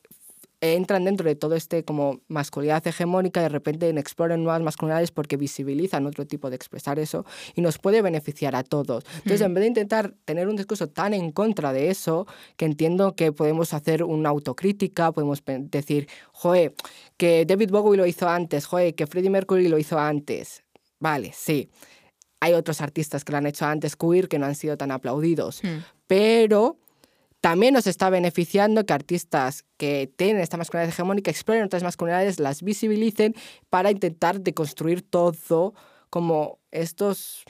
entran 0.74 1.06
dentro 1.06 1.28
de 1.28 1.36
todo 1.36 1.56
este 1.56 1.86
como 1.86 2.22
masculinidad 2.28 2.86
hegemónica, 2.88 3.42
de 3.42 3.50
repente 3.50 3.90
exploran 3.90 4.44
nuevas 4.44 4.62
masculinidades 4.62 5.12
porque 5.12 5.38
visibilizan 5.38 6.06
otro 6.06 6.26
tipo 6.26 6.50
de 6.50 6.56
expresar 6.56 7.00
eso 7.00 7.26
y 7.54 7.62
nos 7.62 7.78
puede 7.78 8.02
beneficiar 8.02 8.56
a 8.56 8.64
todos. 8.64 9.06
Entonces, 9.18 9.42
en 9.42 9.54
vez 9.54 9.62
de 9.64 9.68
intentar 9.68 10.14
tener 10.26 10.48
un 10.48 10.56
discurso 10.56 10.88
tan 10.88 11.14
en 11.14 11.32
contra 11.32 11.74
de 11.74 11.90
eso, 11.90 12.28
que 12.58 12.66
entiendo 12.66 13.16
que 13.16 13.32
podemos 13.32 13.74
hacer 13.74 14.04
una 14.04 14.30
autocrítica, 14.30 15.12
podemos 15.12 15.44
decir, 15.46 16.08
joe, 16.32 16.74
que 17.18 17.46
David 17.46 17.72
Bowie 17.72 17.98
lo 17.98 18.06
hizo 18.06 18.28
antes, 18.28 18.66
joe, 18.66 18.96
que 18.96 19.08
Freddie 19.08 19.30
Mercury 19.30 19.68
lo 19.68 19.78
hizo 19.78 20.00
antes. 20.00 20.64
Vale, 21.00 21.32
sí. 21.34 21.70
Hay 22.40 22.54
otros 22.54 22.82
artistas 22.82 23.24
que 23.24 23.32
lo 23.32 23.38
han 23.38 23.48
hecho 23.48 23.66
antes 23.66 23.96
queer 23.96 24.28
que 24.28 24.40
no 24.40 24.46
han 24.46 24.56
sido 24.56 24.78
tan 24.78 24.92
aplaudidos, 24.92 25.62
pero 26.08 26.78
también 27.42 27.74
nos 27.74 27.88
está 27.88 28.10
beneficiando 28.10 28.86
que 28.86 28.94
artistas 28.94 29.66
que 29.78 30.12
tienen 30.16 30.42
esta 30.42 30.58
masculinidad 30.58 30.90
hegemónica 30.90 31.32
exploren 31.32 31.64
otras 31.64 31.84
masculinidades, 31.84 32.40
las 32.40 32.64
visibilicen 32.64 33.36
para 33.70 33.92
intentar 33.92 34.42
deconstruir 34.42 35.02
todo 35.02 35.74
como 36.10 36.60
estos 36.72 37.44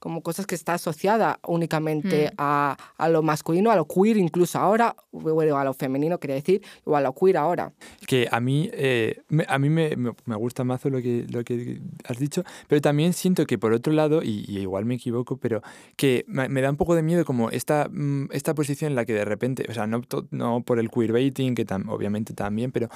como 0.00 0.22
cosas 0.22 0.46
que 0.46 0.54
está 0.54 0.74
asociada 0.74 1.38
únicamente 1.46 2.30
mm. 2.30 2.34
a, 2.38 2.76
a, 2.96 3.08
lo 3.08 3.22
masculino, 3.22 3.70
a 3.70 3.76
lo 3.76 3.86
queer 3.86 4.16
incluso 4.16 4.58
ahora, 4.58 4.96
bueno, 5.12 5.58
a 5.58 5.64
lo 5.64 5.74
femenino 5.74 6.18
quería 6.18 6.36
decir, 6.36 6.62
o 6.84 6.96
a 6.96 7.00
lo 7.02 7.14
queer 7.14 7.36
ahora. 7.36 7.72
Que 8.06 8.26
a 8.30 8.40
mí, 8.40 8.70
eh, 8.72 9.20
me, 9.28 9.44
a 9.46 9.58
mí 9.58 9.68
me, 9.68 9.94
me, 9.96 10.36
gusta 10.36 10.64
más 10.64 10.84
lo 10.86 11.02
que, 11.02 11.26
lo 11.30 11.44
que 11.44 11.80
has 12.08 12.18
dicho, 12.18 12.42
pero 12.66 12.80
también 12.80 13.12
siento 13.12 13.44
que 13.46 13.58
por 13.58 13.74
otro 13.74 13.92
lado, 13.92 14.22
y, 14.22 14.46
igual 14.48 14.86
me 14.86 14.94
equivoco, 14.94 15.36
pero 15.36 15.62
que 15.96 16.24
me, 16.26 16.48
da 16.62 16.70
un 16.70 16.76
poco 16.76 16.94
de 16.94 17.02
miedo 17.02 17.26
como 17.26 17.50
esta, 17.50 17.88
mm, 17.90 18.30
esta 18.32 18.54
posición 18.54 18.92
en 18.92 18.96
la 18.96 19.04
que 19.04 19.12
de 19.12 19.26
repente, 19.26 19.66
o 19.68 19.74
sea, 19.74 19.86
no, 19.86 20.00
no 20.30 20.62
por 20.62 20.78
el 20.78 20.90
queerbaiting, 20.90 21.54
que 21.54 21.66
obviamente 21.88 22.32
también, 22.32 22.72
pero 22.72 22.88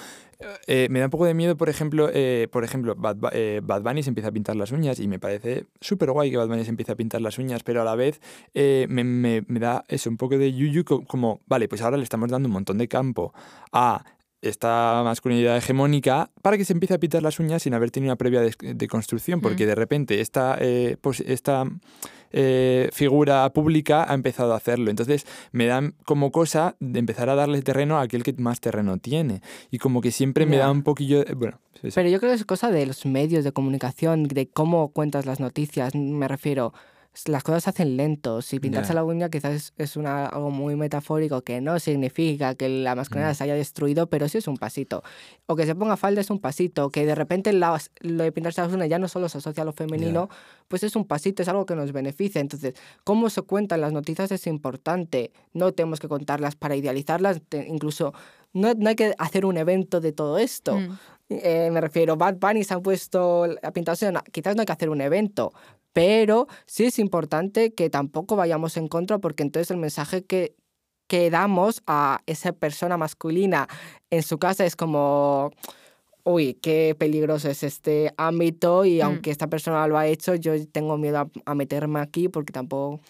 eh, 0.66 0.88
me 0.90 1.00
da 1.00 1.06
un 1.06 1.10
poco 1.10 1.26
de 1.26 1.34
miedo, 1.34 1.54
por 1.56 1.68
ejemplo, 1.68 2.08
eh, 2.12 2.48
por 2.50 2.64
ejemplo 2.64 2.94
Bad, 2.96 3.16
Bad 3.62 3.82
Bunny 3.82 4.02
se 4.02 4.08
empieza 4.08 4.28
a 4.28 4.32
pintar 4.32 4.56
las 4.56 4.72
uñas 4.72 4.98
y 5.00 5.06
me 5.06 5.18
parece 5.18 5.66
súper 5.80 6.10
guay 6.10 6.30
que 6.30 6.38
Bad 6.38 6.48
Bunny 6.48 6.64
se 6.64 6.70
empiece 6.70 6.92
a 6.92 6.93
pintar 6.96 7.20
las 7.20 7.38
uñas, 7.38 7.62
pero 7.62 7.82
a 7.82 7.84
la 7.84 7.94
vez 7.94 8.20
eh, 8.54 8.86
me, 8.88 9.04
me, 9.04 9.42
da 9.60 9.84
eso, 9.88 10.10
un 10.10 10.16
poco 10.16 10.38
de 10.38 10.52
yuyu, 10.52 10.84
como, 10.84 11.40
vale, 11.46 11.68
pues 11.68 11.82
ahora 11.82 11.96
le 11.96 12.04
estamos 12.04 12.30
dando 12.30 12.48
un 12.48 12.52
montón 12.52 12.78
de 12.78 12.88
campo 12.88 13.32
a 13.72 14.04
esta 14.48 15.02
masculinidad 15.04 15.56
hegemónica 15.56 16.30
para 16.42 16.56
que 16.56 16.64
se 16.64 16.72
empiece 16.72 16.94
a 16.94 16.98
pintar 16.98 17.22
las 17.22 17.40
uñas 17.40 17.62
sin 17.62 17.74
haber 17.74 17.90
tenido 17.90 18.12
una 18.12 18.16
previa 18.16 18.40
de, 18.40 18.88
construcción, 18.88 19.40
porque 19.40 19.66
de 19.66 19.74
repente 19.74 20.20
esta, 20.20 20.56
eh, 20.60 20.96
pues 21.00 21.20
esta 21.20 21.64
eh, 22.36 22.88
figura 22.92 23.48
pública 23.52 24.10
ha 24.10 24.14
empezado 24.14 24.54
a 24.54 24.56
hacerlo. 24.56 24.90
Entonces 24.90 25.24
me 25.52 25.66
dan 25.66 25.94
como 26.04 26.32
cosa 26.32 26.76
de 26.80 26.98
empezar 26.98 27.28
a 27.28 27.34
darle 27.34 27.62
terreno 27.62 27.98
a 27.98 28.02
aquel 28.02 28.22
que 28.22 28.32
más 28.34 28.60
terreno 28.60 28.98
tiene. 28.98 29.40
Y 29.70 29.78
como 29.78 30.00
que 30.00 30.10
siempre 30.10 30.44
me 30.44 30.56
da 30.56 30.70
un 30.70 30.82
poquillo... 30.82 31.24
Bueno, 31.36 31.60
Pero 31.94 32.08
yo 32.08 32.18
creo 32.18 32.32
que 32.32 32.36
es 32.36 32.44
cosa 32.44 32.70
de 32.70 32.86
los 32.86 33.06
medios 33.06 33.44
de 33.44 33.52
comunicación, 33.52 34.24
de 34.24 34.48
cómo 34.48 34.88
cuentas 34.88 35.26
las 35.26 35.40
noticias, 35.40 35.94
me 35.94 36.26
refiero 36.26 36.72
las 37.26 37.42
cosas 37.42 37.64
se 37.64 37.70
hacen 37.70 37.96
lentos. 37.96 38.46
Si 38.46 38.58
pintarse 38.58 38.92
la 38.92 39.04
uña 39.04 39.28
quizás 39.28 39.72
es, 39.76 39.96
una, 39.96 40.26
algo 40.26 40.50
muy 40.50 40.74
metafórico 40.74 41.42
que 41.42 41.60
no 41.60 41.78
significa 41.78 42.54
que 42.54 42.68
la 42.68 42.94
masculinidad 42.94 43.32
mm. 43.32 43.34
se 43.36 43.44
haya 43.44 43.54
destruido, 43.54 44.08
pero 44.08 44.28
sí 44.28 44.38
es 44.38 44.48
un 44.48 44.56
pasito. 44.56 45.02
O 45.46 45.54
que 45.54 45.64
se 45.64 45.74
ponga 45.74 45.96
falda 45.96 46.20
es 46.20 46.30
un 46.30 46.40
pasito. 46.40 46.90
Que 46.90 47.06
de 47.06 47.14
repente 47.14 47.52
lo 47.52 47.78
de 48.00 48.32
pintarse 48.32 48.60
la 48.60 48.68
uña 48.68 48.86
ya 48.86 48.98
no 48.98 49.08
solo 49.08 49.28
se 49.28 49.38
asocia 49.38 49.62
a 49.62 49.66
lo 49.66 49.72
femenino, 49.72 50.28
pues 50.68 50.82
es 50.82 50.96
un 50.96 51.04
pasito, 51.04 51.42
es 51.42 51.48
algo 51.48 51.66
que 51.66 51.76
nos 51.76 51.92
beneficia. 51.92 52.40
Entonces, 52.40 52.74
cómo 53.04 53.30
se 53.30 53.42
cuentan 53.42 53.80
las 53.80 53.92
noticias 53.92 54.32
es 54.32 54.46
importante. 54.46 55.32
No 55.52 55.72
tenemos 55.72 56.00
que 56.00 56.08
contarlas 56.08 56.56
para 56.56 56.74
idealizarlas, 56.74 57.40
incluso 57.66 58.12
no, 58.52 58.72
no, 58.74 58.88
hay 58.88 58.96
que 58.96 59.14
hacer 59.18 59.46
un 59.46 59.56
evento 59.56 60.00
de 60.00 60.12
todo 60.12 60.38
esto. 60.38 60.78
Mm. 60.78 60.98
Eh, 61.28 61.70
me 61.72 61.80
refiero, 61.80 62.16
Bad 62.16 62.36
Bunny 62.36 62.64
se 62.64 62.74
ha 62.74 62.80
puesto 62.80 63.46
a 63.62 63.70
pintarse, 63.70 64.12
quizás 64.30 64.56
no 64.56 64.60
hay 64.60 64.66
que 64.66 64.72
hacer 64.72 64.90
un 64.90 65.00
evento, 65.00 65.52
pero 65.94 66.48
sí 66.66 66.84
es 66.84 66.98
importante 66.98 67.72
que 67.72 67.88
tampoco 67.88 68.36
vayamos 68.36 68.76
en 68.76 68.88
contra 68.88 69.18
porque 69.18 69.42
entonces 69.42 69.70
el 69.70 69.78
mensaje 69.78 70.24
que, 70.24 70.54
que 71.06 71.30
damos 71.30 71.82
a 71.86 72.20
esa 72.26 72.52
persona 72.52 72.98
masculina 72.98 73.68
en 74.10 74.22
su 74.22 74.38
casa 74.38 74.66
es 74.66 74.76
como 74.76 75.52
uy, 76.24 76.54
qué 76.54 76.96
peligroso 76.98 77.48
es 77.48 77.62
este 77.62 78.12
ámbito 78.16 78.84
y 78.84 78.98
mm. 78.98 79.02
aunque 79.02 79.30
esta 79.30 79.46
persona 79.46 79.86
lo 79.86 79.96
ha 79.96 80.06
hecho, 80.06 80.34
yo 80.34 80.52
tengo 80.68 80.98
miedo 80.98 81.30
a, 81.44 81.54
meterme 81.54 82.00
aquí 82.00 82.28
porque 82.28 82.52
tampoco 82.52 83.00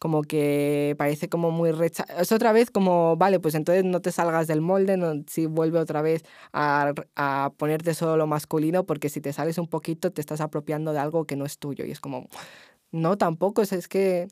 como 0.00 0.22
que 0.22 0.96
parece 0.98 1.28
como 1.28 1.52
muy 1.52 1.70
recha 1.72 2.04
es 2.18 2.32
otra 2.32 2.52
vez 2.52 2.70
como 2.70 3.16
vale 3.16 3.38
pues 3.38 3.54
entonces 3.54 3.84
no 3.84 4.00
te 4.00 4.10
salgas 4.10 4.46
del 4.48 4.62
molde 4.62 4.96
no, 4.96 5.22
si 5.28 5.46
vuelve 5.46 5.78
otra 5.78 6.02
vez 6.02 6.24
a, 6.52 6.92
a, 7.16 7.52
ponerte 7.58 7.94
solo 7.94 8.16
lo 8.16 8.26
masculino 8.26 8.86
porque 8.86 9.10
si 9.10 9.20
te 9.20 9.32
sales 9.32 9.58
un 9.58 9.68
poquito 9.68 10.10
te 10.10 10.22
estás 10.22 10.40
apropiando 10.40 10.92
de 10.92 10.98
algo 11.00 11.26
que 11.26 11.36
no 11.36 11.44
es 11.44 11.58
tuyo 11.58 11.84
y 11.84 11.90
es 11.92 12.00
como 12.00 12.28
no 12.92 13.18
tampoco 13.18 13.62
es, 13.62 13.72
es 13.72 13.88
que 13.88 14.28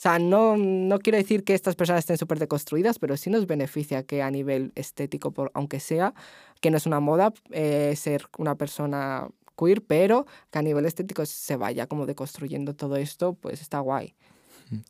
o 0.00 0.02
sea, 0.02 0.18
no, 0.18 0.56
no 0.56 0.98
quiero 0.98 1.18
decir 1.18 1.44
que 1.44 1.52
estas 1.52 1.76
personas 1.76 1.98
estén 1.98 2.16
súper 2.16 2.38
deconstruidas, 2.38 2.98
pero 2.98 3.18
sí 3.18 3.28
nos 3.28 3.46
beneficia 3.46 4.02
que 4.02 4.22
a 4.22 4.30
nivel 4.30 4.72
estético, 4.74 5.32
por, 5.32 5.50
aunque 5.52 5.78
sea, 5.78 6.14
que 6.62 6.70
no 6.70 6.78
es 6.78 6.86
una 6.86 7.00
moda 7.00 7.34
eh, 7.50 7.92
ser 7.96 8.24
una 8.38 8.54
persona 8.54 9.28
queer, 9.58 9.82
pero 9.84 10.24
que 10.50 10.58
a 10.58 10.62
nivel 10.62 10.86
estético 10.86 11.26
se 11.26 11.56
vaya 11.56 11.86
como 11.86 12.06
deconstruyendo 12.06 12.74
todo 12.74 12.96
esto, 12.96 13.34
pues 13.34 13.60
está 13.60 13.80
guay. 13.80 14.14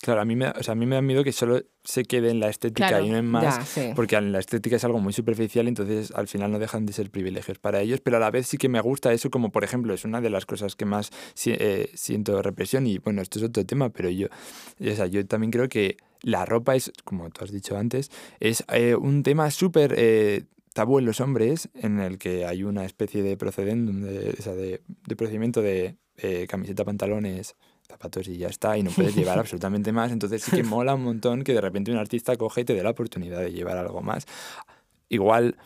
Claro, 0.03 0.21
a 0.21 0.25
mí, 0.27 0.37
me, 0.37 0.49
o 0.49 0.63
sea, 0.63 0.73
a 0.73 0.75
mí 0.75 0.85
me 0.85 0.97
da 0.97 1.03
miedo 1.03 1.25
que 1.25 1.33
solo 1.33 1.63
se 1.85 2.05
quede 2.05 2.31
en 2.31 2.39
la 2.39 2.51
estética 2.51 3.01
y 3.01 3.09
no 3.09 3.17
en 3.17 3.27
más, 3.27 3.79
porque 3.97 4.21
la 4.21 4.39
estética 4.39 4.77
es 4.77 4.85
algo 4.85 5.01
muy 5.01 5.15
superficial, 5.15 5.69
entonces 5.69 6.13
al 6.15 6.29
final 6.29 6.53
no 6.53 6.59
dejan 6.59 6.85
de 6.85 6.93
ser 6.93 7.11
privilegios 7.11 7.59
para 7.59 7.81
ellos, 7.81 8.01
pero 8.03 8.19
a 8.19 8.21
la 8.21 8.31
vez 8.31 8.47
sí 8.47 8.59
que 8.59 8.69
me 8.69 8.81
gusta 8.81 9.13
eso, 9.13 9.31
como 9.31 9.51
por 9.51 9.65
ejemplo, 9.65 9.95
es 9.95 10.05
una 10.05 10.21
de 10.21 10.29
las 10.29 10.45
cosas 10.45 10.77
que 10.77 10.85
más 10.85 11.11
eh, 11.47 11.91
siento 11.95 12.43
represión, 12.43 12.87
y 12.87 12.99
bueno, 12.99 13.23
esto 13.23 13.39
es 13.39 13.47
otro 13.47 13.65
tema, 13.65 13.89
pero 13.89 14.11
yo, 14.11 14.27
o 14.27 14.95
sea, 14.95 15.07
yo 15.07 15.27
también 15.27 15.51
creo 15.51 15.69
que 15.71 15.97
la 16.23 16.45
ropa 16.45 16.77
es, 16.77 16.93
como 17.05 17.31
tú 17.31 17.43
has 17.45 17.51
dicho 17.51 17.79
antes, 17.79 18.11
es 18.39 18.65
eh, 18.73 18.95
un 18.95 19.23
tema 19.23 19.51
súper... 19.51 19.95
Eh, 19.97 20.45
tabú 20.73 21.01
en 21.01 21.05
los 21.05 21.21
hombres, 21.21 21.69
en 21.75 21.99
el 21.99 22.17
que 22.17 22.47
hay 22.47 22.63
una 22.63 22.85
especie 22.85 23.25
de 23.25 23.37
procedimiento 23.37 24.07
de, 24.07 24.33
de, 24.33 24.81
de 25.05 25.17
procedimiento 25.17 25.63
de 25.63 25.97
camiseta, 26.49 26.85
pantalones, 26.85 27.57
zapatos 27.91 28.27
y 28.29 28.39
ya 28.39 28.49
está, 28.49 28.79
y 28.79 28.83
no 28.83 28.91
puedes 28.91 29.15
llevar 29.15 29.39
absolutamente 29.41 29.93
más. 29.93 30.13
Entonces 30.13 30.43
sí 30.43 30.51
que 30.53 30.63
mola 30.63 30.95
un 30.95 31.05
montón 31.05 31.45
que 31.45 31.53
de 31.53 31.61
repente 31.61 31.91
un 31.91 31.99
artista 31.99 32.37
coge 32.37 32.63
y 32.63 32.65
te 32.65 32.75
dé 32.75 32.83
la 32.83 32.91
oportunidad 32.91 33.41
de 33.41 33.53
llevar 33.53 33.77
algo 33.77 34.01
más. 34.01 34.27
Igual 35.09 35.57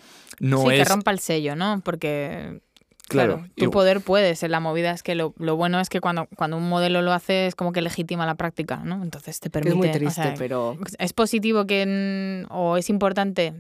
no 0.41 0.63
sí, 0.63 0.75
es... 0.75 0.89
que 0.89 0.95
rompa 0.95 1.11
el 1.11 1.21
sello, 1.21 1.57
¿no? 1.57 1.81
Porque... 1.85 2.61
Claro, 3.07 3.45
tu 3.55 3.71
poder 3.71 4.01
puede 4.01 4.35
ser. 4.35 4.49
La 4.49 4.61
movida 4.61 4.91
es 4.91 5.03
que 5.03 5.15
lo, 5.15 5.35
lo, 5.37 5.57
bueno 5.57 5.79
es 5.79 5.91
que 5.91 6.01
cuando, 6.01 6.27
cuando 6.37 6.57
un 6.57 6.67
modelo 6.67 7.03
lo 7.03 7.13
hace 7.13 7.47
es 7.47 7.55
como 7.55 7.71
que 7.71 7.83
legitima 7.83 8.25
la 8.25 8.35
práctica, 8.35 8.79
¿no? 8.79 9.03
Entonces 9.03 9.41
te 9.41 9.51
permite. 9.51 9.73
Es 9.73 9.77
muy 9.77 9.91
triste, 9.91 10.35
pero. 10.39 10.79
Es 10.99 11.13
positivo 11.13 11.67
que. 11.67 12.47
o 12.49 12.79
es 12.79 12.89
importante 12.89 13.53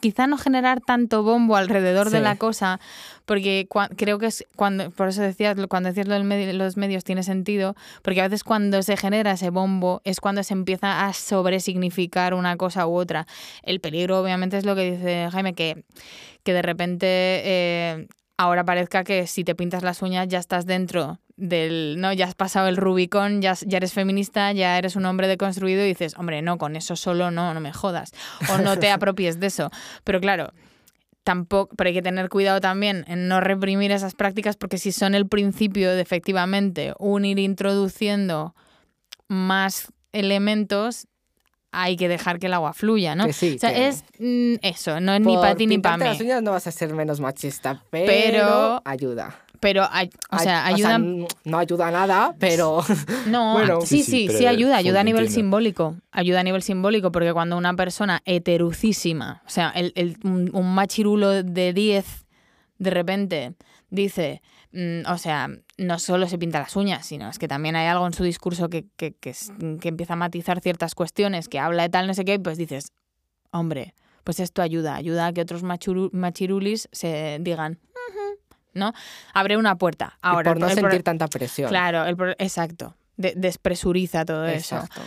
quizá 0.00 0.26
no 0.26 0.38
generar 0.38 0.80
tanto 0.80 1.22
bombo 1.22 1.56
alrededor 1.56 2.10
de 2.10 2.20
la 2.20 2.36
cosa, 2.36 2.80
porque 3.24 3.68
creo 3.96 4.18
que 4.18 4.26
es 4.26 4.44
cuando, 4.56 4.90
por 4.90 5.08
eso 5.08 5.22
decías, 5.22 5.56
cuando 5.68 5.88
decías 5.88 6.08
lo 6.08 6.14
de 6.18 6.52
los 6.52 6.76
medios 6.76 7.04
tiene 7.04 7.22
sentido, 7.22 7.76
porque 8.02 8.20
a 8.20 8.24
veces 8.24 8.44
cuando 8.44 8.82
se 8.82 8.96
genera 8.96 9.32
ese 9.32 9.50
bombo 9.50 10.00
es 10.04 10.20
cuando 10.20 10.42
se 10.42 10.54
empieza 10.54 11.06
a 11.06 11.12
sobresignificar 11.12 12.34
una 12.34 12.56
cosa 12.56 12.86
u 12.86 12.94
otra. 12.94 13.26
El 13.62 13.80
peligro 13.80 14.20
obviamente 14.20 14.56
es 14.56 14.64
lo 14.64 14.74
que 14.74 14.92
dice 14.92 15.28
Jaime, 15.30 15.54
que, 15.54 15.84
que 16.42 16.52
de 16.52 16.62
repente 16.62 17.06
eh, 17.06 18.08
ahora 18.36 18.64
parezca 18.64 19.04
que 19.04 19.26
si 19.26 19.44
te 19.44 19.54
pintas 19.54 19.82
las 19.82 20.02
uñas 20.02 20.28
ya 20.28 20.38
estás 20.38 20.66
dentro 20.66 21.18
del, 21.38 21.94
no, 21.98 22.12
ya 22.12 22.26
has 22.26 22.34
pasado 22.34 22.68
el 22.68 22.76
Rubicón, 22.76 23.40
ya, 23.40 23.54
ya 23.64 23.76
eres 23.78 23.92
feminista, 23.94 24.52
ya 24.52 24.76
eres 24.76 24.96
un 24.96 25.06
hombre 25.06 25.28
deconstruido 25.28 25.84
y 25.84 25.88
dices, 25.88 26.14
hombre, 26.18 26.42
no, 26.42 26.58
con 26.58 26.74
eso 26.76 26.96
solo 26.96 27.30
no, 27.30 27.54
no 27.54 27.60
me 27.60 27.72
jodas. 27.72 28.10
O 28.52 28.58
no 28.58 28.76
te 28.78 28.90
apropies 28.90 29.38
de 29.40 29.46
eso. 29.46 29.70
Pero 30.04 30.20
claro, 30.20 30.52
tampoco, 31.24 31.74
pero 31.76 31.88
hay 31.88 31.94
que 31.94 32.02
tener 32.02 32.28
cuidado 32.28 32.60
también 32.60 33.04
en 33.06 33.28
no 33.28 33.40
reprimir 33.40 33.92
esas 33.92 34.14
prácticas 34.14 34.56
porque 34.56 34.78
si 34.78 34.92
son 34.92 35.14
el 35.14 35.28
principio 35.28 35.90
de 35.94 36.00
efectivamente 36.02 36.92
un 36.98 37.24
ir 37.24 37.38
introduciendo 37.38 38.54
más 39.28 39.92
elementos, 40.12 41.06
hay 41.70 41.96
que 41.96 42.08
dejar 42.08 42.38
que 42.38 42.46
el 42.46 42.54
agua 42.54 42.72
fluya, 42.72 43.14
¿no? 43.14 43.26
Que 43.26 43.32
sí, 43.34 43.54
o 43.56 43.58
sea, 43.58 43.72
que- 43.74 43.88
es 43.88 44.02
mm, 44.18 44.54
eso, 44.62 45.00
no 45.00 45.12
es 45.14 45.20
ni 45.20 45.36
para 45.36 45.54
ti 45.54 45.66
ni 45.66 45.78
para 45.78 45.98
las 45.98 46.18
mí. 46.18 46.24
uñas 46.24 46.42
no 46.42 46.52
vas 46.52 46.66
a 46.66 46.72
ser 46.72 46.94
menos 46.94 47.20
machista, 47.20 47.84
pero, 47.90 48.06
Pero- 48.06 48.82
ayuda. 48.86 49.38
Pero, 49.60 49.86
ay- 49.90 50.10
o 50.30 50.38
sea, 50.38 50.64
Ay- 50.66 50.74
ayuda... 50.74 50.98
no 50.98 51.58
ayuda 51.58 51.88
a 51.88 51.90
nada, 51.90 52.34
pero 52.38 52.82
No, 53.26 53.52
Bueno. 53.58 53.80
sí, 53.80 54.02
Sí, 54.02 54.28
sí, 54.28 54.46
ayuda, 54.46 54.76
ayuda 54.76 55.00
a 55.00 55.04
nivel 55.04 55.22
entiendo. 55.24 55.34
simbólico. 55.42 55.96
Ayuda 56.12 56.40
a 56.40 56.42
nivel 56.44 56.62
simbólico, 56.62 57.10
porque 57.10 57.32
cuando 57.32 57.56
una 57.56 57.74
persona 57.74 58.20
heterucísima, 58.24 59.42
o 59.46 59.50
sea, 59.50 59.70
el, 59.70 59.92
el- 59.96 60.16
un, 60.24 60.50
un 60.54 60.74
machirulo 60.74 61.30
de 61.42 61.72
10, 61.72 62.26
de 62.78 62.90
repente 62.90 63.54
dice, 63.90 64.42
mm, 64.72 65.10
o 65.10 65.18
sea, 65.18 65.48
no 65.78 65.98
solo 65.98 66.28
se 66.28 66.38
pinta 66.38 66.60
las 66.60 66.76
uñas, 66.76 67.06
sino 67.06 67.28
es 67.28 67.38
que 67.38 67.48
también 67.48 67.74
hay 67.76 67.86
algo 67.86 68.06
en 68.06 68.12
su 68.12 68.22
discurso 68.24 68.68
que, 68.68 68.86
que, 68.96 69.12
que 69.14 69.30
es- 69.30 69.52
que 69.80 69.88
empieza 69.88 70.12
a 70.12 70.16
matizar 70.16 70.60
ciertas 70.60 70.94
cuestiones, 70.94 71.48
que 71.48 71.58
habla 71.58 71.82
de 71.84 71.88
tal, 71.88 72.06
no 72.06 72.14
sé 72.14 72.24
qué, 72.24 72.38
pues 72.38 72.58
dices, 72.58 72.92
hombre, 73.50 73.94
pues 74.24 74.40
esto 74.40 74.60
ayuda, 74.60 74.94
ayuda 74.94 75.26
a 75.28 75.32
que 75.32 75.40
otros 75.40 75.64
machuru- 75.64 76.10
machirulis 76.12 76.88
se 76.92 77.38
digan, 77.40 77.78
¿no? 78.78 78.92
Abre 79.34 79.56
una 79.56 79.76
puerta. 79.76 80.14
y 80.14 80.18
Ahora, 80.22 80.52
por 80.52 80.60
no 80.60 80.68
sentir 80.70 81.02
tanta 81.02 81.28
presión. 81.28 81.68
Claro, 81.68 82.04
el 82.06 82.16
exacto. 82.38 82.94
De- 83.16 83.34
despresuriza 83.36 84.24
todo 84.24 84.46
eso. 84.46 84.76
Exacto. 84.76 85.00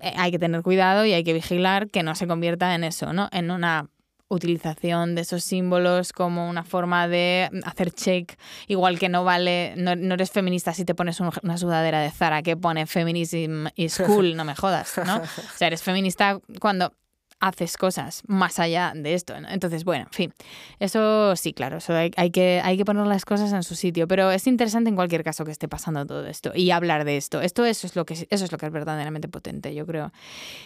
Eh, 0.00 0.14
hay 0.16 0.30
que 0.30 0.38
tener 0.38 0.62
cuidado 0.62 1.04
y 1.04 1.12
hay 1.12 1.24
que 1.24 1.32
vigilar 1.34 1.90
que 1.90 2.02
no 2.02 2.14
se 2.14 2.26
convierta 2.26 2.74
en 2.74 2.84
eso, 2.84 3.12
¿no? 3.12 3.28
En 3.32 3.50
una 3.50 3.88
utilización 4.32 5.14
de 5.16 5.22
esos 5.22 5.42
símbolos 5.44 6.12
como 6.12 6.48
una 6.48 6.62
forma 6.64 7.08
de 7.08 7.50
hacer 7.64 7.90
check, 7.90 8.38
igual 8.68 8.98
que 8.98 9.08
no 9.08 9.24
vale, 9.24 9.74
no, 9.76 9.96
no 9.96 10.14
eres 10.14 10.30
feminista 10.30 10.72
si 10.72 10.84
te 10.84 10.94
pones 10.94 11.18
un- 11.20 11.32
una 11.42 11.58
sudadera 11.58 12.00
de 12.00 12.10
Zara 12.12 12.40
que 12.42 12.56
pone 12.56 12.86
feminism 12.86 13.66
is 13.74 13.98
cool, 14.06 14.36
no 14.36 14.44
me 14.44 14.54
jodas, 14.54 14.98
¿no? 15.04 15.16
O 15.54 15.56
sea, 15.58 15.66
eres 15.66 15.82
feminista 15.82 16.38
cuando 16.60 16.92
haces 17.40 17.76
cosas 17.76 18.22
más 18.26 18.58
allá 18.58 18.92
de 18.94 19.14
esto. 19.14 19.34
Entonces, 19.34 19.84
bueno, 19.84 20.04
en 20.04 20.12
fin, 20.12 20.34
eso 20.78 21.34
sí, 21.36 21.52
claro, 21.52 21.78
eso 21.78 21.94
hay, 21.94 22.10
hay 22.16 22.30
que, 22.30 22.60
hay 22.62 22.76
que 22.76 22.84
poner 22.84 23.06
las 23.06 23.24
cosas 23.24 23.52
en 23.52 23.62
su 23.62 23.74
sitio, 23.74 24.06
pero 24.06 24.30
es 24.30 24.46
interesante 24.46 24.90
en 24.90 24.96
cualquier 24.96 25.24
caso 25.24 25.44
que 25.44 25.50
esté 25.50 25.66
pasando 25.66 26.06
todo 26.06 26.26
esto 26.26 26.52
y 26.54 26.70
hablar 26.70 27.04
de 27.04 27.16
esto. 27.16 27.40
Esto 27.40 27.64
eso 27.64 27.86
es 27.86 27.96
lo 27.96 28.04
que, 28.04 28.14
eso 28.14 28.44
es, 28.44 28.52
lo 28.52 28.58
que 28.58 28.66
es 28.66 28.72
verdaderamente 28.72 29.28
potente, 29.28 29.74
yo 29.74 29.86
creo. 29.86 30.12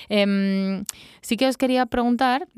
Em, 0.09 0.85
sí 1.21 1.37
que 1.37 1.47
os 1.47 1.57
quería 1.57 1.87
preguntar, 1.87 2.49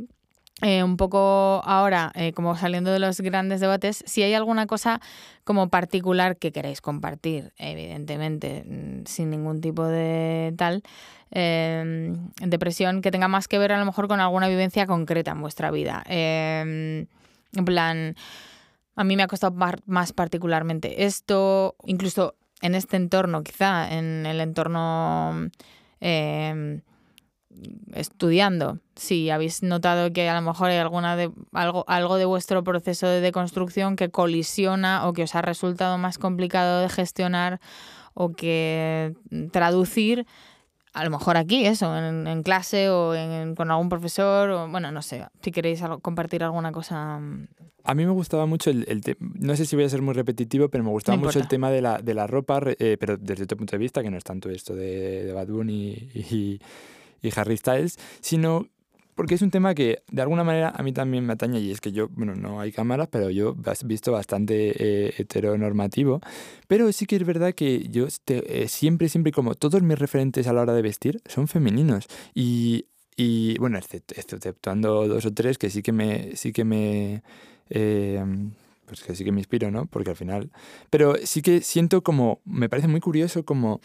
eh, 0.62 0.82
un 0.82 0.96
poco 0.96 1.60
ahora, 1.64 2.12
eh, 2.14 2.32
como 2.32 2.56
saliendo 2.56 2.90
de 2.90 2.98
los 2.98 3.20
grandes 3.20 3.60
debates, 3.60 4.02
si 4.06 4.22
hay 4.22 4.32
alguna 4.32 4.66
cosa 4.66 5.00
como 5.44 5.68
particular 5.68 6.38
que 6.38 6.50
queréis 6.50 6.80
compartir, 6.80 7.52
evidentemente, 7.58 8.64
mm, 8.66 9.04
sin 9.04 9.30
ningún 9.30 9.60
tipo 9.60 9.84
de 9.84 10.54
tal, 10.56 10.82
eh, 11.30 12.14
depresión, 12.40 13.02
que 13.02 13.10
tenga 13.10 13.28
más 13.28 13.48
que 13.48 13.58
ver 13.58 13.72
a 13.72 13.78
lo 13.78 13.84
mejor 13.84 14.08
con 14.08 14.20
alguna 14.20 14.48
vivencia 14.48 14.86
concreta 14.86 15.32
en 15.32 15.42
vuestra 15.42 15.70
vida. 15.70 16.02
Eh, 16.08 17.06
en 17.52 17.64
plan, 17.64 18.16
a 18.96 19.04
mí 19.04 19.16
me 19.16 19.22
ha 19.24 19.26
costado 19.26 19.54
más 19.86 20.12
particularmente 20.12 21.04
esto, 21.04 21.76
incluso 21.84 22.34
en 22.62 22.74
este 22.74 22.96
entorno, 22.96 23.42
quizá, 23.42 23.92
en 23.92 24.24
el 24.24 24.40
entorno 24.40 25.50
eh, 26.00 26.80
estudiando. 27.94 28.78
Si 28.96 29.30
habéis 29.30 29.62
notado 29.62 30.12
que 30.12 30.28
a 30.28 30.34
lo 30.34 30.42
mejor 30.46 30.70
hay 30.70 30.78
alguna 30.78 31.16
de, 31.16 31.30
algo, 31.52 31.84
algo 31.88 32.16
de 32.16 32.24
vuestro 32.24 32.62
proceso 32.64 33.06
de 33.06 33.20
deconstrucción 33.20 33.96
que 33.96 34.10
colisiona 34.10 35.06
o 35.06 35.12
que 35.12 35.22
os 35.24 35.34
ha 35.34 35.42
resultado 35.42 35.98
más 35.98 36.18
complicado 36.18 36.80
de 36.80 36.88
gestionar 36.88 37.60
o 38.14 38.30
que 38.32 39.14
traducir, 39.52 40.26
a 40.94 41.04
lo 41.04 41.10
mejor 41.10 41.36
aquí, 41.36 41.66
eso, 41.66 41.94
en, 41.98 42.26
en 42.26 42.42
clase 42.42 42.88
o 42.88 43.14
en- 43.14 43.54
con 43.54 43.70
algún 43.70 43.90
profesor, 43.90 44.48
o 44.50 44.68
bueno, 44.68 44.90
no 44.90 45.02
sé, 45.02 45.26
si 45.42 45.50
queréis 45.52 45.82
algo- 45.82 46.00
compartir 46.00 46.42
alguna 46.42 46.72
cosa. 46.72 47.18
mm, 47.18 47.48
A 47.84 47.94
mí 47.94 48.06
me 48.06 48.12
gustaba 48.12 48.46
mucho 48.46 48.70
el, 48.70 48.84
el 48.88 49.02
no 49.20 49.54
sé 49.54 49.66
si 49.66 49.76
voy 49.76 49.84
a 49.84 49.88
ser 49.90 50.00
muy 50.00 50.14
repetitivo, 50.14 50.68
pero 50.70 50.82
me 50.82 50.90
gustaba 50.90 51.16
No 51.18 51.24
mucho 51.24 51.38
el 51.38 51.48
tema 51.48 51.70
de 51.70 51.82
la, 51.82 51.98
de 51.98 52.14
la 52.14 52.26
ropa, 52.26 52.60
eh, 52.78 52.96
pero 52.98 53.18
desde 53.18 53.44
otro 53.44 53.58
punto 53.58 53.72
de 53.72 53.78
vista, 53.78 54.02
que 54.02 54.10
no 54.10 54.16
es 54.16 54.24
tanto 54.24 54.48
esto 54.48 54.74
de, 54.74 55.24
de 55.26 55.32
Bad 55.34 55.48
Bunny 55.48 56.08
y, 56.14 56.34
y 56.34 56.60
Harry 57.34 57.56
Styles, 57.56 57.98
sino 58.20 58.66
porque 59.14 59.34
es 59.34 59.40
un 59.42 59.50
tema 59.50 59.74
que 59.74 60.02
de 60.10 60.20
alguna 60.22 60.44
manera 60.44 60.74
a 60.76 60.82
mí 60.82 60.92
también 60.92 61.24
me 61.24 61.32
atañe 61.32 61.58
y 61.60 61.70
es 61.70 61.80
que 61.80 61.90
yo, 61.90 62.08
bueno, 62.10 62.34
no 62.34 62.60
hay 62.60 62.70
cámaras, 62.70 63.08
pero 63.10 63.30
yo 63.30 63.56
he 63.64 63.86
visto 63.86 64.12
bastante 64.12 64.74
eh, 64.78 65.14
heteronormativo, 65.16 66.20
pero 66.68 66.92
sí 66.92 67.06
que 67.06 67.16
es 67.16 67.24
verdad 67.24 67.54
que 67.54 67.88
yo 67.88 68.06
eh, 68.26 68.68
siempre, 68.68 69.08
siempre 69.08 69.32
como 69.32 69.54
todos 69.54 69.82
mis 69.82 69.98
referentes 69.98 70.46
a 70.46 70.52
la 70.52 70.60
hora 70.60 70.74
de 70.74 70.82
vestir 70.82 71.22
son 71.26 71.48
femeninos 71.48 72.06
y, 72.34 72.86
y 73.16 73.56
bueno, 73.58 73.78
except- 73.78 74.12
exceptuando 74.18 75.08
dos 75.08 75.24
o 75.24 75.32
tres 75.32 75.56
que 75.56 75.70
sí 75.70 75.82
que 75.82 75.92
me, 75.92 76.36
sí 76.36 76.52
que 76.52 76.64
me, 76.64 77.22
eh, 77.70 78.22
pues 78.84 79.02
que 79.02 79.14
sí 79.16 79.24
que 79.24 79.32
me 79.32 79.40
inspiro, 79.40 79.70
¿no? 79.70 79.86
Porque 79.86 80.10
al 80.10 80.16
final, 80.16 80.50
pero 80.90 81.14
sí 81.24 81.42
que 81.42 81.60
siento 81.62 82.02
como, 82.02 82.40
me 82.44 82.68
parece 82.68 82.86
muy 82.88 83.00
curioso 83.00 83.44
como 83.44 83.80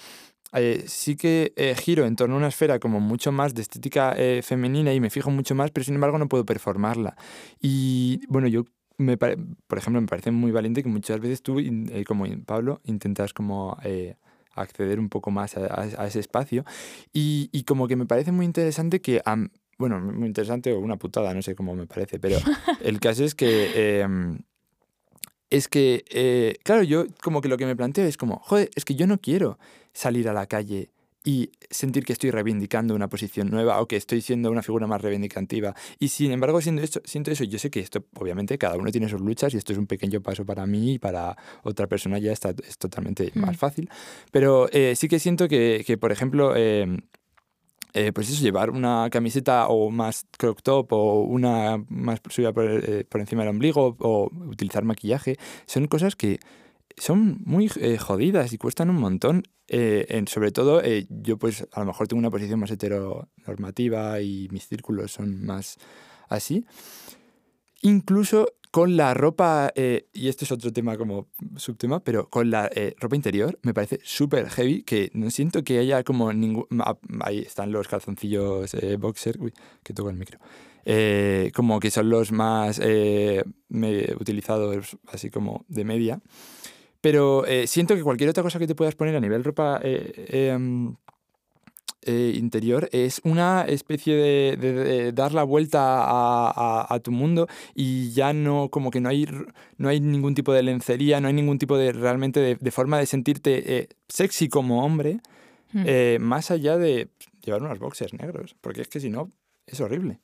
eh, 0.54 0.84
sí 0.88 1.16
que 1.16 1.54
eh, 1.56 1.76
giro 1.76 2.06
en 2.06 2.16
torno 2.16 2.36
a 2.36 2.38
una 2.40 2.48
esfera 2.50 2.80
como 2.80 3.00
mucho 3.00 3.32
más 3.32 3.54
de 3.54 3.62
estética 3.62 4.14
eh, 4.18 4.42
femenina 4.44 4.94
y 4.94 5.00
me 5.00 5.10
fijo 5.10 5.30
mucho 5.32 5.56
más, 5.56 5.72
pero 5.72 5.84
sin 5.84 5.96
embargo 5.96 6.18
no 6.18 6.28
puedo 6.28 6.46
performarla. 6.46 7.16
Y 7.62 8.22
bueno, 8.28 8.48
yo, 8.48 8.66
me 8.98 9.18
por 9.18 9.78
ejemplo, 9.78 10.02
me 10.02 10.08
parece 10.08 10.32
muy 10.32 10.52
valiente 10.52 10.84
que 10.84 10.90
muchas 10.90 11.20
veces 11.20 11.42
tú, 11.42 11.60
eh, 11.60 12.04
como 12.06 12.26
Pablo, 12.46 12.82
intentas 12.86 13.34
como 13.34 13.78
eh, 13.84 14.16
acceder 14.54 15.00
un 15.00 15.10
poco 15.10 15.32
más 15.32 15.56
a, 15.58 15.66
a- 15.66 16.04
a 16.04 16.08
ese 16.08 16.20
espacio 16.20 16.66
y, 17.14 17.50
y 17.52 17.64
como 17.64 17.88
que 17.88 17.96
me 17.96 18.06
parece 18.06 18.32
muy 18.32 18.46
interesante 18.46 19.02
que... 19.02 19.22
am- 19.26 19.50
bueno, 19.78 20.00
muy 20.00 20.28
interesante 20.28 20.72
o 20.74 20.80
una 20.80 20.98
putada, 20.98 21.34
no 21.34 21.42
sé 21.42 21.56
cómo 21.56 21.74
me 21.74 21.88
parece, 21.88 22.20
pero 22.20 22.38
el 22.82 23.00
caso 23.00 23.24
es 23.24 23.34
que... 23.34 24.02
em, 24.02 24.40
es 25.50 25.68
que, 25.68 26.06
eh, 26.10 26.56
claro, 26.64 26.84
yo 26.84 27.06
como 27.22 27.42
que 27.42 27.50
lo 27.50 27.58
que 27.58 27.66
me 27.66 27.76
planteo 27.76 28.06
es 28.06 28.16
como, 28.16 28.40
joder, 28.40 28.70
es 28.76 28.86
que 28.86 28.96
yo 28.96 29.06
no 29.08 29.18
quiero 29.20 29.60
salir 29.94 30.30
a 30.30 30.34
la 30.34 30.46
calle 30.48 30.92
y 31.24 31.52
sentir 31.70 32.04
que 32.04 32.14
estoy 32.14 32.32
reivindicando 32.32 32.96
una 32.96 33.08
posición 33.08 33.52
nueva 33.52 33.80
o 33.80 33.88
que 33.88 33.96
estoy 33.96 34.22
siendo 34.22 34.50
una 34.50 34.64
figura 34.64 34.88
más 34.88 35.02
reivindicativa. 35.02 35.76
Y 36.00 36.08
sin 36.08 36.32
embargo, 36.32 36.62
siendo 36.62 36.82
esto, 36.82 37.00
siento 37.06 37.30
eso, 37.30 37.44
yo 37.44 37.60
sé 37.60 37.70
que 37.70 37.80
esto, 37.80 38.04
obviamente, 38.16 38.58
cada 38.58 38.76
uno 38.76 38.92
tiene 38.92 39.08
sus 39.08 39.22
luchas 39.22 39.54
y 39.54 39.58
esto 39.58 39.72
es 39.72 39.78
un 39.78 39.86
pequeño 39.86 40.22
paso 40.22 40.46
para 40.46 40.66
mí 40.66 40.94
y 40.94 41.00
para 41.00 41.38
otra 41.62 41.86
persona 41.86 42.18
ya 42.18 42.32
está, 42.32 42.56
es 42.68 42.78
totalmente 42.80 43.32
Mm. 43.36 43.40
más 43.42 43.56
fácil. 43.58 43.88
Pero 44.32 44.68
eh, 44.72 44.96
sí 44.96 45.08
que 45.08 45.20
siento 45.20 45.48
que, 45.48 45.84
que, 45.86 45.96
por 45.98 46.12
ejemplo, 46.12 46.54
eh, 46.56 46.88
eh, 47.94 48.12
pues 48.14 48.30
eso, 48.30 48.42
llevar 48.42 48.72
una 48.72 49.08
camiseta 49.12 49.68
o 49.68 49.92
más 49.92 50.26
crop 50.38 50.62
top 50.64 50.94
o 50.94 51.22
una 51.22 51.84
más 51.90 52.20
subida 52.30 52.52
por, 52.52 52.66
eh, 52.66 53.06
por 53.08 53.22
encima 53.22 53.44
del 53.44 53.50
ombligo 53.50 53.96
o 54.00 54.32
utilizar 54.48 54.84
maquillaje, 54.86 55.38
son 55.68 55.86
cosas 55.88 56.16
que 56.16 56.40
son 57.02 57.42
muy 57.46 57.68
eh, 57.78 57.98
jodidas 57.98 58.54
y 58.54 58.58
cuestan 58.60 58.92
un 58.92 58.98
montón. 58.98 59.44
Eh, 59.68 60.06
en- 60.10 60.28
sobre 60.28 60.52
todo, 60.52 60.84
eh, 60.84 61.08
yo 61.10 61.38
pues 61.38 61.66
a 61.72 61.80
lo 61.80 61.86
mejor 61.88 62.08
tengo 62.08 62.20
una 62.20 62.30
posición 62.30 62.60
más 62.60 62.70
heteronormativa 62.72 64.22
y 64.22 64.48
mis 64.52 64.68
círculos 64.68 65.12
son 65.12 65.44
más 65.44 65.78
así. 66.30 66.64
Incluso 67.82 68.48
con 68.70 68.96
la 68.96 69.14
ropa, 69.14 69.72
eh, 69.76 70.08
y 70.14 70.28
esto 70.30 70.46
es 70.46 70.52
otro 70.52 70.72
tema 70.72 70.96
como 70.98 71.28
subtema, 71.58 72.02
pero 72.04 72.30
con 72.30 72.52
la 72.52 72.70
eh, 72.74 72.94
ropa 73.00 73.16
interior 73.16 73.58
me 73.64 73.74
parece 73.74 74.00
súper 74.04 74.50
heavy, 74.50 74.84
que 74.84 75.10
no 75.14 75.30
siento 75.32 75.64
que 75.64 75.80
haya 75.80 76.04
como 76.04 76.32
ningún... 76.32 76.68
ah, 76.80 76.98
Ahí 77.22 77.40
están 77.40 77.72
los 77.72 77.88
calzoncillos 77.88 78.74
eh, 78.76 78.96
boxer, 78.98 79.38
uy, 79.42 79.54
que 79.84 79.94
toco 79.94 80.10
el 80.10 80.18
micro. 80.18 80.40
Como 81.56 81.80
que 81.80 81.92
son 81.92 82.10
los 82.10 82.32
más 82.32 82.80
me- 82.80 84.14
utilizados 84.20 84.98
así 85.08 85.30
como 85.30 85.66
de 85.68 85.84
media. 85.86 86.22
Pero 87.02 87.46
eh, 87.46 87.68
siento 87.68 87.96
que 87.96 88.04
cualquier 88.04 88.30
otra 88.30 88.44
cosa 88.44 88.60
que 88.60 88.68
te 88.68 88.76
puedas 88.76 88.96
poner 88.96 89.16
a 89.16 89.20
nivel 89.20 89.44
ropa 89.44 89.80
eh, 89.84 90.12
eh, 90.30 90.58
mm, 90.58 90.94
eh, 92.04 92.34
interior 92.36 92.90
es 92.92 93.22
una 93.24 93.64
especie 93.68 94.16
de, 94.16 94.58
de- 94.58 94.74
de 94.74 95.12
dar 95.12 95.34
la 95.34 95.44
vuelta 95.44 96.04
a, 96.04 96.50
a- 96.52 96.88
a 96.94 97.00
tu 97.00 97.12
mundo 97.12 97.48
y 97.76 98.12
ya 98.12 98.34
no, 98.34 98.70
como 98.70 98.90
que 98.90 99.00
no 99.02 99.10
hay, 99.10 99.28
no 99.78 99.90
hay 99.90 100.00
ningún 100.00 100.34
tipo 100.34 100.52
de 100.54 100.64
lencería, 100.64 101.22
no 101.22 101.28
hay 101.28 101.34
ningún 101.34 101.60
tipo 101.60 101.78
de 101.78 101.92
realmente 101.92 102.40
de, 102.40 102.56
de 102.56 102.72
forma 102.72 102.98
de 102.98 103.06
sentirte 103.06 103.78
eh, 103.78 103.88
sexy 104.08 104.48
como 104.50 104.84
hombre, 104.86 105.20
Hmm. 105.74 105.86
más 106.22 106.52
allá 106.52 106.78
de 106.78 107.08
llevar 107.46 107.62
unos 107.64 107.80
boxers 107.80 108.14
negros, 108.14 108.58
porque 108.60 108.82
es 108.82 108.90
que 108.90 109.00
si 109.00 109.10
no, 109.10 109.32
es 109.66 109.80
horrible. 109.80 110.20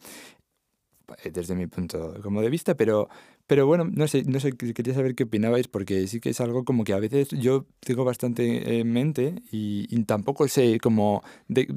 Desde 1.31 1.55
mi 1.55 1.67
punto 1.67 2.15
como 2.21 2.41
de 2.41 2.49
vista, 2.49 2.75
pero, 2.75 3.07
pero 3.47 3.65
bueno, 3.65 3.85
no 3.91 4.07
sé, 4.07 4.23
no 4.25 4.39
sé, 4.39 4.51
que- 4.53 4.73
quería 4.73 4.93
saber 4.93 5.15
qué 5.15 5.23
opinabais, 5.23 5.67
porque 5.67 6.05
sí 6.07 6.19
que 6.19 6.29
es 6.29 6.39
algo 6.41 6.63
como 6.65 6.83
que 6.83 6.93
a 6.93 6.99
veces 6.99 7.29
yo 7.29 7.65
tengo 7.79 8.03
bastante 8.05 8.79
en 8.79 8.91
mente 8.91 9.41
y, 9.51 9.87
y 9.89 10.03
tampoco 10.03 10.47
sé 10.47 10.79
cómo 10.79 11.23
de- 11.47 11.67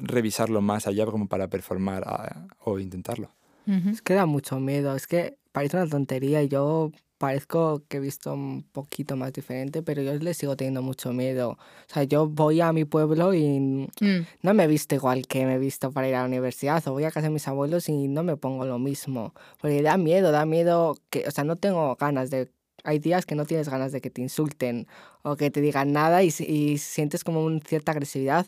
revisarlo 0.00 0.60
más 0.60 0.86
allá 0.86 1.06
como 1.06 1.28
para 1.28 1.48
performar 1.48 2.04
ah, 2.06 2.46
o 2.60 2.78
intentarlo. 2.78 3.30
Ujú. 3.66 3.90
Es 3.90 4.02
que 4.02 4.14
da 4.14 4.26
mucho 4.26 4.58
miedo, 4.60 4.94
es 4.96 5.06
que 5.06 5.36
parece 5.52 5.76
una 5.76 5.86
tontería 5.88 6.42
y 6.42 6.48
yo 6.48 6.92
parezco 7.20 7.82
que 7.86 7.98
he 7.98 8.00
visto 8.00 8.32
un 8.32 8.62
poquito 8.62 9.14
más 9.14 9.34
diferente, 9.34 9.82
pero 9.82 10.00
yo 10.00 10.14
le 10.14 10.32
sigo 10.32 10.56
teniendo 10.56 10.80
mucho 10.80 11.12
miedo. 11.12 11.50
O 11.50 11.92
sea, 11.92 12.04
yo 12.04 12.26
voy 12.26 12.62
a 12.62 12.72
mi 12.72 12.86
pueblo 12.86 13.34
y 13.34 13.60
mm. 13.60 14.26
no 14.40 14.54
me 14.54 14.66
visto 14.66 14.94
igual 14.94 15.26
que 15.26 15.44
me 15.44 15.56
he 15.56 15.58
visto 15.58 15.92
para 15.92 16.08
ir 16.08 16.14
a 16.14 16.20
la 16.20 16.24
universidad, 16.24 16.82
o 16.88 16.92
voy 16.92 17.04
a 17.04 17.10
casa 17.10 17.26
de 17.26 17.34
mis 17.34 17.46
abuelos 17.46 17.90
y 17.90 18.08
no 18.08 18.22
me 18.22 18.38
pongo 18.38 18.64
lo 18.64 18.78
mismo. 18.78 19.34
Porque 19.60 19.82
da 19.82 19.98
miedo, 19.98 20.32
da 20.32 20.46
miedo 20.46 20.96
que, 21.10 21.28
o 21.28 21.30
sea, 21.30 21.44
no 21.44 21.56
tengo 21.56 21.94
ganas 21.96 22.30
de 22.30 22.50
hay 22.84 22.98
días 22.98 23.26
que 23.26 23.34
no 23.34 23.44
tienes 23.44 23.68
ganas 23.68 23.92
de 23.92 24.00
que 24.00 24.08
te 24.08 24.22
insulten 24.22 24.86
o 25.20 25.36
que 25.36 25.50
te 25.50 25.60
digan 25.60 25.92
nada 25.92 26.22
y, 26.22 26.28
y 26.28 26.78
sientes 26.78 27.22
como 27.22 27.44
una 27.44 27.60
cierta 27.60 27.92
agresividad. 27.92 28.46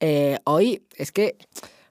Eh, 0.00 0.38
hoy 0.44 0.86
es 0.96 1.12
que, 1.12 1.36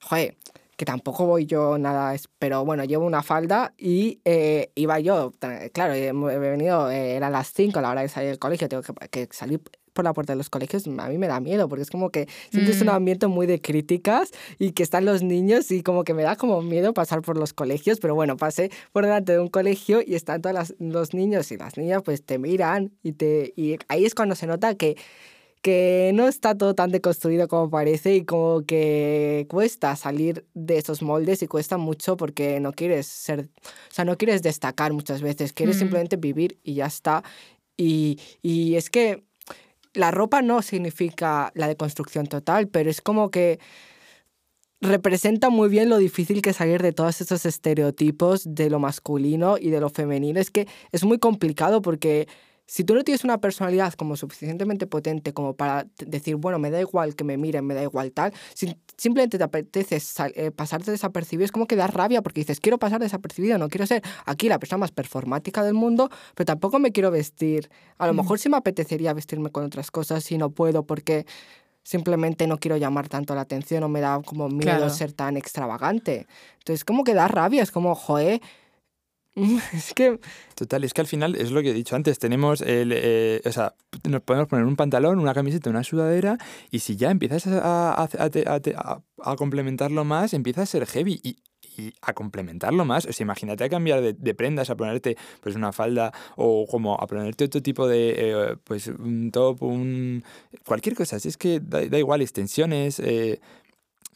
joder, 0.01 0.35
que 0.77 0.85
tampoco 0.85 1.25
voy 1.25 1.45
yo 1.45 1.77
nada, 1.77 2.15
pero 2.39 2.65
bueno, 2.65 2.83
llevo 2.83 3.05
una 3.05 3.23
falda 3.23 3.73
y 3.77 4.19
eh, 4.25 4.71
iba 4.75 4.99
yo, 4.99 5.33
claro, 5.73 5.93
he 5.93 6.11
venido, 6.39 6.89
eh, 6.89 7.15
era 7.15 7.29
las 7.29 7.51
5 7.53 7.79
a 7.79 7.81
la 7.81 7.91
hora 7.91 8.01
de 8.01 8.09
salir 8.09 8.29
del 8.29 8.39
colegio, 8.39 8.67
tengo 8.69 8.83
que, 9.11 9.27
salir 9.31 9.61
por 9.93 10.05
la 10.05 10.13
puerta 10.13 10.33
de 10.33 10.37
los 10.37 10.49
colegios, 10.49 10.87
a 10.87 11.07
mí 11.07 11.17
me 11.19 11.27
da 11.27 11.39
miedo, 11.39 11.69
porque 11.69 11.83
es 11.83 11.91
como 11.91 12.09
que 12.09 12.27
sientes 12.49 12.81
un 12.81 12.87
mm. 12.87 12.91
ambiente 12.91 13.27
muy 13.27 13.45
de 13.45 13.61
críticas 13.61 14.31
y 14.57 14.71
que 14.71 14.81
están 14.81 15.05
los 15.05 15.21
niños 15.21 15.69
y 15.69 15.83
como 15.83 16.03
que 16.03 16.15
me 16.15 16.23
da 16.23 16.35
como 16.35 16.63
miedo 16.63 16.95
pasar 16.95 17.21
por 17.21 17.37
los 17.37 17.53
colegios, 17.53 17.99
pero 17.99 18.15
bueno, 18.15 18.35
pasé 18.35 18.71
por 18.91 19.03
delante 19.03 19.33
de 19.33 19.39
un 19.39 19.49
colegio 19.49 20.01
y 20.03 20.15
están 20.15 20.41
todos 20.41 20.73
los 20.79 21.13
niños 21.13 21.51
y 21.51 21.57
las 21.57 21.77
niñas 21.77 22.01
pues 22.03 22.25
te 22.25 22.39
miran 22.39 22.91
y, 23.03 23.11
te, 23.11 23.53
y 23.55 23.77
ahí 23.87 24.05
es 24.05 24.15
cuando 24.15 24.33
se 24.33 24.47
nota 24.47 24.73
que 24.73 24.97
que 25.63 26.11
no 26.13 26.27
está 26.27 26.57
todo 26.57 26.75
tan 26.75 26.91
deconstruido 26.91 27.47
como 27.47 27.69
parece 27.69 28.13
y 28.15 28.25
como 28.25 28.65
que 28.65 29.47
cuesta 29.49 29.95
salir 29.95 30.45
de 30.53 30.77
esos 30.77 31.01
moldes 31.01 31.41
y 31.41 31.47
cuesta 31.47 31.77
mucho 31.77 32.17
porque 32.17 32.59
no 32.59 32.73
quieres 32.73 33.07
ser, 33.07 33.49
o 33.89 33.93
sea, 33.93 34.03
no 34.03 34.17
quieres 34.17 34.43
destacar 34.43 34.91
muchas 34.91 35.21
veces, 35.21 35.53
quieres 35.53 35.77
mm. 35.77 35.79
simplemente 35.79 36.17
vivir 36.17 36.59
y 36.63 36.75
ya 36.75 36.87
está. 36.87 37.23
Y, 37.77 38.19
y 38.41 38.75
es 38.75 38.89
que 38.89 39.23
la 39.93 40.11
ropa 40.11 40.41
no 40.41 40.61
significa 40.61 41.53
la 41.55 41.69
deconstrucción 41.69 42.27
total, 42.27 42.67
pero 42.67 42.89
es 42.89 42.99
como 42.99 43.31
que 43.31 43.59
representa 44.81 45.49
muy 45.49 45.69
bien 45.69 45.87
lo 45.87 45.97
difícil 45.97 46.41
que 46.41 46.51
salir 46.51 46.81
de 46.81 46.91
todos 46.91 47.21
esos 47.21 47.45
estereotipos 47.45 48.43
de 48.53 48.69
lo 48.69 48.79
masculino 48.79 49.57
y 49.57 49.69
de 49.69 49.79
lo 49.79 49.89
femenino. 49.89 50.41
Es 50.41 50.51
que 50.51 50.67
es 50.91 51.05
muy 51.05 51.19
complicado 51.19 51.81
porque 51.81 52.27
si 52.65 52.83
tú 52.83 52.95
no 52.95 53.03
tienes 53.03 53.23
una 53.23 53.39
personalidad 53.39 53.93
como 53.93 54.15
suficientemente 54.15 54.87
potente 54.87 55.33
como 55.33 55.55
para 55.55 55.85
decir, 55.97 56.35
bueno, 56.37 56.59
me 56.59 56.71
da 56.71 56.79
igual 56.79 57.15
que 57.15 57.23
me 57.23 57.37
miren, 57.37 57.65
me 57.65 57.73
da 57.73 57.83
igual 57.83 58.11
tal, 58.11 58.33
si 58.53 58.75
simplemente 58.97 59.37
te 59.37 59.43
apetece 59.43 60.01
eh, 60.35 60.51
pasarte 60.51 60.91
desapercibido, 60.91 61.45
es 61.45 61.51
como 61.51 61.67
que 61.67 61.75
da 61.75 61.87
rabia 61.87 62.21
porque 62.21 62.41
dices, 62.41 62.59
quiero 62.59 62.79
pasar 62.79 63.01
desapercibido, 63.01 63.57
no 63.57 63.69
quiero 63.69 63.85
ser 63.85 64.01
aquí 64.25 64.47
la 64.47 64.59
persona 64.59 64.79
más 64.79 64.91
performática 64.91 65.63
del 65.63 65.73
mundo, 65.73 66.09
pero 66.35 66.45
tampoco 66.45 66.79
me 66.79 66.91
quiero 66.91 67.11
vestir. 67.11 67.69
A 67.97 68.07
lo 68.07 68.13
mm. 68.13 68.17
mejor 68.17 68.39
sí 68.39 68.49
me 68.49 68.57
apetecería 68.57 69.13
vestirme 69.13 69.51
con 69.51 69.65
otras 69.65 69.91
cosas 69.91 70.31
y 70.31 70.37
no 70.37 70.51
puedo 70.51 70.85
porque 70.85 71.25
simplemente 71.83 72.47
no 72.47 72.57
quiero 72.59 72.77
llamar 72.77 73.09
tanto 73.09 73.35
la 73.35 73.41
atención 73.41 73.83
o 73.83 73.89
me 73.89 73.99
da 73.99 74.21
como 74.25 74.47
miedo 74.47 74.89
ser 74.89 75.11
tan 75.11 75.37
extravagante. 75.37 76.27
Entonces, 76.59 76.85
como 76.85 77.03
que 77.03 77.13
da 77.13 77.27
rabia, 77.27 77.61
es 77.61 77.71
como, 77.71 77.93
joe, 77.93 78.41
es 79.73 79.93
que... 79.93 80.19
Total, 80.55 80.83
es 80.83 80.93
que 80.93 81.01
al 81.01 81.07
final 81.07 81.35
es 81.35 81.51
lo 81.51 81.61
que 81.61 81.71
he 81.71 81.73
dicho 81.73 81.95
antes, 81.95 82.19
tenemos 82.19 82.61
el... 82.61 82.91
Eh, 82.93 83.41
o 83.45 83.51
sea, 83.51 83.73
nos 84.07 84.21
podemos 84.21 84.47
poner 84.47 84.65
un 84.65 84.75
pantalón, 84.75 85.19
una 85.19 85.33
camiseta, 85.33 85.69
una 85.69 85.83
sudadera 85.83 86.37
y 86.69 86.79
si 86.79 86.95
ya 86.95 87.09
empiezas 87.09 87.47
a, 87.47 88.03
a, 88.03 89.35
complementarlo 89.35 90.03
más, 90.03 90.33
empieza 90.33 90.61
a 90.61 90.65
ser 90.65 90.85
heavy 90.85 91.19
y, 91.23 91.37
a 92.03 92.13
complementarlo 92.13 92.85
más. 92.85 93.07
O 93.07 93.13
sea, 93.13 93.23
imagínate 93.23 93.63
a 93.63 93.69
cambiar 93.69 94.01
de, 94.01 94.35
prendas, 94.35 94.69
a 94.69 94.77
ponerte 94.77 95.17
pues 95.41 95.55
una 95.55 95.71
falda 95.71 96.13
o 96.35 96.67
como 96.69 96.93
a 96.95 97.07
ponerte 97.07 97.45
otro 97.45 97.63
tipo 97.63 97.87
de, 97.87 98.13
eh, 98.15 98.55
pues 98.63 98.87
un 98.87 99.31
top, 99.31 99.63
un... 99.63 100.23
cualquier 100.65 100.95
cosa. 100.95 101.19
Si 101.19 101.29
es 101.29 101.37
que 101.37 101.59
da, 101.59 101.97
igual, 101.97 102.21
extensiones, 102.21 102.99
eh, 102.99 103.41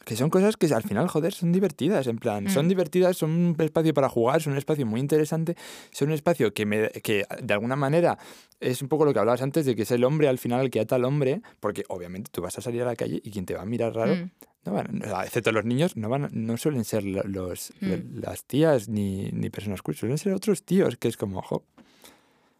que 0.08 0.16
son 0.16 0.30
cosas 0.30 0.56
que 0.56 0.72
al 0.72 0.82
final, 0.82 1.06
joder, 1.06 1.34
son 1.34 1.52
divertidas, 1.52 2.06
en 2.06 2.16
plan, 2.16 2.48
son 2.48 2.64
mm. 2.64 2.68
divertidas, 2.70 3.14
son 3.18 3.30
un 3.30 3.56
espacio 3.58 3.92
para 3.92 4.08
jugar, 4.08 4.40
son 4.40 4.54
un 4.54 4.58
espacio 4.58 4.86
muy 4.86 5.00
interesante, 5.00 5.54
son 5.92 6.08
un 6.08 6.14
espacio 6.14 6.54
que, 6.54 6.64
me, 6.64 6.88
que 6.88 7.26
de 7.42 7.52
alguna 7.52 7.76
manera 7.76 8.18
es 8.58 8.80
un 8.80 8.88
poco 8.88 9.04
lo 9.04 9.12
que 9.12 9.18
hablabas 9.18 9.42
antes 9.42 9.66
de 9.66 9.76
que 9.76 9.82
es 9.82 9.90
el 9.90 10.04
hombre 10.04 10.26
al 10.28 10.38
final 10.38 10.62
el 10.62 10.70
que 10.70 10.80
ata 10.80 10.94
al 10.94 11.04
hombre, 11.04 11.42
porque 11.60 11.84
obviamente 11.88 12.30
tú 12.32 12.40
vas 12.40 12.56
a 12.56 12.62
salir 12.62 12.80
a 12.80 12.86
la 12.86 12.96
calle 12.96 13.20
y 13.22 13.30
quien 13.30 13.44
te 13.44 13.52
va 13.52 13.60
a 13.60 13.66
mirar 13.66 13.94
raro, 13.94 14.14
mm. 14.14 14.30
no 14.64 14.72
van, 14.72 15.02
excepto 15.26 15.52
los 15.52 15.66
niños, 15.66 15.94
no, 15.94 16.08
van, 16.08 16.30
no 16.32 16.56
suelen 16.56 16.84
ser 16.86 17.04
los, 17.04 17.74
mm. 17.82 18.20
las 18.22 18.44
tías 18.44 18.88
ni, 18.88 19.28
ni 19.32 19.50
personas 19.50 19.82
queer, 19.82 19.98
suelen 19.98 20.16
ser 20.16 20.32
otros 20.32 20.62
tíos, 20.62 20.96
que 20.96 21.08
es 21.08 21.18
como, 21.18 21.40
ojo. 21.40 21.64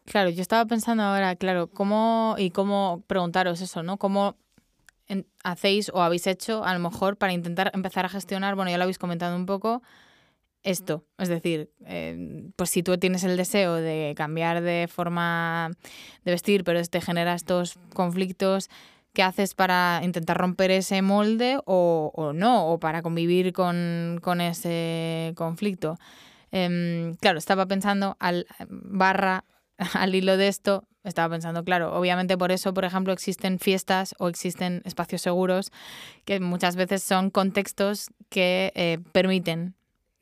Claro, 0.05 0.28
yo 0.28 0.42
estaba 0.42 0.66
pensando 0.66 1.03
ahora, 1.03 1.34
claro, 1.36 1.68
cómo 1.68 2.34
y 2.36 2.51
cómo 2.51 3.03
preguntaros 3.07 3.62
eso, 3.62 3.82
¿no? 3.82 3.96
¿Cómo 3.96 4.36
hacéis 5.42 5.90
o 5.94 6.02
habéis 6.02 6.26
hecho 6.26 6.64
a 6.64 6.72
lo 6.74 6.80
mejor 6.80 7.16
para 7.16 7.32
intentar 7.32 7.70
empezar 7.74 8.04
a 8.04 8.09
gestionar, 8.09 8.54
bueno, 8.54 8.70
ya 8.70 8.78
lo 8.78 8.84
habéis 8.84 8.98
comentado 8.98 9.36
un 9.36 9.46
poco, 9.46 9.82
esto. 10.62 11.04
Es 11.18 11.28
decir, 11.28 11.70
eh, 11.86 12.50
pues 12.56 12.70
si 12.70 12.82
tú 12.82 12.96
tienes 12.98 13.24
el 13.24 13.36
deseo 13.36 13.74
de 13.74 14.14
cambiar 14.16 14.61
de 14.61 14.88
forma 14.88 15.70
de 16.24 16.30
vestir, 16.32 16.64
pero 16.64 16.82
te 16.84 17.00
genera 17.00 17.34
estos 17.34 17.78
conflictos, 17.94 18.68
¿qué 19.12 19.22
haces 19.22 19.54
para 19.54 20.00
intentar 20.02 20.36
romper 20.36 20.70
ese 20.70 21.02
molde 21.02 21.59
o, 21.64 22.32
no? 22.34 22.68
O 22.68 22.78
para 22.78 23.02
convivir 23.02 23.52
con, 23.52 24.40
ese 24.40 25.32
conflicto. 25.36 25.98
Em, 26.50 27.14
claro, 27.16 27.38
estaba 27.38 27.66
pensando 27.66 28.16
al 28.20 28.46
barra 28.68 29.44
al 29.94 30.14
hilo 30.14 30.36
de 30.36 30.48
esto, 30.48 30.84
estaba 31.09 31.34
pensando, 31.34 31.64
claro, 31.64 31.94
obviamente 31.94 32.36
por 32.36 32.52
eso, 32.52 32.74
por 32.74 32.84
ejemplo, 32.84 33.12
existen 33.12 33.59
fiestas 33.59 34.14
o 34.18 34.28
existen 34.28 34.82
espacios 34.84 35.22
seguros 35.22 35.72
que 36.24 36.40
muchas 36.40 36.76
veces 36.76 37.02
son 37.02 37.30
contextos 37.30 38.09
que 38.28 38.72
eh, 38.74 38.98
permiten 39.12 39.74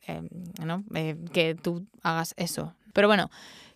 eh, 0.07 0.21
eh, 0.95 1.17
que 1.33 1.55
tú 1.55 1.85
hagas 2.01 2.33
eso. 2.37 2.73
Pero 2.93 3.07
bueno, 3.07 3.29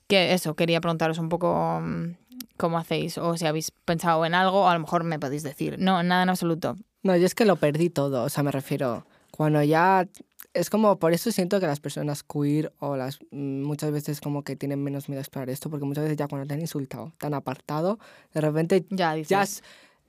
que 0.08 0.34
eso, 0.34 0.56
quería 0.56 0.82
preguntaros 0.82 1.18
un 1.18 1.30
poco 1.30 1.80
mm, 1.82 2.16
cómo 2.58 2.78
hacéis 2.78 3.18
o 3.18 3.38
si 3.38 3.46
habéis 3.46 3.72
pensado 3.72 4.26
en 4.26 4.34
algo 4.34 4.62
o 4.62 4.68
a 4.68 4.74
lo 4.74 4.80
mejor 4.80 5.04
me 5.04 5.20
podéis 5.20 5.44
decir. 5.44 5.78
No, 5.80 6.04
nada 6.04 6.24
en 6.24 6.30
absoluto. 6.30 6.76
No, 7.04 7.16
yo 7.16 7.26
es 7.26 7.36
que 7.36 7.46
lo 7.46 7.56
perdí 7.56 7.90
todo, 7.90 8.24
o 8.24 8.30
sea, 8.30 8.44
me 8.44 8.52
refiero, 8.52 9.06
cuando 9.32 9.64
ya 9.64 10.08
es 10.54 10.70
como, 10.70 11.00
por 11.00 11.14
eso 11.14 11.32
siento 11.32 11.60
que 11.60 11.68
las 11.68 11.80
personas 11.80 12.24
queer 12.24 12.74
o 12.80 12.96
las 12.96 13.20
mm, 13.32 13.62
muchas 13.64 13.92
veces 13.92 14.22
como 14.22 14.44
que 14.44 14.56
tienen 14.56 14.84
menos 14.84 15.10
miedo 15.10 15.20
a 15.20 15.22
explorar 15.22 15.50
esto, 15.50 15.70
porque 15.70 15.86
muchas 15.86 16.04
veces 16.04 16.18
ya 16.18 16.28
cuando 16.28 16.48
te 16.48 16.54
han 16.54 16.62
insultado, 16.62 17.14
te 17.18 17.28
han 17.28 17.34
apartado, 17.34 18.00
de 18.34 18.42
repente 18.42 18.86
ya, 18.90 19.16
ya, 19.18 19.42
has, 19.42 19.64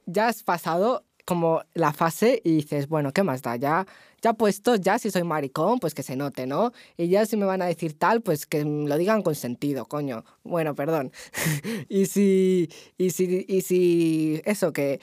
ya 0.06 0.28
has 0.28 0.42
pasado 0.42 1.04
como 1.24 1.62
la 1.74 1.92
fase 1.92 2.40
y 2.44 2.56
dices, 2.56 2.88
bueno, 2.88 3.12
¿qué 3.12 3.22
más 3.22 3.42
da? 3.42 3.54
Ya, 3.54 3.86
ya 4.20 4.32
puesto, 4.32 4.74
ya 4.74 4.98
si 4.98 5.10
soy 5.10 5.22
maricón, 5.22 5.78
pues 5.78 5.94
que 5.94 6.02
se 6.02 6.16
note, 6.16 6.46
¿no? 6.46 6.72
Y 6.96 7.08
ya 7.08 7.26
si 7.26 7.36
me 7.36 7.46
van 7.46 7.62
a 7.62 7.66
decir 7.66 7.96
tal, 7.96 8.22
pues 8.22 8.46
que 8.46 8.64
lo 8.64 8.96
digan 8.98 9.22
con 9.22 9.36
sentido, 9.36 9.86
coño. 9.86 10.24
Bueno, 10.42 10.74
perdón. 10.74 11.12
y 11.88 12.06
si, 12.06 12.68
y 12.98 13.10
si, 13.10 13.44
y 13.48 13.60
si, 13.60 14.42
eso, 14.44 14.72
que 14.72 15.00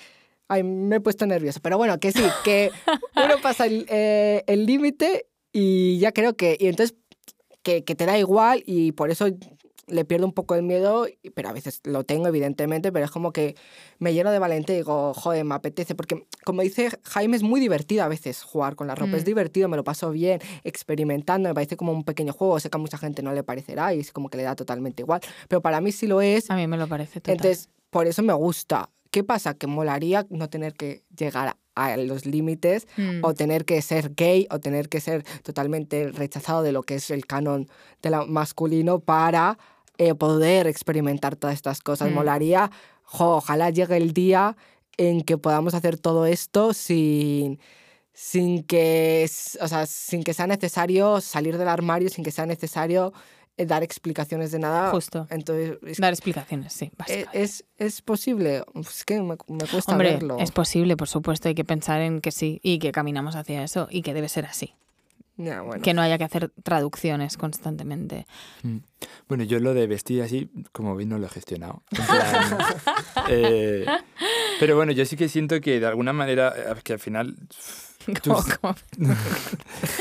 Ay, 0.52 0.64
me 0.64 0.96
he 0.96 1.00
puesto 1.00 1.28
nervioso. 1.28 1.60
Pero 1.62 1.78
bueno, 1.78 2.00
que 2.00 2.12
sí, 2.12 2.24
que 2.44 2.72
uno 3.16 3.36
pasa 3.42 3.66
eh, 3.70 4.44
el 4.48 4.66
límite 4.66 5.28
y 5.52 6.00
ya 6.00 6.12
creo 6.12 6.36
que. 6.36 6.58
Y 6.60 6.68
entonces, 6.68 6.96
que, 7.64 7.84
que, 7.84 7.96
te 7.96 8.06
da 8.06 8.18
igual 8.18 8.64
y 8.66 8.94
por 8.94 9.12
eso 9.12 9.28
le 9.90 10.06
pierdo 10.06 10.26
un 10.26 10.34
poco 10.34 10.56
el 10.56 10.64
miedo, 10.64 11.08
pero 11.34 11.50
a 11.50 11.54
veces 11.54 11.82
lo 11.84 12.04
tengo, 12.04 12.28
evidentemente, 12.28 12.92
pero 12.92 13.06
es 13.06 13.12
como 13.12 13.32
que 13.32 13.56
me 13.98 14.14
lleno 14.14 14.32
de 14.32 14.40
valentía 14.40 14.76
y 14.76 14.80
digo, 14.80 15.14
joder, 15.14 15.44
me 15.46 15.56
apetece. 15.56 15.96
Porque, 15.96 16.26
como 16.46 16.62
dice 16.62 16.90
Jaime, 17.04 17.38
es 17.38 17.44
muy 17.44 17.60
divertido 17.60 18.04
a 18.04 18.08
veces 18.08 18.44
jugar 18.44 18.76
con 18.76 18.88
la 18.88 18.96
ropa. 18.96 19.18
Es 19.18 19.24
mm. 19.24 19.26
divertido, 19.26 19.70
me 19.70 19.78
lo 19.78 19.84
paso 19.84 20.12
bien, 20.12 20.42
experimentando, 20.64 21.50
me 21.50 21.56
parece 21.56 21.78
como 21.78 21.92
un 21.92 22.04
pequeño 22.04 22.34
juego. 22.34 22.60
Sé 22.60 22.70
que 22.70 22.78
a 22.78 22.80
mucha 22.80 22.98
gente 22.98 23.22
no 23.22 23.34
le 23.34 23.44
parecerá 23.44 23.94
y 23.94 24.00
es 24.00 24.12
como 24.12 24.30
que 24.30 24.38
le 24.38 24.44
da 24.44 24.56
totalmente 24.56 25.04
igual. 25.04 25.22
Pero 25.48 25.62
para 25.62 25.82
mí 25.82 25.92
sí 25.92 26.08
lo 26.08 26.22
es. 26.22 26.50
A 26.50 26.56
mí 26.56 26.68
me 26.68 26.78
lo 26.78 26.88
parece 26.88 27.20
total. 27.20 27.36
Entonces, 27.36 27.70
por 27.90 28.08
eso 28.08 28.24
me 28.24 28.34
gusta. 28.34 28.90
¿Qué 29.12 29.24
pasa? 29.24 29.56
Que 29.56 29.66
molaría 29.66 30.28
no 30.30 30.50
tener 30.50 30.74
que 30.76 31.04
llegar 31.18 31.58
a 31.86 31.98
los 31.98 32.26
límites 32.26 32.88
mm. 32.98 33.20
o 33.24 33.34
tener 33.34 33.66
que 33.66 33.82
ser 33.82 34.14
gay 34.16 34.48
o 34.52 34.60
tener 34.60 34.90
que 34.90 35.00
ser 35.00 35.24
totalmente 35.44 36.12
rechazado 36.12 36.62
de 36.62 36.72
lo 36.72 36.84
que 36.84 36.96
es 36.96 37.10
el 37.12 37.26
canon 37.26 37.68
de 38.02 38.10
la 38.10 38.26
masculino 38.26 39.00
para 39.00 39.58
eh, 39.98 40.16
poder 40.16 40.68
experimentar 40.68 41.36
todas 41.36 41.56
estas 41.56 41.82
cosas. 41.82 42.12
Mm. 42.12 42.14
Molaría, 42.14 42.72
ojalá 43.12 43.70
llegue 43.70 43.98
el 43.98 44.14
día 44.14 44.56
en 44.98 45.22
que 45.22 45.38
podamos 45.38 45.74
hacer 45.74 45.98
todo 45.98 46.26
esto 46.26 46.74
sin, 46.74 47.60
sin, 48.14 48.64
que, 48.64 49.30
o 49.62 49.68
sea, 49.68 49.86
sin 49.86 50.24
que 50.24 50.34
sea 50.34 50.48
necesario 50.48 51.22
salir 51.22 51.58
del 51.58 51.70
armario, 51.70 52.10
sin 52.10 52.24
que 52.24 52.32
sea 52.32 52.46
necesario 52.46 53.14
dar 53.66 53.84
explicaciones 53.84 54.52
de 54.52 54.60
nada. 54.60 54.92
Justo. 54.92 55.28
Entonces, 55.30 55.98
dar 55.98 56.14
explicaciones, 56.14 56.74
sí. 56.74 56.92
Eh, 57.08 57.26
es, 57.34 57.66
es, 57.78 58.02
posible. 58.02 58.64
Es 58.76 59.06
que 59.06 59.22
me, 59.22 59.38
me 59.48 59.66
cuesta 59.66 59.92
Hombre, 59.92 60.14
verlo. 60.14 60.38
Es 60.40 60.52
posible, 60.52 60.98
por 60.98 61.08
supuesto. 61.08 61.48
Hay 61.48 61.56
que 61.56 61.66
pensar 61.66 62.02
en 62.02 62.22
que 62.22 62.32
sí 62.32 62.60
y 62.64 62.80
que 62.80 62.92
caminamos 62.92 63.36
hacia 63.36 63.64
eso 63.64 63.88
y 63.90 64.02
que 64.02 64.14
debe 64.14 64.30
ser 64.30 64.46
así. 64.46 64.74
Que 65.82 65.94
no 65.94 66.02
haya 66.02 66.18
que 66.18 66.24
hacer 66.24 66.52
traducciones 66.64 67.38
constantemente. 67.38 68.26
Mm. 68.64 68.78
Bueno, 69.28 69.44
yo 69.44 69.60
lo 69.60 69.74
de 69.74 69.88
vestir 69.88 70.22
así, 70.22 70.52
como 70.72 70.96
veis, 70.96 71.08
no 71.08 71.18
lo 71.18 71.28
he 71.28 71.30
gestionado. 71.30 71.84
Eh, 73.32 73.86
pero 74.60 74.76
bueno, 74.76 74.92
yo 74.92 75.06
sí 75.06 75.16
que 75.16 75.30
siento 75.30 75.62
que 75.62 75.80
de 75.80 75.86
alguna 75.86 76.14
manera, 76.14 76.54
eh, 76.58 76.76
que 76.84 76.94
al 76.94 77.00
final... 77.00 77.36
¿Cómo, 78.24 78.44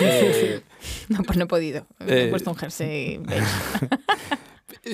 eh, 0.00 0.62
no, 1.08 1.22
pues 1.24 1.36
no 1.36 1.44
he 1.44 1.46
podido. 1.46 1.86
he 2.06 2.28
puesto 2.28 2.50
un 2.50 2.56
jersey 2.56 3.20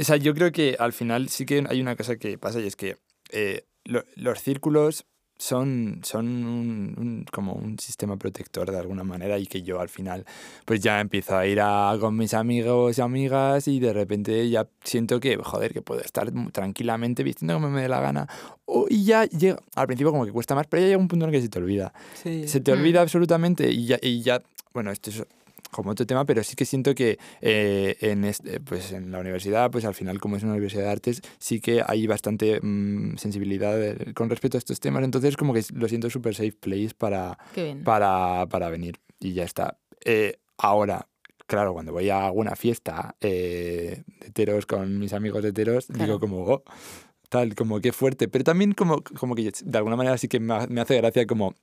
o 0.00 0.04
sea, 0.04 0.16
yo 0.16 0.34
creo 0.34 0.50
que 0.50 0.76
al 0.80 0.92
final 0.92 1.28
sí 1.28 1.46
que 1.46 1.64
hay 1.68 1.80
una 1.80 1.94
cosa 1.94 2.16
que 2.16 2.38
pasa 2.38 2.60
y 2.60 2.66
es 2.66 2.74
que 2.74 2.96
los 3.84 4.40
círculos 4.40 5.06
son, 5.36 6.00
son 6.04 6.26
un, 6.26 7.26
como 7.30 7.54
un 7.54 7.78
sistema 7.78 8.16
protector 8.16 8.70
de 8.70 8.78
alguna 8.78 9.04
manera 9.04 9.38
y 9.38 9.46
que 9.46 9.62
yo 9.62 9.80
al 9.80 9.88
final 9.88 10.24
pues 10.64 10.80
ya 10.80 11.00
empiezo 11.00 11.36
a 11.36 11.46
ir 11.46 11.60
a, 11.60 11.96
con 12.00 12.16
mis 12.16 12.34
amigos 12.34 12.98
y 12.98 13.00
amigas 13.00 13.68
y 13.68 13.80
de 13.80 13.92
repente 13.92 14.48
ya 14.48 14.66
siento 14.82 15.20
que, 15.20 15.36
joder, 15.36 15.72
que 15.72 15.82
puedo 15.82 16.00
estar 16.00 16.30
tranquilamente 16.52 17.22
vistiendo 17.22 17.54
como 17.54 17.70
me 17.70 17.82
dé 17.82 17.88
la 17.88 18.00
gana. 18.00 18.28
y 18.88 19.04
ya 19.04 19.24
llega, 19.24 19.58
al 19.74 19.86
principio 19.86 20.12
como 20.12 20.24
que 20.24 20.32
cuesta 20.32 20.54
más, 20.54 20.66
pero 20.68 20.82
ya 20.82 20.88
llega 20.88 20.98
un 20.98 21.08
punto 21.08 21.24
en 21.24 21.34
el 21.34 21.38
que 21.38 21.42
se 21.42 21.48
te 21.48 21.58
olvida. 21.58 21.92
Se 22.14 22.60
te 22.60 22.72
olvida 22.72 23.00
mm. 23.00 23.02
absolutamente 23.02 23.70
y 23.70 23.86
ya, 23.86 23.98
y 24.00 24.22
ya, 24.22 24.42
bueno, 24.72 24.90
esto 24.90 25.10
es 25.10 25.24
como 25.74 25.90
otro 25.90 26.06
tema, 26.06 26.24
pero 26.24 26.42
sí 26.42 26.56
que 26.56 26.64
siento 26.64 26.94
que 26.94 27.18
eh, 27.40 27.96
en, 28.00 28.24
este, 28.24 28.60
pues 28.60 28.92
en 28.92 29.10
la 29.10 29.20
universidad, 29.20 29.70
pues 29.70 29.84
al 29.84 29.94
final 29.94 30.20
como 30.20 30.36
es 30.36 30.42
una 30.42 30.52
universidad 30.52 30.84
de 30.84 30.90
artes, 30.90 31.22
sí 31.38 31.60
que 31.60 31.82
hay 31.86 32.06
bastante 32.06 32.60
mm, 32.60 33.16
sensibilidad 33.16 33.78
con 34.14 34.30
respecto 34.30 34.56
a 34.56 34.60
estos 34.60 34.80
temas, 34.80 35.04
entonces 35.04 35.36
como 35.36 35.52
que 35.52 35.62
lo 35.74 35.88
siento 35.88 36.10
súper 36.10 36.34
safe 36.34 36.52
place 36.52 36.90
para, 36.96 37.38
para, 37.84 38.46
para 38.48 38.70
venir 38.70 39.00
y 39.20 39.32
ya 39.32 39.44
está. 39.44 39.78
Eh, 40.04 40.38
ahora, 40.58 41.08
claro, 41.46 41.72
cuando 41.72 41.92
voy 41.92 42.10
a 42.10 42.26
alguna 42.26 42.56
fiesta 42.56 43.16
eh, 43.20 44.02
de 44.20 44.26
heteros 44.26 44.66
con 44.66 44.98
mis 44.98 45.12
amigos 45.12 45.44
heteros, 45.44 45.88
digo 45.88 46.20
como, 46.20 46.44
oh, 46.44 46.62
tal, 47.28 47.54
como 47.54 47.80
qué 47.80 47.92
fuerte, 47.92 48.28
pero 48.28 48.44
también 48.44 48.72
como, 48.72 49.02
como 49.02 49.34
que 49.34 49.50
de 49.64 49.78
alguna 49.78 49.96
manera 49.96 50.18
sí 50.18 50.28
que 50.28 50.40
me 50.40 50.80
hace 50.80 50.96
gracia 50.96 51.26
como 51.26 51.54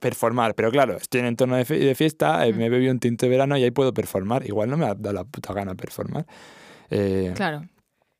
performar. 0.00 0.54
Pero 0.54 0.70
claro, 0.70 0.96
estoy 0.96 1.20
en 1.20 1.26
entorno 1.26 1.56
de, 1.56 1.64
de 1.64 1.94
fiesta, 1.94 2.46
eh, 2.46 2.52
me 2.52 2.66
he 2.66 2.70
bebido 2.70 2.92
un 2.92 3.00
tinto 3.00 3.26
de 3.26 3.30
verano 3.30 3.56
y 3.56 3.64
ahí 3.64 3.70
puedo 3.70 3.92
performar. 3.92 4.46
Igual 4.46 4.70
no 4.70 4.76
me 4.76 4.86
ha 4.86 4.94
dado 4.94 5.12
la 5.12 5.24
puta 5.24 5.52
gana 5.52 5.74
performar. 5.74 6.26
Eh, 6.90 7.32
claro. 7.34 7.66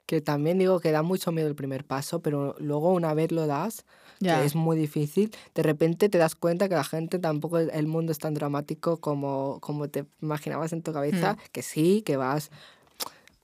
Que 0.06 0.20
también 0.20 0.58
digo 0.58 0.80
que 0.80 0.90
da 0.90 1.02
mucho 1.02 1.32
miedo 1.32 1.48
el 1.48 1.54
primer 1.54 1.84
paso, 1.84 2.22
pero 2.22 2.54
luego 2.58 2.92
una 2.92 3.12
vez 3.12 3.30
lo 3.30 3.46
das, 3.46 3.84
que 4.20 4.44
es 4.44 4.54
muy 4.54 4.76
difícil, 4.76 5.30
de 5.54 5.62
repente 5.62 6.08
te 6.08 6.16
das 6.16 6.34
cuenta 6.34 6.68
que 6.68 6.74
la 6.74 6.82
gente 6.82 7.18
tampoco, 7.18 7.58
el 7.58 7.86
mundo 7.86 8.10
es 8.12 8.18
tan 8.18 8.32
dramático 8.32 8.96
como, 9.00 9.58
como 9.60 9.88
te 9.88 10.06
imaginabas 10.22 10.72
en 10.72 10.82
tu 10.82 10.94
cabeza, 10.94 11.34
mm. 11.34 11.36
que 11.52 11.62
sí, 11.62 12.02
que 12.02 12.16
vas 12.16 12.50